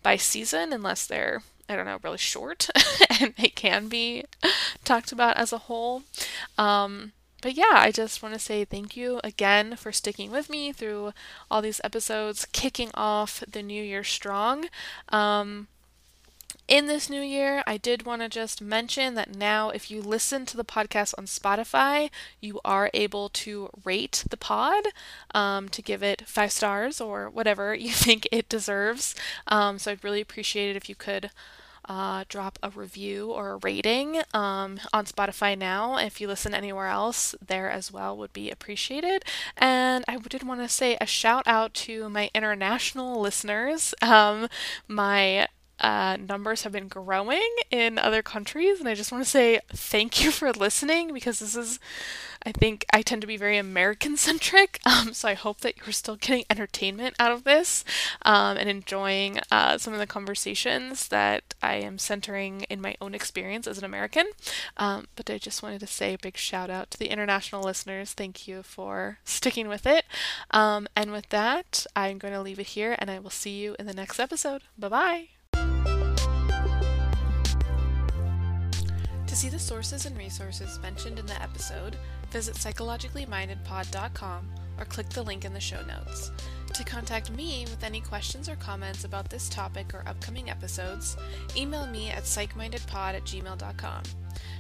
[0.02, 2.68] by season, unless they're I don't know, really short
[3.20, 4.24] and they can be
[4.84, 6.02] talked about as a whole.
[6.58, 10.72] Um, but yeah, I just want to say thank you again for sticking with me
[10.72, 11.12] through
[11.50, 14.66] all these episodes, kicking off the new year strong.
[15.10, 15.68] Um,
[16.70, 20.46] in this new year, I did want to just mention that now, if you listen
[20.46, 22.10] to the podcast on Spotify,
[22.40, 24.84] you are able to rate the pod
[25.34, 29.16] um, to give it five stars or whatever you think it deserves.
[29.48, 31.30] Um, so I'd really appreciate it if you could
[31.88, 35.96] uh, drop a review or a rating um, on Spotify now.
[35.96, 39.24] If you listen anywhere else, there as well would be appreciated.
[39.56, 43.94] And I did want to say a shout out to my international listeners.
[44.02, 44.48] Um,
[44.88, 45.48] my
[45.80, 50.22] uh, numbers have been growing in other countries, and I just want to say thank
[50.22, 51.78] you for listening because this is
[52.44, 55.92] I think I tend to be very American centric, um, so I hope that you're
[55.92, 57.84] still getting entertainment out of this
[58.22, 63.14] um, and enjoying uh, some of the conversations that I am centering in my own
[63.14, 64.26] experience as an American.
[64.76, 68.12] Um, but I just wanted to say a big shout out to the international listeners.
[68.12, 70.04] Thank you for sticking with it.
[70.50, 73.76] Um, and with that, I'm going to leave it here and I will see you
[73.78, 74.62] in the next episode.
[74.78, 75.39] Bye bye.
[79.30, 81.94] To see the sources and resources mentioned in the episode,
[82.32, 86.32] visit psychologicallymindedpod.com or click the link in the show notes.
[86.74, 91.16] To contact me with any questions or comments about this topic or upcoming episodes,
[91.56, 94.02] email me at psychmindedpod at gmail.com.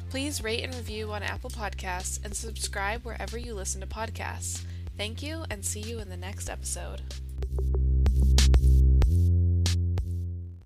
[0.08, 4.62] Please rate and review on Apple Podcasts and subscribe wherever you listen to podcasts.
[4.96, 7.02] Thank you and see you in the next episode.